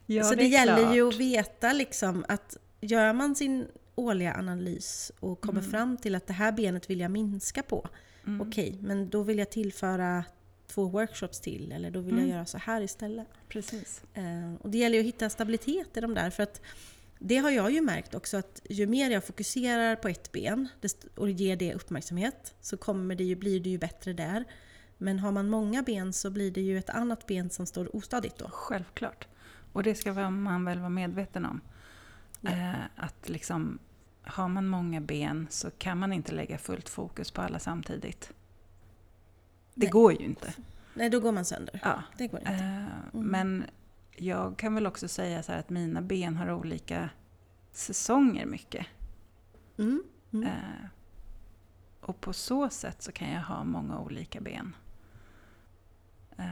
ja 0.06 0.24
så 0.24 0.34
det, 0.34 0.42
är 0.42 0.48
gäller 0.48 0.76
klart. 0.76 0.94
ju 0.96 1.08
att 1.08 1.16
veta 1.16 1.72
liksom 1.72 2.24
att 2.28 2.56
gör 2.80 3.12
man 3.12 3.34
sin 3.34 3.66
årliga 3.94 4.34
analys 4.34 5.12
och 5.20 5.40
kommer 5.40 5.60
Mm. 5.60 5.70
fram 5.70 5.96
till 5.96 6.14
att 6.14 6.26
det 6.26 6.32
här 6.32 6.52
benet 6.52 6.90
vill 6.90 7.00
jag 7.00 7.10
minska 7.10 7.62
på. 7.62 7.88
Mm. 8.26 8.40
Okej, 8.48 8.78
men 8.80 9.08
då 9.08 9.22
vill 9.22 9.38
jag 9.38 9.50
tillföra 9.50 10.24
två 10.66 10.84
workshops 10.84 11.40
till 11.40 11.72
eller 11.72 11.90
då 11.90 12.00
vill 12.00 12.12
Mm. 12.14 12.28
jag 12.28 12.34
göra 12.36 12.46
så 12.46 12.58
här 12.58 12.80
istället. 12.82 13.26
Precis. 13.48 14.02
Eh, 14.14 14.54
och 14.60 14.70
det 14.70 14.78
gäller 14.78 14.94
ju 14.98 15.00
att 15.00 15.06
hitta 15.14 15.30
stabilitet 15.30 15.96
i 15.96 16.00
de 16.00 16.14
där 16.14 16.30
för 16.30 16.42
att 16.42 16.60
det 17.18 17.36
har 17.36 17.50
jag 17.50 17.70
ju 17.72 17.80
märkt 17.80 18.14
också 18.14 18.36
att 18.36 18.62
ju 18.68 18.86
mer 18.86 19.10
jag 19.10 19.24
fokuserar 19.24 19.96
på 19.96 20.08
ett 20.08 20.32
ben 20.32 20.68
och 21.16 21.30
ger 21.30 21.56
det 21.56 21.74
uppmärksamhet 21.74 22.54
så 22.60 22.76
kommer 22.76 23.14
det 23.14 23.24
ju, 23.24 23.36
blir 23.36 23.60
det 23.60 23.70
ju 23.70 23.78
bättre 23.78 24.12
där. 24.12 24.44
Men 25.02 25.18
har 25.18 25.32
man 25.32 25.48
många 25.48 25.82
ben 25.82 26.12
så 26.12 26.30
blir 26.30 26.50
det 26.50 26.60
ju 26.60 26.78
ett 26.78 26.90
annat 26.90 27.26
ben 27.26 27.50
som 27.50 27.66
står 27.66 27.96
ostadigt 27.96 28.38
då. 28.38 28.48
Självklart. 28.50 29.28
Och 29.72 29.82
det 29.82 29.94
ska 29.94 30.30
man 30.30 30.64
väl 30.64 30.78
vara 30.78 30.88
medveten 30.88 31.44
om. 31.44 31.60
Ja. 32.40 32.50
Eh, 32.50 32.74
att 32.96 33.28
liksom, 33.28 33.78
har 34.22 34.48
man 34.48 34.68
många 34.68 35.00
ben 35.00 35.46
så 35.50 35.70
kan 35.70 35.98
man 35.98 36.12
inte 36.12 36.32
lägga 36.32 36.58
fullt 36.58 36.88
fokus 36.88 37.30
på 37.30 37.42
alla 37.42 37.58
samtidigt. 37.58 38.32
Det 39.74 39.86
Nej. 39.86 39.90
går 39.90 40.12
ju 40.12 40.18
inte. 40.18 40.54
Nej, 40.94 41.10
då 41.10 41.20
går 41.20 41.32
man 41.32 41.44
sönder. 41.44 41.80
Ja. 41.82 42.02
Det 42.18 42.26
går 42.26 42.40
inte. 42.40 42.52
Eh, 42.52 43.20
Men 43.20 43.64
jag 44.16 44.56
kan 44.56 44.74
väl 44.74 44.86
också 44.86 45.08
säga 45.08 45.42
så 45.42 45.52
att 45.52 45.70
mina 45.70 46.02
ben 46.02 46.36
har 46.36 46.52
olika 46.52 47.10
säsonger 47.72 48.46
mycket. 48.46 48.86
Mm. 49.78 50.02
Mm. 50.32 50.48
Eh, 50.48 50.86
och 52.00 52.20
på 52.20 52.32
så 52.32 52.68
sätt 52.68 53.02
så 53.02 53.12
kan 53.12 53.30
jag 53.30 53.42
ha 53.42 53.64
många 53.64 53.98
olika 53.98 54.40
ben. 54.40 54.74
Eh, 56.38 56.46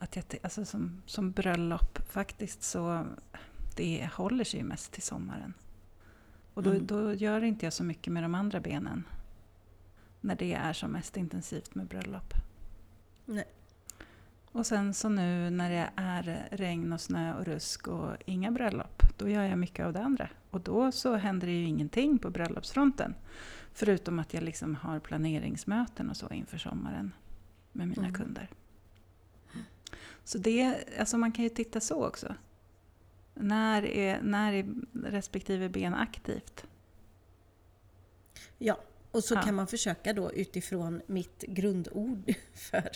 att 0.00 0.16
jag, 0.16 0.24
alltså 0.42 0.64
som, 0.64 1.02
som 1.06 1.30
bröllop 1.32 1.98
faktiskt 2.08 2.62
så 2.62 3.06
det 3.76 4.08
håller 4.14 4.44
sig 4.44 4.60
ju 4.60 4.66
mest 4.66 4.92
till 4.92 5.02
sommaren. 5.02 5.54
Och 6.54 6.62
då, 6.62 6.70
Mm. 6.70 6.86
då 6.86 7.12
gör 7.14 7.44
inte 7.44 7.66
jag 7.66 7.72
så 7.72 7.84
mycket 7.84 8.12
med 8.12 8.22
de 8.22 8.34
andra 8.34 8.60
benen. 8.60 9.04
När 10.20 10.36
det 10.36 10.54
är 10.54 10.72
som 10.72 10.90
mest 10.90 11.16
intensivt 11.16 11.74
med 11.74 11.86
bröllop. 11.86 12.34
Nej. 13.24 13.44
Och 14.52 14.66
sen 14.66 14.94
så 14.94 15.08
nu 15.08 15.50
när 15.50 15.70
det 15.70 15.90
är 15.96 16.48
regn 16.50 16.92
och 16.92 17.00
snö 17.00 17.34
och 17.34 17.44
rusk 17.44 17.88
och 17.88 18.16
inga 18.26 18.50
bröllop, 18.50 19.02
då 19.16 19.28
gör 19.28 19.42
jag 19.42 19.58
mycket 19.58 19.86
av 19.86 19.92
det 19.92 20.02
andra. 20.02 20.28
Och 20.50 20.60
då 20.60 20.92
så 20.92 21.16
händer 21.16 21.46
det 21.46 21.52
ju 21.52 21.64
ingenting 21.64 22.18
på 22.18 22.30
bröllopsfronten. 22.30 23.14
Förutom 23.72 24.18
att 24.18 24.34
jag 24.34 24.42
liksom 24.42 24.74
har 24.74 24.98
planeringsmöten 25.00 26.10
och 26.10 26.16
så 26.16 26.28
inför 26.30 26.58
sommaren 26.58 27.12
med 27.72 27.88
mina 27.88 28.02
Mm. 28.08 28.14
kunder. 28.14 28.48
Så 30.26 30.38
det, 30.38 30.84
alltså 30.98 31.18
man 31.18 31.32
kan 31.32 31.42
ju 31.44 31.48
titta 31.48 31.80
så 31.80 32.06
också. 32.06 32.34
När 33.34 33.82
är, 33.84 34.20
när 34.22 34.52
är 34.52 34.66
respektive 35.04 35.68
ben 35.68 35.94
aktivt? 35.94 36.64
Ja, 38.58 38.80
och 39.10 39.24
så 39.24 39.34
Ja. 39.34 39.42
kan 39.42 39.54
man 39.54 39.66
försöka 39.66 40.12
då 40.12 40.32
utifrån 40.32 41.02
mitt 41.06 41.42
grundord 41.42 42.34
för 42.54 42.90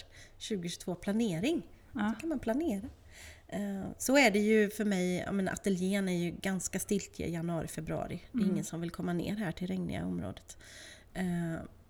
2022, 0.49 0.95
planering. 0.95 1.62
Ja. 1.93 2.12
Så 2.14 2.20
kan 2.20 2.28
man 2.28 2.39
planera. 2.39 2.89
Eh, 3.49 3.83
Så 3.99 4.16
är 4.16 4.31
det 4.31 4.39
ju 4.39 4.70
för 4.70 4.85
mig, 4.85 5.24
ateljén 5.53 6.09
är 6.09 6.18
ju 6.18 6.31
ganska 6.31 6.78
stiltje 6.81 7.26
i 7.26 7.33
januari, 7.33 7.66
februari. 7.68 8.22
Det 8.33 8.39
är 8.39 8.43
Mm. 8.43 8.53
ingen 8.53 8.64
som 8.64 8.81
vill 8.81 8.91
komma 8.91 9.12
ner 9.12 9.37
här 9.37 9.53
till 9.53 9.66
regniga 9.66 10.07
området. 10.07 10.59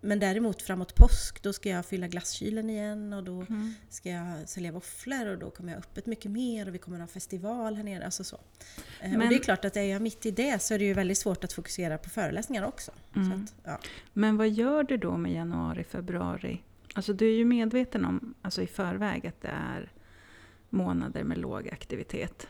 Men 0.03 0.19
däremot 0.21 0.63
framåt 0.63 0.95
påsk, 0.95 1.43
då 1.43 1.53
ska 1.53 1.69
jag 1.69 1.87
fylla 1.87 2.09
glasskylen 2.09 2.71
igen 2.71 3.13
och 3.13 3.25
då 3.25 3.33
Mm. 3.41 3.75
ska 3.89 4.09
jag 4.11 4.49
sälja 4.49 4.73
våfflor 4.73 5.27
och 5.27 5.39
då 5.39 5.51
kommer 5.51 5.73
jag 5.73 5.77
ha 5.77 5.83
öppet 5.83 6.07
mycket 6.07 6.31
mer 6.31 6.69
och 6.69 6.75
vi 6.75 6.79
kommer 6.79 7.01
ha 7.01 7.07
festival 7.07 7.75
här 7.77 7.85
nere. 7.85 8.05
Alltså 8.05 8.25
så. 8.25 8.37
Eh, 9.01 9.11
Men- 9.11 9.23
Och 9.23 9.29
det 9.29 9.35
är 9.35 9.39
klart 9.39 9.65
att 9.65 9.77
är 9.77 9.83
jag 9.83 10.03
mitt 10.03 10.27
i 10.27 10.31
det 10.31 10.63
så 10.63 10.75
är 10.75 10.79
det 10.79 10.85
ju 10.85 10.95
väldigt 10.95 11.19
svårt 11.19 11.45
att 11.45 11.53
fokusera 11.53 11.99
på 11.99 12.11
föreläsningar 12.11 12.63
också. 12.65 12.93
Så 13.15 13.21
Mm. 13.21 13.33
att, 13.45 13.55
ja. 13.65 13.79
Men 14.13 14.37
vad 14.37 14.49
gör 14.49 14.83
du 14.85 14.97
då 14.97 15.17
med 15.17 15.33
januari, 15.33 15.85
februari? 15.85 16.63
Alltså 16.95 17.13
du 17.13 17.27
är 17.33 17.37
ju 17.37 17.45
medveten 17.45 18.05
om 18.05 18.35
alltså 18.43 18.63
i 18.63 18.67
förväg 18.67 19.27
att 19.27 19.41
det 19.41 19.49
är 19.49 19.93
månader 20.71 21.25
med 21.25 21.39
låg 21.39 21.69
aktivitet. 21.69 22.47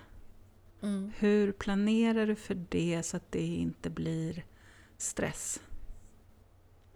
Mm. 0.82 1.12
Hur 1.18 1.52
planerar 1.52 2.26
du 2.26 2.34
för 2.34 2.54
det 2.68 3.02
så 3.02 3.16
att 3.16 3.32
det 3.32 3.46
inte 3.46 3.90
blir 3.90 4.44
stress? 4.98 5.60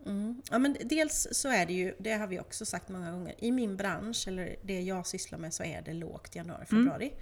Mm. 0.07 0.43
Ja, 0.51 0.59
men 0.59 0.77
dels 0.85 1.27
så 1.33 1.49
är 1.49 1.67
det 1.67 1.73
ju, 1.73 1.95
det 1.99 2.13
har 2.13 2.27
vi 2.27 2.41
också 2.41 2.65
sagt 2.65 2.89
många 2.89 3.11
gånger, 3.13 3.35
i 3.39 3.51
min 3.53 3.77
bransch, 3.77 4.25
eller 4.29 4.57
det 4.63 4.81
jag 4.81 5.07
sysslar 5.07 5.39
med, 5.39 5.55
så 5.55 5.63
är 5.65 5.83
det 5.83 5.93
lågt 5.93 6.35
januari, 6.35 6.67
februari. 6.67 7.13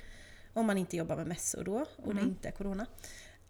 Om 0.52 0.66
man 0.66 0.78
inte 0.78 0.96
jobbar 0.96 1.16
med 1.16 1.26
mässor 1.26 1.64
då, 1.64 1.86
och 1.96 2.14
det 2.14 2.20
Mm. 2.20 2.28
inte 2.28 2.48
är 2.48 2.52
corona. 2.52 2.86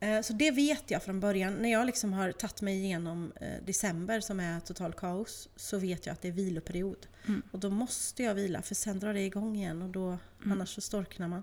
Eh, 0.01 0.21
Så 0.23 0.33
det 0.33 0.51
vet 0.51 0.91
jag 0.91 1.03
från 1.03 1.21
början. 1.21 1.55
När 1.55 1.73
jag 1.73 1.87
liksom 1.87 2.13
har 2.13 2.33
tagit 2.33 2.63
mig 2.63 2.75
igenom 2.85 3.33
eh, 3.41 3.65
december 3.67 4.21
som 4.21 4.41
är 4.41 4.61
total 4.61 4.93
kaos, 4.93 5.49
så 5.57 5.79
vet 5.79 6.07
jag 6.07 6.13
att 6.13 6.23
det 6.23 6.29
är 6.29 6.33
viloperiod. 6.33 7.07
Mm. 7.29 7.43
Och 7.51 7.59
då 7.59 7.71
måste 7.71 8.23
jag 8.23 8.35
vila, 8.35 8.63
för 8.63 8.75
sen 8.75 8.99
drar 8.99 9.15
det 9.15 9.21
igång 9.21 9.57
igen 9.57 9.83
och 9.83 9.89
då, 9.89 10.19
annars 10.47 10.75
så 10.75 10.81
storknar 10.81 11.29
man. 11.29 11.43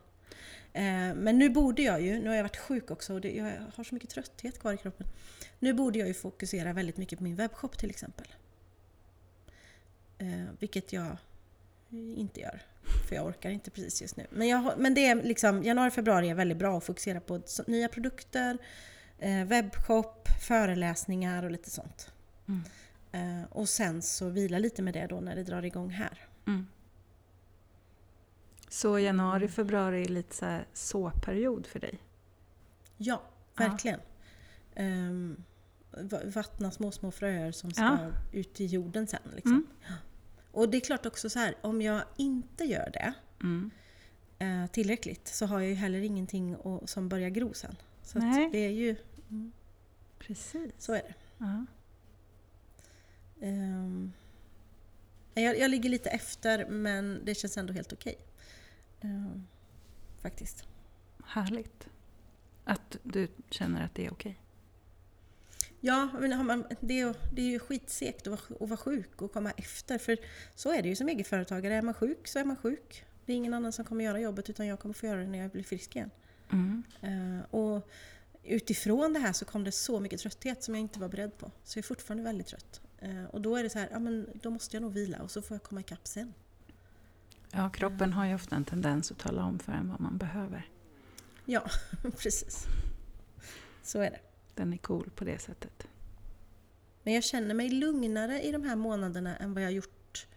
Eh, 0.74 1.14
Men 1.16 1.40
nu 1.40 1.50
borde 1.50 1.82
jag 1.82 2.02
ju, 2.02 2.20
nu 2.20 2.30
har 2.30 2.36
jag 2.36 2.44
varit 2.44 2.58
sjuk 2.58 2.92
också 2.92 3.14
och 3.14 3.22
det, 3.22 3.32
jag 3.32 3.52
har 3.76 3.84
så 3.84 3.96
mycket 3.96 4.10
trötthet 4.10 4.60
kvar 4.60 4.74
i 4.74 4.78
kroppen. 4.78 5.08
Nu 5.60 5.74
borde 5.74 6.00
jag 6.00 6.08
ju 6.08 6.14
fokusera 6.14 6.74
väldigt 6.74 6.98
mycket 6.98 7.18
på 7.18 7.24
min 7.24 7.36
webbshop 7.36 7.78
till 7.78 7.90
exempel. 7.90 8.28
Eh, 10.18 10.46
vilket 10.60 10.94
jag 10.94 11.18
inte 11.92 12.40
gör. 12.40 12.62
För 13.10 13.16
jag 13.16 13.26
orkar 13.26 13.50
inte 13.50 13.72
precis 13.72 14.02
just 14.02 14.18
nu. 14.18 14.28
Men, 14.30 14.48
jag, 14.48 14.74
men 14.78 14.94
det 14.94 15.06
är 15.06 15.16
liksom, 15.16 15.64
januari, 15.64 15.92
februari 15.92 16.30
är 16.30 16.36
väldigt 16.36 16.58
bra 16.58 16.78
att 16.78 16.84
fokusera 16.84 17.20
på 17.20 17.42
nya 17.68 17.88
produkter, 17.88 18.58
eh, 19.20 19.46
webbshop, 19.46 20.28
föreläsningar 20.48 21.44
och 21.44 21.52
lite 21.52 21.70
sånt. 21.70 22.12
Mm. 22.48 22.64
Och 23.50 23.70
sen 23.70 24.02
så 24.02 24.30
vila 24.30 24.60
lite 24.60 24.82
med 24.82 24.94
det 24.94 25.08
då 25.08 25.20
när 25.20 25.36
det 25.36 25.44
drar 25.44 25.66
igång 25.66 25.90
här. 25.90 26.28
Mm. 26.48 26.68
Så 28.70 29.00
januari, 29.00 29.48
februari 29.48 30.02
är 30.04 30.08
lite 30.10 30.36
så 30.36 30.46
här 30.46 30.68
såperiod 30.74 31.68
för 31.68 31.80
dig? 31.80 32.00
Ja, 32.98 33.22
Ja. 33.58 33.68
verkligen. 33.68 34.00
Ehm, 34.76 35.44
va- 35.92 36.22
vattna 36.26 36.72
små, 36.72 36.92
små 36.92 37.12
fröer 37.12 37.52
som 37.52 37.72
ska 37.72 37.84
Ja. 37.84 38.12
ut 38.32 38.62
i 38.62 38.66
jorden 38.66 39.08
sen. 39.08 39.20
Liksom. 39.36 39.52
Mm. 39.88 39.98
Och 40.52 40.70
det 40.70 40.78
är 40.78 40.82
klart 40.82 41.06
också 41.06 41.30
så 41.30 41.40
här, 41.40 41.56
om 41.62 41.82
jag 41.82 42.02
inte 42.18 42.64
gör 42.64 42.90
det 42.94 43.14
Mm. 43.44 43.72
eh, 44.40 44.72
tillräckligt 44.72 45.28
så 45.28 45.46
har 45.46 45.60
jag 45.60 45.70
ju 45.70 45.76
heller 45.76 46.00
ingenting 46.02 46.56
som 46.86 47.10
börjar 47.10 47.30
gro 47.30 47.54
sen. 47.54 47.76
Så 48.04 48.20
det 48.20 48.58
är 48.66 48.70
ju, 48.70 48.96
mm, 49.30 49.52
Precis. 50.20 50.72
så 50.78 50.94
är 50.94 51.02
det. 51.02 51.14
Ja. 51.38 51.66
Ehm, 53.42 54.12
jag, 55.34 55.58
jag 55.60 55.72
ligger 55.72 55.90
lite 55.90 56.10
efter 56.10 56.66
men 56.66 57.22
det 57.26 57.36
känns 57.36 57.58
ändå 57.58 57.74
helt 57.74 57.94
okej. 57.94 58.16
Ehm, 59.02 59.48
faktiskt. 60.22 60.64
Härligt. 61.26 61.88
Att 62.64 62.98
du 63.04 63.28
känner 63.50 63.86
att 63.86 63.96
det 63.96 64.06
är 64.06 64.12
okej. 64.12 64.40
Ja, 65.80 66.10
men 66.20 66.46
man, 66.46 66.66
det, 66.80 67.00
är, 67.00 67.16
det 67.34 67.42
är 67.42 67.46
ju 67.46 67.60
skitsegt 67.60 68.28
att 68.28 68.50
vara, 68.50 68.64
att 68.64 68.70
vara 68.70 68.78
sjuk 68.78 69.22
och 69.22 69.34
komma 69.34 69.52
efter. 69.52 69.98
För 69.98 70.18
så 70.56 70.74
är 70.74 70.82
det 70.82 70.90
ju 70.90 70.96
som 70.96 71.10
egenföretagare. 71.10 71.76
Är 71.76 71.82
man 71.82 71.94
sjuk 71.94 72.28
så 72.28 72.40
är 72.40 72.46
man 72.46 72.56
sjuk. 72.56 73.06
Det 73.26 73.34
är 73.34 73.38
ingen 73.38 73.54
annan 73.54 73.72
som 73.72 73.86
kommer 73.86 74.04
göra 74.04 74.20
jobbet 74.20 74.50
utan 74.50 74.68
jag 74.68 74.80
kommer 74.80 74.94
få 74.94 75.06
göra 75.06 75.20
det 75.20 75.28
när 75.28 75.40
jag 75.40 75.52
blir 75.52 75.64
frisk 75.64 75.96
igen. 75.96 76.12
Mm. 76.52 76.84
Eh, 77.02 77.56
och 77.56 77.90
utifrån 78.44 79.14
det 79.14 79.20
här 79.20 79.34
så 79.34 79.46
kom 79.46 79.64
det 79.64 79.72
så 79.72 80.00
mycket 80.00 80.20
trötthet 80.20 80.64
som 80.64 80.76
jag 80.76 80.82
inte 80.82 81.00
var 81.00 81.10
beredd 81.10 81.38
på. 81.38 81.52
Så 81.64 81.78
jag 81.78 81.84
är 81.84 81.88
fortfarande 81.88 82.24
väldigt 82.24 82.48
trött. 82.48 82.82
Eh, 83.00 83.26
och 83.26 83.42
då 83.42 83.56
är 83.56 83.64
det 83.64 83.70
så 83.70 83.80
här, 83.80 83.90
ja 83.92 84.00
men 84.00 84.30
då 84.34 84.50
måste 84.50 84.76
jag 84.76 84.82
nog 84.82 84.94
vila 84.94 85.22
och 85.22 85.32
så 85.32 85.42
får 85.42 85.56
jag 85.56 85.64
komma 85.64 85.82
ikapp 85.82 86.08
sen. 86.08 86.34
Ja, 87.52 87.70
kroppen 87.70 88.14
har 88.14 88.26
ju 88.26 88.36
ofta 88.36 88.56
en 88.56 88.66
tendens 88.66 89.12
att 89.12 89.18
tala 89.18 89.44
om 89.44 89.60
för 89.60 89.72
en 89.72 89.90
vad 89.90 90.02
man 90.02 90.18
behöver. 90.18 90.68
Ja, 91.46 91.66
precis. 92.18 92.66
Så 93.84 94.00
är 94.02 94.10
det. 94.12 94.20
Den 94.56 94.74
är 94.74 94.78
cool 94.78 95.10
på 95.16 95.24
det 95.24 95.40
sättet. 95.42 95.88
Men 97.04 97.14
jag 97.14 97.24
känner 97.24 97.54
mig 97.56 97.70
lugnare 97.70 98.42
i 98.42 98.52
de 98.52 98.64
här 98.64 98.76
månaderna 98.76 99.38
än 99.38 99.54
vad 99.54 99.64
jag 99.64 99.72
gjort 99.72 100.28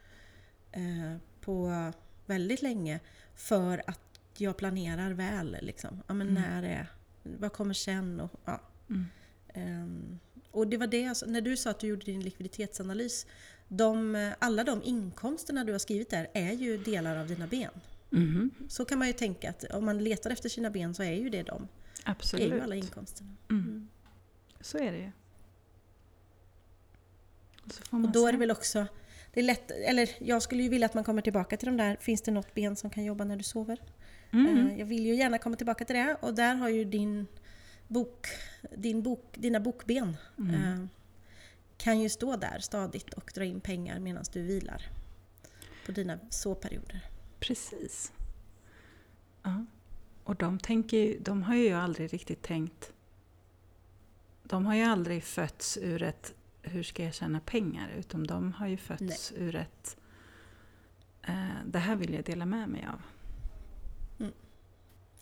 eh, 0.72 1.16
på 1.40 1.90
väldigt 2.26 2.62
länge. 2.62 3.00
För 3.34 3.82
att 3.86 4.20
jag 4.36 4.56
planerar 4.56 5.10
väl. 5.10 5.56
Liksom. 5.62 6.02
Ja, 6.06 6.14
men 6.14 6.28
Mm. 6.28 6.42
när 6.42 6.62
är, 6.62 6.86
vad 7.22 7.52
kommer 7.52 7.74
sen? 7.74 8.20
Och, 8.20 8.30
ja. 8.44 8.60
Mm. 8.90 9.06
Ehm, 9.54 10.18
och 10.50 10.66
det 10.66 10.76
var 10.76 10.86
det 10.86 11.14
sa- 11.14 11.26
när 11.26 11.40
du 11.40 11.56
sa 11.56 11.70
att 11.70 11.78
du 11.80 11.86
gjorde 11.86 12.04
din 12.04 12.20
likviditetsanalys. 12.22 13.26
De, 13.74 14.14
eh, 14.14 14.32
alla 14.38 14.64
de 14.64 14.82
inkomsterna 14.82 15.64
du 15.64 15.72
har 15.72 15.78
skrivit 15.78 16.10
där 16.10 16.26
är 16.32 16.52
ju 16.52 16.78
delar 16.78 17.16
av 17.16 17.26
dina 17.28 17.46
ben. 17.46 17.70
Mhm. 18.10 18.50
Så 18.68 18.84
kan 18.84 18.98
man 18.98 19.06
ju 19.08 19.12
tänka 19.12 19.50
att 19.50 19.64
om 19.64 19.84
man 19.84 20.04
letar 20.04 20.30
efter 20.30 20.48
sina 20.48 20.70
ben 20.70 20.94
så 20.94 21.02
är 21.02 21.12
ju 21.12 21.30
det 21.30 21.42
de. 21.42 21.68
Det 21.96 22.08
är 22.08 22.10
Absolut. 22.10 22.52
ju 22.52 22.60
alla 22.60 22.74
inkomsterna. 22.74 23.30
Mm. 23.50 23.62
Mm. 23.64 23.88
Så 24.60 24.78
är 24.78 24.92
det 24.92 24.98
ju. 24.98 25.10
Och, 27.90 27.94
Och 28.04 28.12
då 28.12 28.22
är 28.26 28.26
se. 28.28 28.32
det 28.32 28.38
väl 28.38 28.50
också, 28.50 28.86
det 29.32 29.40
är 29.40 29.44
lätt, 29.44 29.70
eller 29.70 30.10
jag 30.18 30.42
skulle 30.42 30.62
ju 30.62 30.68
vilja 30.68 30.86
att 30.86 30.94
man 30.94 31.04
kommer 31.04 31.22
tillbaka 31.22 31.56
till 31.56 31.66
de 31.66 31.76
där, 31.76 31.96
finns 32.00 32.22
det 32.22 32.30
något 32.30 32.54
ben 32.54 32.76
som 32.76 32.90
kan 32.90 33.04
jobba 33.04 33.24
när 33.24 33.36
du 33.36 33.42
sover? 33.42 33.78
Mm. 34.32 34.66
Eh, 34.68 34.78
Jag 34.78 34.86
vill 34.86 35.06
ju 35.06 35.14
gärna 35.14 35.38
komma 35.38 35.56
tillbaka 35.56 35.84
till 35.84 35.96
det 35.96 36.16
och 36.20 36.34
där 36.34 36.54
har 36.54 36.68
ju 36.68 36.84
din 36.84 37.26
bok, 37.88 38.26
din 38.76 39.02
bok, 39.02 39.34
dina 39.38 39.60
bokben 39.60 40.16
Mm. 40.38 40.88
Kan 41.76 42.00
ju 42.00 42.08
stå 42.08 42.36
där 42.36 42.58
stadigt 42.58 43.14
och 43.14 43.32
dra 43.34 43.44
in 43.44 43.60
pengar 43.60 43.98
medan 43.98 44.24
du 44.32 44.42
vilar. 44.42 44.90
på 45.86 45.92
dina 45.92 46.18
såperioder. 46.30 47.10
Precis. 47.40 48.12
Ja. 49.42 49.66
Och 50.24 50.36
de, 50.36 50.58
tänker, 50.58 51.20
de 51.20 51.42
har 51.42 51.54
ju 51.54 51.72
aldrig 51.72 52.12
riktigt 52.12 52.42
tänkt... 52.42 52.92
De 54.42 54.66
har 54.66 54.74
ju 54.74 54.82
aldrig 54.82 55.24
fötts 55.24 55.76
ur 55.76 56.02
ett 56.02 56.34
hur 56.62 56.82
ska 56.82 57.04
jag 57.04 57.14
tjäna 57.14 57.40
pengar? 57.40 57.94
Utan 57.98 58.24
de 58.24 58.52
har 58.52 58.66
ju 58.66 58.76
fötts 58.76 59.32
ur 59.36 59.54
ett 59.54 59.96
eh, 61.22 61.34
det 61.66 61.78
här 61.78 61.96
vill 61.96 62.14
jag 62.14 62.24
dela 62.24 62.46
med 62.46 62.68
mig 62.68 62.88
av. 62.92 63.02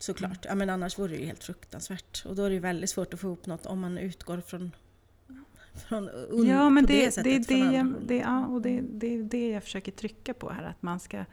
Såklart. 0.01 0.45
Ja, 0.45 0.55
men 0.55 0.71
annars 0.71 0.99
vore 0.99 1.13
det 1.13 1.19
ju 1.19 1.27
helt 1.27 1.45
fruktansvärt. 1.45 2.25
Och 2.27 2.37
då 2.37 2.45
är 2.45 2.49
det 2.49 2.55
ju 2.55 2.61
väldigt 2.61 2.91
svårt 2.91 3.15
att 3.15 3.21
få 3.21 3.27
ihop 3.27 3.47
något 3.47 3.67
om 3.67 3.81
man 3.81 3.99
utgår 3.99 4.41
från 4.41 4.73
un, 5.91 6.11
Ja, 6.47 6.71
men 6.71 6.87
det, 6.87 7.15
det, 7.17 7.23
det, 7.23 7.39
det, 7.49 7.59
jag, 7.59 7.95
det, 8.03 8.17
ja, 8.17 8.47
och 8.47 8.63
det, 8.63 8.81
det 8.81 9.15
är 9.15 9.23
det 9.23 9.51
jag 9.51 9.63
försöker 9.63 9.93
trycka 9.93 10.35
på 10.35 10.51
här. 10.51 10.63
Att 10.63 10.83
man 10.83 11.01
ska, 11.01 11.25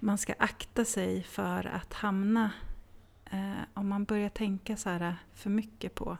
man 0.00 0.18
ska 0.18 0.34
akta 0.38 0.84
sig 0.84 1.22
för 1.22 1.66
att 1.66 1.92
hamna... 1.92 2.50
Eh, 3.30 3.52
om 3.74 3.88
man 3.88 4.04
börjar 4.04 4.28
tänka 4.28 4.76
så 4.76 4.88
här 4.90 5.16
för 5.34 5.50
mycket 5.50 5.94
på 5.94 6.18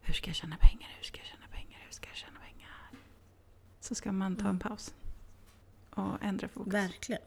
hur 0.00 0.14
ska 0.14 0.28
jag 0.28 0.36
tjäna 0.36 0.56
pengar, 0.56 0.88
hur 0.98 1.04
ska 1.04 1.18
jag 1.18 1.26
tjäna 1.26 1.46
pengar, 1.52 1.78
hur 1.84 1.92
ska 1.92 2.08
jag 2.08 2.16
tjäna 2.16 2.38
pengar? 2.40 2.70
Så 3.80 3.94
ska 3.94 4.12
man 4.12 4.36
ta 4.36 4.40
en 4.40 4.46
Mm. 4.46 4.58
paus 4.58 4.94
och 5.90 6.22
ändra 6.22 6.48
fokus. 6.48 6.74
Verkligen. 6.74 7.22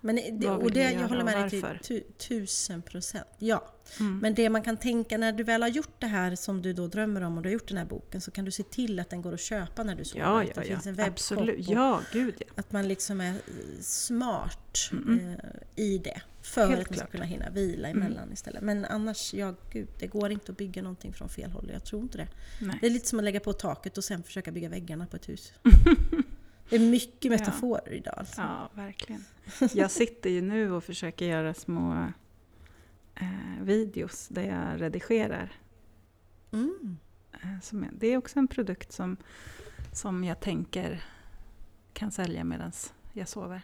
Men 0.00 0.16
det, 0.40 0.48
och 0.50 0.70
det, 0.70 0.92
jag 0.92 1.08
håller 1.08 1.24
med 1.24 1.36
dig 1.38 1.50
till 1.50 1.64
tu, 1.82 2.00
tusen 2.28 2.82
procent. 2.82 3.26
Ja, 3.38 3.74
Mm. 4.00 4.18
men 4.18 4.34
det 4.34 4.50
man 4.50 4.62
kan 4.62 4.76
tänka 4.76 5.18
när 5.18 5.32
du 5.32 5.44
väl 5.44 5.62
har 5.62 5.68
gjort 5.68 6.00
det 6.00 6.06
här 6.06 6.34
som 6.36 6.62
du 6.62 6.72
då 6.72 6.86
drömmer 6.86 7.20
om 7.20 7.36
och 7.36 7.42
du 7.42 7.48
har 7.48 7.52
gjort 7.52 7.68
den 7.68 7.76
här 7.78 7.84
boken 7.84 8.20
så 8.20 8.30
kan 8.30 8.44
du 8.44 8.50
se 8.50 8.62
till 8.62 9.00
att 9.00 9.10
den 9.10 9.22
går 9.22 9.34
att 9.34 9.40
köpa 9.40 9.82
när 9.82 9.94
du 9.94 10.04
sover. 10.04 10.24
ja, 10.24 10.44
ja, 10.44 10.50
det 10.54 10.60
ja. 10.60 10.62
finns 10.74 10.86
en 10.86 10.94
webbshop 10.94 11.48
Ja, 11.58 12.00
gud 12.12 12.34
ja. 12.38 12.46
Att 12.56 12.72
man 12.72 12.88
liksom 12.88 13.20
är 13.20 13.34
smart 13.80 14.90
Mm. 14.92 15.18
eh, 15.28 15.34
i 15.76 15.98
det. 15.98 16.22
För 16.42 16.68
Helt 16.68 16.80
att 16.80 16.90
man 16.90 16.96
ska 16.96 17.06
klart. 17.06 17.10
kunna 17.12 17.24
hinna 17.24 17.50
vila 17.50 17.88
Mm. 17.88 18.02
emellan 18.02 18.32
istället. 18.32 18.62
Men 18.62 18.84
annars, 18.84 19.34
ja 19.34 19.54
gud, 19.72 19.88
det 19.98 20.06
går 20.06 20.30
inte 20.32 20.52
att 20.52 20.58
bygga 20.58 20.82
någonting 20.82 21.12
från 21.12 21.28
fel 21.28 21.50
håll. 21.50 21.70
Jag 21.72 21.84
tror 21.84 22.02
inte 22.02 22.18
det. 22.18 22.28
Nej. 22.60 22.78
Det 22.80 22.86
är 22.86 22.90
lite 22.90 23.08
som 23.08 23.18
att 23.18 23.24
lägga 23.24 23.40
på 23.40 23.52
taket 23.52 23.98
och 23.98 24.04
sen 24.04 24.22
försöka 24.22 24.52
bygga 24.52 24.68
väggarna 24.68 25.06
på 25.06 25.16
ett 25.16 25.28
hus. 25.28 25.52
Det 26.70 26.76
är 26.76 26.80
mycket 26.80 27.30
metaforer 27.30 27.92
idag. 27.92 28.14
Alltså. 28.16 28.40
Ja, 28.40 28.70
verkligen. 28.74 29.24
Jag 29.74 29.90
sitter 29.90 30.30
ju 30.30 30.42
nu 30.42 30.72
och 30.72 30.84
försöker 30.84 31.26
göra 31.26 31.54
små 31.54 32.12
eh, 33.14 33.62
videos 33.62 34.28
där 34.28 34.42
jag 34.42 34.80
redigerar. 34.80 35.52
Mm. 36.52 36.96
Eh, 37.32 37.60
som 37.62 37.86
det 37.92 38.06
är 38.06 38.16
också 38.16 38.38
en 38.38 38.48
produkt 38.48 38.92
som, 38.92 39.16
som 39.92 40.24
jag 40.24 40.40
tänker 40.40 41.04
kan 41.92 42.10
sälja 42.10 42.44
medan 42.44 42.72
jag 43.12 43.28
sover. 43.28 43.62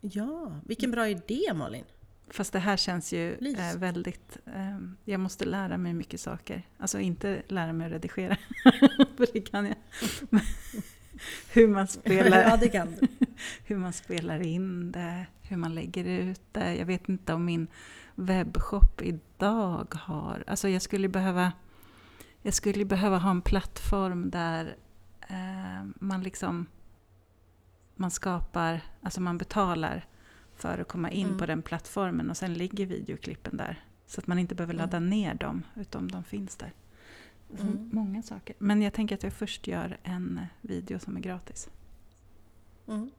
Ja, 0.00 0.60
vilken 0.66 0.90
bra 0.90 1.08
idé 1.08 1.54
Malin! 1.54 1.84
Fast 2.30 2.52
det 2.52 2.58
här 2.58 2.76
känns 2.76 3.12
ju 3.12 3.34
eh, 3.34 3.76
väldigt... 3.76 4.38
Eh, 4.46 4.78
jag 5.04 5.20
måste 5.20 5.44
lära 5.44 5.78
mig 5.78 5.94
mycket 5.94 6.20
saker. 6.20 6.62
Alltså 6.78 7.00
inte 7.00 7.42
lära 7.48 7.72
mig 7.72 7.86
att 7.86 7.92
redigera, 7.92 8.36
för 9.16 9.32
det 9.32 9.40
kan 9.40 9.66
jag. 9.66 9.76
Hur 11.52 11.68
man 11.68 11.80
ja, 11.80 11.86
spelar 11.86 12.56
det 12.56 12.68
kan 12.68 12.96
hur 13.64 13.76
man 13.76 13.92
spelar 13.92 14.40
in 14.40 14.92
det, 14.92 15.26
hur 15.42 15.56
man 15.56 15.74
lägger 15.74 16.04
ut 16.04 16.42
det. 16.52 16.74
Jag 16.74 16.86
vet 16.86 17.08
inte 17.08 17.34
om 17.34 17.44
min 17.44 17.66
webbshop 18.14 19.02
idag 19.02 19.94
har... 19.94 20.44
Alltså 20.46 20.68
jag 20.68 20.82
skulle 20.82 21.08
behöva, 21.08 21.52
jag 22.42 22.54
skulle 22.54 22.84
behöva 22.84 23.18
ha 23.18 23.30
en 23.30 23.42
plattform 23.42 24.30
där 24.30 24.76
eh, 25.28 25.84
man 25.94 26.22
liksom... 26.22 26.66
Man 28.00 28.10
skapar, 28.10 28.80
alltså 29.02 29.20
man 29.20 29.38
betalar 29.38 30.06
för 30.58 30.78
att 30.78 30.88
komma 30.88 31.10
in 31.10 31.26
Mm. 31.26 31.38
på 31.38 31.46
den 31.46 31.62
plattformen 31.62 32.30
och 32.30 32.36
sen 32.36 32.54
ligger 32.54 32.86
videoklippen 32.86 33.56
där. 33.56 33.84
Så 34.06 34.20
att 34.20 34.26
man 34.26 34.38
inte 34.38 34.54
behöver 34.54 34.74
ladda 34.74 35.00
ner 35.00 35.34
dem, 35.34 35.62
utan 35.76 36.08
de 36.08 36.24
finns 36.24 36.56
där. 36.56 36.72
Mm. 37.60 37.90
Många 37.92 38.22
saker. 38.22 38.56
Men 38.58 38.82
jag 38.82 38.92
tänker 38.92 39.14
att 39.14 39.22
jag 39.22 39.32
först 39.32 39.66
gör 39.66 39.98
en 40.02 40.40
video 40.60 40.98
som 40.98 41.16
är 41.16 41.20
gratis. 41.20 41.68
Mm. 42.88 43.10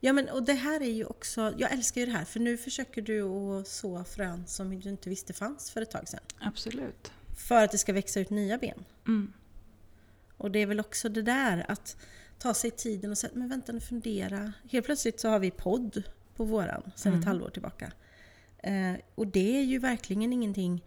Ja 0.00 0.12
men 0.12 0.28
och 0.28 0.42
det 0.42 0.52
här 0.52 0.80
är 0.80 0.90
ju 0.90 1.04
också, 1.04 1.54
jag 1.58 1.72
älskar 1.72 2.00
ju 2.00 2.06
det 2.06 2.12
här 2.12 2.24
för 2.24 2.40
nu 2.40 2.56
försöker 2.56 3.02
du 3.02 3.22
att 3.22 3.68
så 3.68 4.04
frön 4.04 4.46
som 4.46 4.80
du 4.80 4.90
inte 4.90 5.08
visste 5.08 5.32
fanns 5.32 5.70
för 5.70 5.82
ett 5.82 5.90
tag 5.90 6.08
sedan. 6.08 6.20
Absolut. 6.38 7.12
För 7.36 7.64
att 7.64 7.70
det 7.72 7.78
ska 7.78 7.92
växa 7.92 8.20
ut 8.20 8.30
nya 8.30 8.58
ben. 8.58 8.84
Mm. 9.06 9.32
Och 10.36 10.50
det 10.50 10.58
är 10.58 10.66
väl 10.66 10.80
också 10.80 11.08
det 11.08 11.22
där 11.22 11.64
att 11.68 11.96
ta 12.44 12.54
sig 12.54 12.70
tiden 12.70 13.10
och 13.10 13.18
säga, 13.18 13.32
men 13.36 13.48
vänta 13.48 13.72
nu 13.72 13.80
fundera. 13.80 14.52
Helt 14.70 14.86
plötsligt 14.86 15.20
så 15.20 15.28
har 15.28 15.38
vi 15.38 15.50
podd 15.50 16.02
på 16.36 16.44
våran 16.44 16.82
sedan 16.96 17.12
ett 17.12 17.16
Mm. 17.16 17.26
halvår 17.26 17.50
tillbaka. 17.50 17.92
Eh, 18.58 18.92
och 19.14 19.26
det 19.26 19.58
är 19.58 19.62
ju 19.62 19.78
verkligen 19.78 20.32
ingenting, 20.32 20.84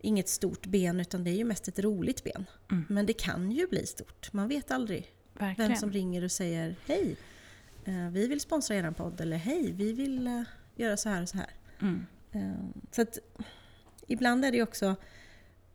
inget 0.00 0.28
stort 0.28 0.66
ben 0.66 1.00
utan 1.00 1.24
det 1.24 1.30
är 1.30 1.34
ju 1.34 1.44
mest 1.44 1.68
ett 1.68 1.78
roligt 1.78 2.24
ben. 2.24 2.46
Mm. 2.70 2.84
Men 2.88 3.06
det 3.06 3.12
kan 3.12 3.50
ju 3.52 3.66
bli 3.66 3.86
stort, 3.86 4.32
man 4.32 4.48
vet 4.48 4.70
aldrig 4.70 5.06
Verkligen. 5.38 5.70
vem 5.70 5.78
som 5.80 5.92
ringer 5.92 6.24
och 6.24 6.32
säger 6.32 6.76
hej, 6.86 7.16
eh, 7.84 8.08
vi 8.10 8.26
vill 8.26 8.40
sponsra 8.40 8.76
eran 8.76 8.94
podd 8.94 9.20
eller 9.20 9.36
hej, 9.36 9.72
vi 9.72 9.92
vill 9.92 10.26
eh, 10.26 10.42
göra 10.76 10.96
så 10.96 11.08
här 11.08 11.22
och 11.22 11.28
så 11.28 11.36
här. 11.36 11.50
Mm. 11.80 12.06
Eh, 12.32 12.64
Så 12.90 13.02
att 13.02 13.18
ibland 14.06 14.44
är 14.44 14.50
det 14.50 14.56
ju 14.56 14.62
också 14.62 14.96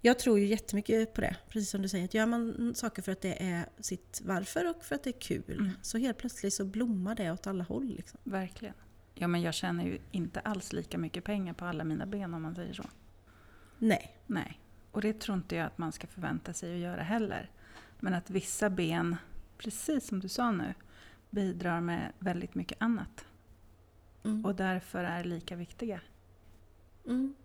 jag 0.06 0.20
tror 0.20 0.39
ju 0.39 0.45
jättemycket 0.45 1.14
på 1.14 1.22
det, 1.22 1.36
precis 1.49 1.70
som 1.70 1.82
du 1.82 1.89
säger. 1.89 2.06
Att 2.06 2.14
gör 2.14 2.26
man 2.26 2.76
saker 2.76 3.01
för 3.01 3.12
att 3.12 3.22
det 3.22 3.43
är 3.43 3.66
sitt 3.80 4.22
varför 4.26 4.70
och 4.70 4.84
för 4.84 4.95
att 4.95 5.03
det 5.03 5.10
är 5.10 5.20
kul, 5.20 5.60
Mm. 5.60 5.72
så 5.82 5.97
helt 5.97 6.18
plötsligt 6.18 6.53
så 6.53 6.66
blommar 6.66 7.16
det 7.16 7.32
åt 7.32 7.47
alla 7.47 7.64
håll. 7.64 7.86
Liksom. 7.86 8.20
Verkligen. 8.24 8.74
Ja, 9.14 9.28
men 9.28 9.41
jag 9.41 9.53
tjänar 9.53 9.84
ju 9.84 9.99
inte 10.12 10.39
alls 10.39 10.74
lika 10.74 10.97
mycket 10.97 11.24
pengar 11.24 11.53
på 11.53 11.66
alla 11.66 11.84
mina 11.84 12.06
ben 12.06 12.34
om 12.34 12.41
man 12.41 12.56
säger 12.56 12.74
så. 12.74 12.84
Nej. 13.80 14.18
Nej. 14.26 14.62
Och 14.91 15.01
det 15.01 15.20
tror 15.20 15.38
inte 15.38 15.56
jag 15.56 15.66
att 15.66 15.78
man 15.78 15.91
ska 15.91 16.08
förvänta 16.08 16.53
sig 16.53 16.74
att 16.74 16.80
göra 16.80 17.03
heller. 17.03 17.49
Men 17.99 18.14
att 18.14 18.30
vissa 18.30 18.70
ben, 18.70 19.16
precis 19.58 20.08
som 20.08 20.20
du 20.20 20.30
sa 20.30 20.51
nu, 20.51 20.74
bidrar 21.30 21.82
med 21.82 22.12
väldigt 22.20 22.56
mycket 22.56 22.82
annat. 22.82 23.26
Mm. 24.24 24.45
Och 24.45 24.56
därför 24.56 25.03
är 25.03 25.24
lika 25.24 25.56
viktiga. 25.56 26.01
Mm. 27.06 27.36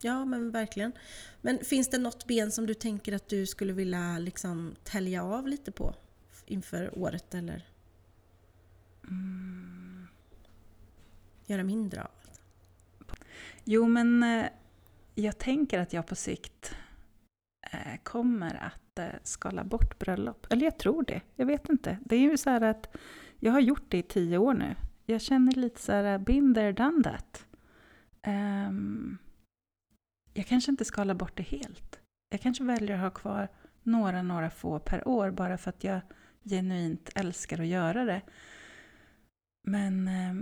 Ja, 0.00 0.24
men 0.24 0.50
verkligen. 0.50 0.92
Men 1.40 1.58
finns 1.58 1.88
det 1.90 1.98
något 1.98 2.26
ben 2.26 2.52
som 2.52 2.66
du 2.66 2.74
tänker 2.74 3.12
att 3.12 3.28
du 3.28 3.46
skulle 3.46 3.72
vilja 3.72 4.18
liksom 4.18 4.74
tälja 4.84 5.24
av 5.24 5.48
lite 5.48 5.72
på 5.72 5.94
inför 6.46 6.98
året 6.98 7.34
eller 7.34 7.64
Mm. 9.08 10.08
göra 11.46 11.64
mindre 11.64 12.02
av? 12.02 12.10
Jo, 13.64 13.88
men 13.88 14.22
eh, 14.22 14.46
jag 15.14 15.38
tänker 15.38 15.78
att 15.78 15.92
jag 15.92 16.06
på 16.06 16.14
sikt 16.14 16.74
eh, 17.72 17.96
kommer 18.02 18.54
att 18.54 18.98
eh, 18.98 19.06
skala 19.24 19.64
bort 19.64 19.98
bröllop. 19.98 20.46
Eller 20.50 20.64
jag 20.64 20.78
tror 20.78 21.02
det. 21.02 21.20
Jag 21.36 21.46
vet 21.46 21.68
inte. 21.68 21.98
Det 22.04 22.16
är 22.16 22.20
ju 22.20 22.36
så 22.36 22.50
här 22.50 22.60
att 22.60 22.96
jag 23.40 23.52
har 23.52 23.60
gjort 23.60 23.84
det 23.88 23.98
i 23.98 24.02
tio 24.02 24.38
år 24.38 24.54
nu. 24.54 24.74
Jag 25.06 25.20
känner 25.20 25.52
lite 25.52 25.80
så 25.80 25.92
här, 25.92 26.18
been 26.18 26.54
there, 26.54 26.72
done 26.72 27.04
that. 27.04 27.46
Ehm, 28.22 29.18
jag 30.34 30.46
kanske 30.46 30.70
inte 30.70 30.84
skalar 30.84 31.14
bort 31.14 31.36
det 31.36 31.42
helt. 31.42 32.00
Jag 32.30 32.40
kanske 32.40 32.64
väljer 32.64 32.96
att 32.96 33.02
ha 33.02 33.10
kvar 33.10 33.48
några, 33.82 34.22
några 34.22 34.50
få 34.50 34.78
per 34.78 35.08
år 35.08 35.30
bara 35.30 35.58
för 35.58 35.70
att 35.70 35.84
jag 35.84 36.00
genuint 36.44 37.10
älskar 37.14 37.60
att 37.60 37.66
göra 37.66 38.04
det. 38.04 38.22
Men 39.66 40.08
eh, 40.08 40.34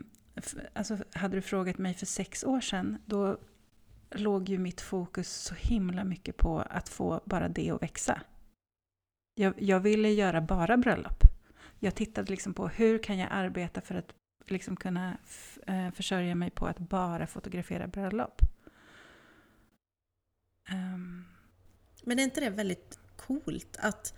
alltså, 0.72 0.98
hade 1.12 1.36
du 1.36 1.42
frågat 1.42 1.78
mig 1.78 1.94
för 1.94 2.06
sex 2.06 2.44
år 2.44 2.60
sedan, 2.60 2.98
då 3.04 3.38
låg 4.10 4.48
ju 4.48 4.58
mitt 4.58 4.80
fokus 4.80 5.32
så 5.32 5.54
himla 5.54 6.04
mycket 6.04 6.36
på 6.36 6.60
att 6.60 6.88
få 6.88 7.20
bara 7.24 7.48
det 7.48 7.70
att 7.70 7.82
växa. 7.82 8.20
Jag, 9.34 9.62
jag 9.62 9.80
ville 9.80 10.10
göra 10.10 10.40
bara 10.40 10.76
bröllop. 10.76 11.22
Jag 11.78 11.94
tittade 11.94 12.30
liksom 12.30 12.54
på 12.54 12.68
hur 12.68 12.98
kan 12.98 13.18
jag 13.18 13.28
arbeta 13.30 13.80
för 13.80 13.94
att 13.94 14.14
liksom 14.46 14.76
kunna 14.76 15.18
eh, 15.66 15.90
försörja 15.90 16.34
mig 16.34 16.50
på 16.50 16.66
att 16.66 16.78
bara 16.78 17.26
fotografera 17.26 17.86
bröllop. 17.86 18.42
Ehm, 20.66 21.24
Men 22.02 22.18
är 22.18 22.22
inte 22.22 22.40
det 22.40 22.50
väldigt 22.50 22.98
coolt 23.16 23.76
att 23.80 24.14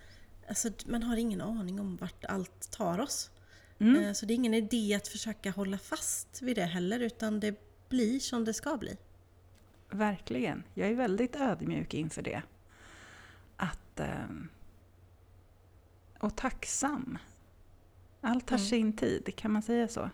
alltså, 0.47 0.69
man 0.85 1.03
har 1.03 1.17
ingen 1.17 1.41
aning 1.41 1.79
om 1.79 1.97
vart 1.97 2.25
allt 2.25 2.71
tar 2.71 2.99
oss? 2.99 3.31
mm, 3.79 3.95
Eh, 4.03 4.13
Så 4.13 4.25
det 4.25 4.33
är 4.33 4.35
ingen 4.35 4.53
idé 4.53 4.95
att 4.95 5.07
försöka 5.07 5.51
hålla 5.51 5.77
fast 5.77 6.41
vid 6.41 6.55
det 6.57 6.63
heller 6.65 6.99
utan 6.99 7.39
det 7.39 7.55
blir 7.89 8.19
som 8.19 8.45
det 8.45 8.53
ska 8.53 8.77
bli. 8.77 8.97
Verkligen. 9.89 10.63
Jag 10.73 10.89
är 10.89 10.95
väldigt 10.95 11.35
ödmjuk 11.35 11.93
inför 11.93 12.21
det. 12.21 12.41
Att, 13.57 13.99
ehm, 13.99 14.49
och 16.19 16.35
tacksam. 16.37 17.17
Allt 18.21 18.47
tar 18.47 18.55
Mm. 18.55 18.67
sin 18.67 18.93
tid, 18.97 19.35
kan 19.35 19.51
man 19.51 19.61
säga 19.61 19.87
så? 19.87 20.09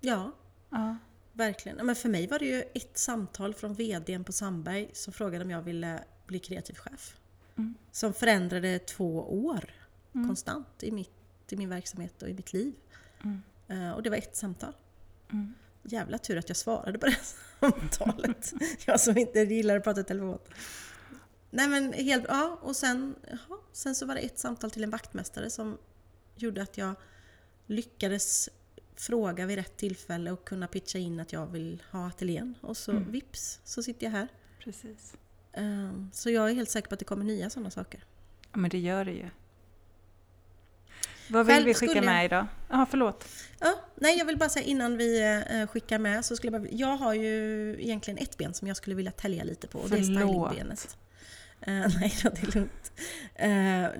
Ja, 0.00 0.32
Ja. 0.70 0.96
Verkligen. 1.38 1.78
Ja, 1.78 1.84
Men 1.84 1.96
för 1.96 2.08
mig 2.08 2.26
var 2.26 2.38
det 2.38 2.44
ju 2.46 2.62
ett 2.74 2.98
samtal 2.98 3.54
från 3.54 3.74
VDn 3.74 4.24
på 4.24 4.32
Sandberg 4.32 4.90
som 4.92 5.12
frågade 5.12 5.44
om 5.44 5.50
jag 5.50 5.62
ville 5.62 6.04
bli 6.26 6.38
kreativ 6.38 6.74
chef. 6.74 7.16
Mm. 7.56 7.74
Som 7.92 8.14
förändrade 8.14 8.78
två 8.78 9.20
år 9.48 9.74
Mm. 10.14 10.28
konstant 10.28 10.82
i, 10.82 10.90
mitt, 10.90 11.10
i 11.50 11.56
min 11.56 11.68
verksamhet 11.68 12.22
och 12.22 12.28
i 12.28 12.34
mitt 12.34 12.52
liv. 12.52 12.74
Mm. 13.24 13.42
Eh, 13.68 13.92
och 13.92 14.02
det 14.02 14.10
var 14.10 14.16
ett 14.16 14.36
samtal. 14.36 14.72
Mm. 15.32 15.54
Jävla 15.82 16.18
tur 16.18 16.36
att 16.38 16.48
jag 16.48 16.56
svarade 16.56 16.98
på 16.98 17.06
det 17.06 17.16
samtalet. 17.60 18.52
jag 18.86 19.00
som 19.00 19.18
inte 19.18 19.40
gillar 19.40 19.76
att 19.76 19.84
prata 19.84 20.00
i 20.00 20.04
telefon. 20.04 20.38
Nej 21.50 21.68
men 21.68 21.92
helt, 21.92 22.24
ja 22.28 22.58
och 22.62 22.76
sen, 22.76 23.14
jaha, 23.30 23.58
sen 23.72 23.94
så 23.94 24.06
var 24.06 24.14
det 24.14 24.20
ett 24.20 24.38
samtal 24.38 24.70
till 24.70 24.84
en 24.84 24.90
vaktmästare 24.90 25.50
som 25.50 25.78
gjorde 26.36 26.62
att 26.62 26.78
jag 26.78 26.94
lyckades 27.66 28.48
fråga 29.00 29.46
vid 29.46 29.56
rätt 29.56 29.76
tillfälle 29.76 30.30
och 30.30 30.44
kunna 30.44 30.66
pitcha 30.66 30.98
in 30.98 31.20
att 31.20 31.32
jag 31.32 31.46
vill 31.46 31.82
ha 31.90 32.06
ateljén. 32.08 32.54
Och 32.60 32.76
så 32.76 32.90
Mm. 32.90 33.10
vips 33.10 33.60
så 33.64 33.82
sitter 33.82 34.06
jag 34.06 34.10
här. 34.10 34.28
Precis. 34.64 35.14
Ehm, 35.52 36.10
Så 36.12 36.30
jag 36.30 36.50
är 36.50 36.54
helt 36.54 36.70
säker 36.70 36.88
på 36.88 36.94
att 36.94 36.98
det 36.98 37.04
kommer 37.04 37.24
nya 37.24 37.50
sådana 37.50 37.70
saker. 37.70 38.04
Ja, 38.52 38.58
men 38.58 38.70
det 38.70 38.78
gör 38.78 39.04
det 39.04 39.12
ju. 39.12 39.26
Vad 41.30 41.46
vill 41.46 41.54
Själv 41.54 41.66
vi 41.66 41.74
skicka 41.74 41.94
jag- 41.94 42.04
med 42.04 42.24
idag? 42.24 42.46
Ja, 42.70 42.86
förlåt. 42.90 43.24
Ja, 43.60 43.74
nej 43.94 44.18
jag 44.18 44.24
vill 44.24 44.36
bara 44.38 44.48
säga 44.48 44.64
innan 44.64 44.96
vi 44.96 45.22
eh, 45.50 45.66
skickar 45.66 45.98
med 45.98 46.24
så 46.24 46.36
skulle 46.36 46.52
jag 46.52 46.62
bara, 46.62 46.70
Jag 46.72 46.96
har 46.96 47.14
ju 47.14 47.70
egentligen 47.82 48.18
ett 48.18 48.36
ben 48.38 48.54
som 48.54 48.68
jag 48.68 48.76
skulle 48.76 48.96
vilja 48.96 49.12
tälja 49.12 49.44
lite 49.44 49.66
på 49.68 49.78
och 49.78 49.88
det 49.90 49.96
är 49.98 50.02
Förlåt. 50.02 50.48
stylingbenet. 50.52 50.96
Eh, 51.60 51.72
nej 52.00 52.14
då, 52.22 52.30
det 52.30 52.42
är 52.42 52.54
lugnt. 52.54 52.92
Eh, 53.34 53.48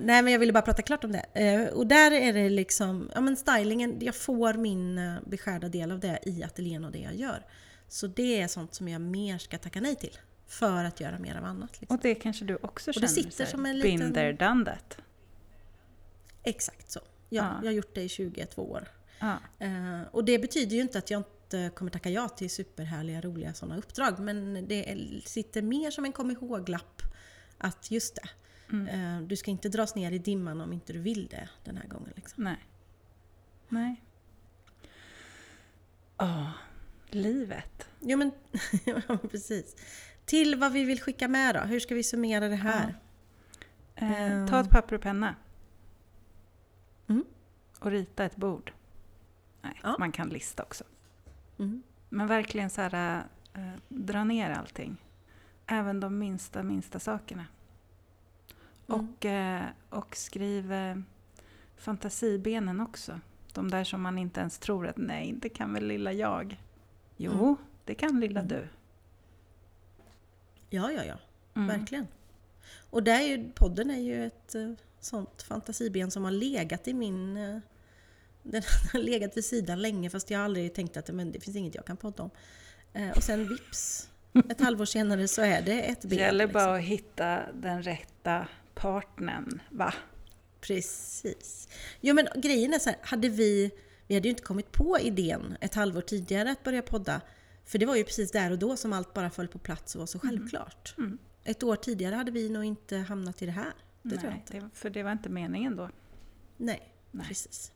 nej 0.05 0.21
men 0.21 0.27
jag 0.27 0.39
ville 0.39 0.53
bara 0.53 0.61
prata 0.61 0.81
klart 0.81 1.03
om 1.03 1.11
det. 1.11 1.25
Eh, 1.33 1.67
och 1.73 1.87
där 1.87 2.11
är 2.11 2.33
det 2.33 2.49
liksom, 2.49 3.09
ja 3.15 3.21
men 3.21 3.35
stylingen, 3.37 3.97
jag 4.01 4.15
får 4.15 4.53
min 4.53 5.15
beskärda 5.27 5.69
del 5.69 5.91
av 5.91 5.99
det 5.99 6.19
i 6.25 6.43
ateljén 6.43 6.85
och 6.85 6.91
det 6.91 6.99
jag 6.99 7.15
gör. 7.15 7.45
Så 7.87 8.07
det 8.07 8.41
är 8.41 8.47
sånt 8.47 8.73
som 8.73 8.87
jag 8.87 9.01
mer 9.01 9.37
ska 9.37 9.57
tacka 9.57 9.81
nej 9.81 9.95
till. 9.95 10.17
För 10.47 10.83
att 10.85 10.99
göra 10.99 11.19
mer 11.19 11.35
av 11.37 11.45
annat. 11.45 11.81
Liksom. 11.81 11.95
Och 11.97 12.01
det 12.03 12.15
kanske 12.15 12.45
du 12.45 12.55
också 12.61 12.91
det 12.91 12.93
känner 12.93 13.07
sitter 13.07 13.31
så 13.31 13.43
här, 13.43 13.49
som 13.51 13.65
en 13.65 13.79
liten- 13.79 13.99
Been 13.99 14.13
there, 14.13 14.33
done 14.33 14.65
that. 14.65 14.97
Exakt 16.43 16.91
så. 16.91 16.99
Ja, 17.29 17.43
Ja. 17.43 17.55
Jag 17.61 17.67
har 17.67 17.71
gjort 17.75 17.95
det 17.95 18.01
i 18.01 18.09
22 18.09 18.71
år. 18.71 18.87
Ja. 19.19 19.37
Eh, 19.59 20.01
och 20.11 20.25
det 20.25 20.39
betyder 20.39 20.75
ju 20.75 20.81
inte 20.81 20.97
att 20.97 21.09
jag 21.11 21.19
inte 21.19 21.69
kommer 21.75 21.91
tacka 21.91 22.09
ja 22.09 22.29
till 22.29 22.49
superhärliga, 22.49 23.21
roliga 23.21 23.53
sådana 23.53 23.77
uppdrag. 23.77 24.19
Men 24.19 24.67
det 24.67 24.95
sitter 25.25 25.61
mer 25.61 25.91
som 25.91 26.05
en 26.05 26.11
kom 26.11 26.31
ihåg-lapp 26.31 27.01
att 27.59 27.91
just 27.91 28.15
det, 28.15 28.29
Mm. 28.71 28.87
eh, 28.87 29.27
du 29.27 29.35
ska 29.35 29.51
inte 29.51 29.69
dras 29.69 29.95
ner 29.95 30.11
i 30.11 30.17
dimman 30.17 30.61
om 30.61 30.73
inte 30.73 30.93
du 30.93 30.99
vill 30.99 31.27
det 31.27 31.49
den 31.63 31.77
här 31.77 31.87
gången. 31.87 32.13
Liksom. 32.15 32.43
Nej. 32.43 32.57
Nej. 33.69 34.03
Åh, 36.17 36.49
livet. 37.09 37.89
Jo 37.99 38.17
men, 38.17 38.31
ja, 38.85 39.17
precis. 39.31 39.75
Till 40.25 40.55
vad 40.55 40.71
vi 40.71 40.83
vill 40.83 41.01
skicka 41.01 41.27
med 41.27 41.55
då? 41.55 41.61
Hur 41.61 41.79
ska 41.79 41.95
vi 41.95 42.03
summera 42.03 42.47
det 42.49 42.55
här? 42.55 42.95
Eh, 43.95 44.11
Ehm. 44.21 44.47
ta 44.47 44.59
ett 44.61 44.69
papper 44.69 44.95
och 44.95 45.01
penna. 45.01 45.35
Mm. 47.07 47.25
Och 47.79 47.91
rita 47.91 48.23
ett 48.25 48.35
bord. 48.35 48.73
Nej, 49.61 49.79
Ja. 49.83 49.95
man 49.99 50.11
kan 50.11 50.29
lista 50.29 50.63
också. 50.63 50.83
Mm. 51.59 51.83
Men 52.09 52.27
verkligen 52.27 52.69
så 52.69 52.81
här, 52.81 53.23
eh, 53.53 53.71
dra 53.89 54.23
ner 54.23 54.49
allting. 54.51 54.97
Även 55.71 55.99
de 55.99 56.17
minsta, 56.19 56.63
minsta 56.63 56.99
sakerna. 56.99 57.45
Mm. 58.87 58.99
Och, 59.09 59.25
eh, 59.25 59.65
och 59.89 60.15
skriv 60.15 60.71
eh, 60.71 60.95
fantasibenen 61.77 62.79
också. 62.81 63.19
De 63.53 63.71
där 63.71 63.83
som 63.83 64.01
man 64.01 64.17
inte 64.17 64.39
ens 64.39 64.59
tror 64.59 64.87
att 64.87 64.97
nej, 64.97 65.33
det 65.41 65.49
kan 65.49 65.73
väl 65.73 65.87
lilla 65.87 66.13
jag. 66.13 66.61
Jo, 67.17 67.31
Mm. 67.31 67.55
det 67.85 67.95
kan 67.95 68.19
lilla 68.19 68.39
Mm. 68.39 68.47
du. 68.47 68.67
Ja, 70.69 70.91
ja, 70.91 71.03
ja. 71.05 71.17
Mm. 71.55 71.67
Verkligen. 71.79 72.07
Och 72.89 73.03
där 73.03 73.19
är 73.19 73.37
ju, 73.37 73.51
podden 73.51 73.91
är 73.91 73.99
ju 73.99 74.25
ett 74.25 74.55
eh, 74.55 74.71
sånt 74.99 75.41
fantasiben 75.41 76.11
som 76.11 76.23
har 76.23 76.31
legat 76.31 76.87
i 76.87 76.93
min... 76.93 77.33
Den 78.43 78.63
har 78.93 78.99
legat 78.99 79.37
vid 79.37 79.45
sidan 79.45 79.81
länge 79.81 80.09
fast 80.09 80.29
jag 80.29 80.39
har 80.39 80.45
aldrig 80.45 80.73
tänkt 80.73 80.97
att 80.97 81.07
men 81.09 81.31
det 81.31 81.39
finns 81.39 81.57
inget 81.57 81.75
jag 81.75 81.85
kan 81.85 81.97
podda 81.97 82.23
om. 82.23 82.29
Och 83.15 83.23
sen 83.23 83.47
vips, 83.47 84.09
ett 84.49 84.61
halvår 84.61 84.85
senare 84.85 85.27
så 85.27 85.41
är 85.41 85.61
det 85.61 85.81
ett 85.81 86.01
Det 86.01 86.07
ben. 86.07 86.19
gäller 86.19 86.45
liksom. 86.45 86.61
bara 86.65 86.75
att 86.75 86.81
hitta 86.81 87.41
den 87.53 87.83
rätta 87.83 88.47
partnern, 88.73 89.61
va? 89.69 89.93
Precis. 90.61 91.67
Jo 92.01 92.15
men 92.15 92.27
grejen 92.35 92.73
är 92.73 92.79
så 92.79 92.89
här, 92.89 92.99
hade 93.01 93.29
vi... 93.29 93.71
Vi 94.07 94.15
hade 94.15 94.27
ju 94.27 94.29
inte 94.29 94.43
kommit 94.43 94.71
på 94.71 94.99
idén 94.99 95.57
ett 95.61 95.75
halvår 95.75 96.01
tidigare 96.01 96.51
att 96.51 96.63
börja 96.63 96.81
podda. 96.81 97.21
För 97.65 97.77
det 97.77 97.85
var 97.85 97.95
ju 97.95 98.03
precis 98.03 98.31
där 98.31 98.51
och 98.51 98.59
då 98.59 98.77
som 98.77 98.93
allt 98.93 99.13
bara 99.13 99.29
föll 99.29 99.47
på 99.47 99.59
plats 99.59 99.95
och 99.95 99.99
var 99.99 100.05
så 100.05 100.19
självklart. 100.19 100.95
Mm. 100.97 101.17
Ett 101.43 101.63
år 101.63 101.75
tidigare 101.75 102.15
hade 102.15 102.31
vi 102.31 102.49
nog 102.49 102.63
inte 102.65 102.97
hamnat 102.97 103.41
i 103.41 103.45
det 103.45 103.51
här. 103.51 103.73
Det 104.01 104.09
tror 104.09 104.23
jag 104.23 104.31
Nej, 104.31 104.39
inte. 104.47 104.53
det, 104.59 104.69
för 104.73 104.89
det 104.89 105.03
var 105.03 105.11
inte 105.11 105.29
meningen 105.29 105.75
då. 105.75 105.89
Nej, 106.57 106.91
Nej. 107.11 107.27
precis. 107.27 107.71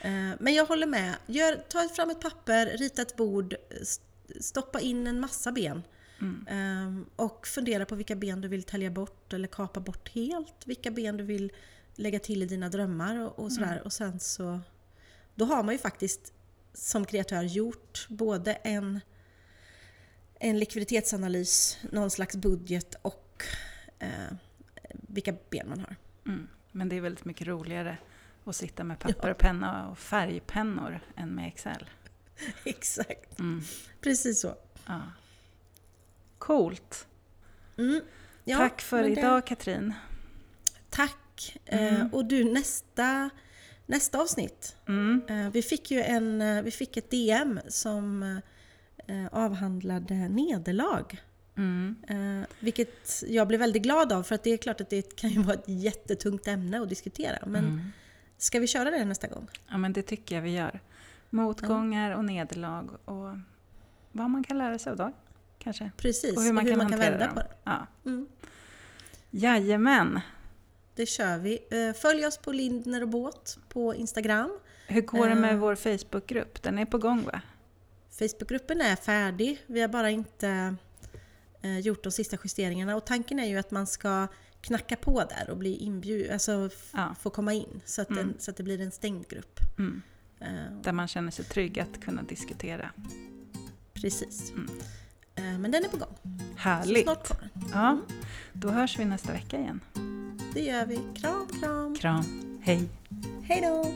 Eh, 0.00 0.30
Men 0.40 0.54
jag 0.54 0.66
håller 0.66 0.86
med. 0.86 1.14
Gör, 1.26 1.54
ta 1.68 1.88
fram 1.88 2.10
ett 2.10 2.20
papper, 2.20 2.66
rita 2.66 3.02
ett 3.02 3.16
bord, 3.16 3.54
stoppa 4.40 4.80
in 4.80 5.06
en 5.06 5.20
massa 5.20 5.52
ben. 5.52 5.82
Mm. 6.20 6.46
Ehm, 6.48 7.06
Och 7.16 7.46
fundera 7.46 7.84
på 7.86 7.94
vilka 7.94 8.16
ben 8.16 8.40
du 8.40 8.48
vill 8.48 8.62
tälja 8.62 8.90
bort 8.90 9.32
eller 9.32 9.48
kapa 9.48 9.80
bort 9.80 10.08
helt. 10.08 10.66
Vilka 10.66 10.90
ben 10.90 11.16
du 11.16 11.24
vill 11.24 11.52
lägga 11.94 12.18
till 12.18 12.42
i 12.42 12.46
dina 12.46 12.68
drömmar 12.68 13.20
och, 13.20 13.38
och 13.38 13.52
sådär. 13.52 13.82
Och 13.84 13.92
sen 13.92 14.20
så... 14.20 14.60
Då 15.34 15.44
har 15.44 15.62
man 15.62 15.74
ju 15.74 15.78
faktiskt 15.78 16.32
som 16.72 17.04
kreatör 17.04 17.42
gjort 17.42 18.06
både 18.08 18.52
en, 18.54 19.00
en 20.40 20.58
likviditetsanalys, 20.58 21.78
någon 21.92 22.10
slags 22.10 22.36
budget 22.36 22.94
och 23.02 23.44
eh, 23.98 24.36
vilka 24.92 25.34
ben 25.50 25.68
man 25.68 25.80
har. 25.80 25.96
Mm. 26.26 26.48
Men 26.72 26.88
det 26.88 26.96
är 26.96 27.00
väldigt 27.00 27.24
mycket 27.24 27.46
roligare 27.46 27.98
att 28.44 28.56
sitta 28.56 28.84
med 28.84 28.98
papper 28.98 29.30
och 29.30 29.38
penna 29.38 29.88
och 29.88 29.98
färgpennor 29.98 31.00
än 31.16 31.34
med 31.34 31.48
Excel. 31.48 31.90
Exakt, 32.64 33.38
Mm. 33.38 33.62
precis 34.00 34.40
så. 34.40 34.54
Ja. 34.86 35.00
Coolt! 36.38 37.06
Mm. 37.78 38.00
Ja, 38.44 38.56
Tack 38.58 38.80
för 38.80 39.02
det- 39.02 39.08
idag 39.08 39.46
Katrin. 39.46 39.94
Tack! 40.90 41.56
Mm. 41.66 41.96
Eh, 41.96 42.06
och 42.14 42.24
du, 42.24 42.44
nästa, 42.52 43.30
nästa 43.86 44.18
avsnitt. 44.20 44.76
Mm. 44.88 45.22
Eh, 45.28 45.50
vi 45.50 45.62
fick 45.62 45.90
ju 45.90 46.02
en, 46.02 46.40
eh, 46.40 46.62
vi 46.62 46.70
fick 46.70 46.96
ett 46.96 47.10
DM 47.10 47.60
som 47.68 48.22
eh, 49.06 49.26
avhandlade 49.32 50.14
nederlag. 50.28 51.04
Mm. 51.56 51.96
Eh, 52.08 52.46
vilket 52.60 53.22
jag 53.28 53.48
blev 53.48 53.60
väldigt 53.60 53.82
glad 53.82 54.12
av 54.12 54.22
för 54.22 54.34
att 54.34 54.42
det 54.44 54.50
är 54.50 54.56
klart 54.56 54.80
att 54.80 54.90
det 54.90 55.16
kan 55.16 55.30
ju 55.30 55.42
vara 55.42 55.54
ett 55.54 55.64
jättetungt 55.68 56.48
ämne 56.48 56.80
att 56.80 56.88
diskutera. 56.88 57.38
Men 57.46 57.64
Mm. 57.64 57.92
ska 58.38 58.58
vi 58.60 58.66
köra 58.66 58.90
det 58.90 59.04
nästa 59.04 59.26
gång? 59.26 59.48
Ja 59.68 59.78
men 59.78 59.92
det 59.92 60.02
tycker 60.02 60.34
jag 60.34 60.42
vi 60.42 60.50
gör. 60.50 60.80
Motgångar 61.34 62.10
och 62.16 62.24
nederlag 62.24 62.88
och 63.04 63.36
vad 64.12 64.30
man 64.30 64.44
kan 64.44 64.58
lära 64.58 64.78
sig 64.78 64.90
av 64.90 64.96
dem. 64.96 65.12
Kanske. 65.58 65.90
Precis, 65.96 66.36
Och 66.36 66.42
hur 66.42 66.52
man 66.52 66.66
kan 66.66 66.80
hantera 66.80 67.10
vända 67.10 67.26
dem. 67.26 67.34
på 67.34 67.40
det. 67.40 67.48
Ja. 67.64 67.86
Mm. 68.04 68.26
Jajamän! 69.30 70.20
Det 70.94 71.06
kör 71.06 71.38
vi. 71.38 71.58
Eh, 71.70 71.92
följ 72.00 72.26
oss 72.26 72.38
på 72.38 72.52
Lindner 72.52 73.02
och 73.02 73.08
Båt 73.08 73.58
på 73.68 73.94
Instagram. 73.94 74.58
Hur 74.88 75.00
går 75.02 75.28
det 75.28 75.34
med 75.34 75.50
Eh. 75.54 75.56
vår 75.58 75.74
Facebookgrupp? 75.74 76.62
Den 76.62 76.78
är 76.78 76.86
på 76.86 76.98
gång 76.98 77.24
va? 77.24 77.40
Facebookgruppen 78.10 78.80
är 78.80 78.96
färdig. 78.96 79.62
Vi 79.66 79.80
har 79.80 79.88
bara 79.88 80.10
inte 80.10 80.76
eh, 81.62 81.78
gjort 81.78 82.02
de 82.02 82.12
sista 82.12 82.36
justeringarna. 82.44 82.96
Och 82.96 83.04
tanken 83.04 83.38
är 83.38 83.46
ju 83.46 83.56
att 83.58 83.70
man 83.70 83.86
ska 83.86 84.26
knacka 84.60 84.96
på 84.96 85.24
där 85.24 85.50
och 85.50 85.56
bli 85.56 85.76
inbjuden, 85.76 86.32
alltså 86.32 86.70
Ja. 86.92 87.14
få 87.20 87.30
komma 87.30 87.52
in. 87.52 87.80
Så 87.84 88.02
att, 88.02 88.10
Mm. 88.10 88.26
den, 88.28 88.34
så 88.38 88.50
att 88.50 88.56
det 88.56 88.62
blir 88.62 88.80
en 88.80 88.90
stängd 88.90 89.28
grupp. 89.28 89.60
Mm. 89.78 90.02
Eh, 90.44 90.76
Där 90.82 90.92
man 90.92 91.08
känner 91.08 91.30
sig 91.30 91.44
trygg 91.44 91.80
att 91.80 92.00
kunna 92.00 92.22
diskutera. 92.22 92.90
precis. 93.94 94.50
Mm. 94.50 94.70
Eh, 95.34 95.58
men 95.58 95.70
den 95.70 95.84
är 95.84 95.88
på 95.88 95.96
gång. 95.96 96.14
Så 96.22 96.28
Härligt! 96.56 97.02
snart 97.04 97.28
kommer 97.28 97.50
den. 97.54 97.70
Ja, 97.72 97.98
då 98.52 98.68
hörs 98.70 98.98
vi 98.98 99.04
nästa 99.04 99.32
vecka 99.32 99.58
igen. 99.58 99.80
Det 100.54 100.60
gör 100.62 100.86
vi. 100.86 101.00
Kram, 101.16 101.46
kram. 101.60 101.94
Kram, 101.96 102.58
hej! 102.62 102.88
Hej 103.42 103.60
då! 103.60 103.92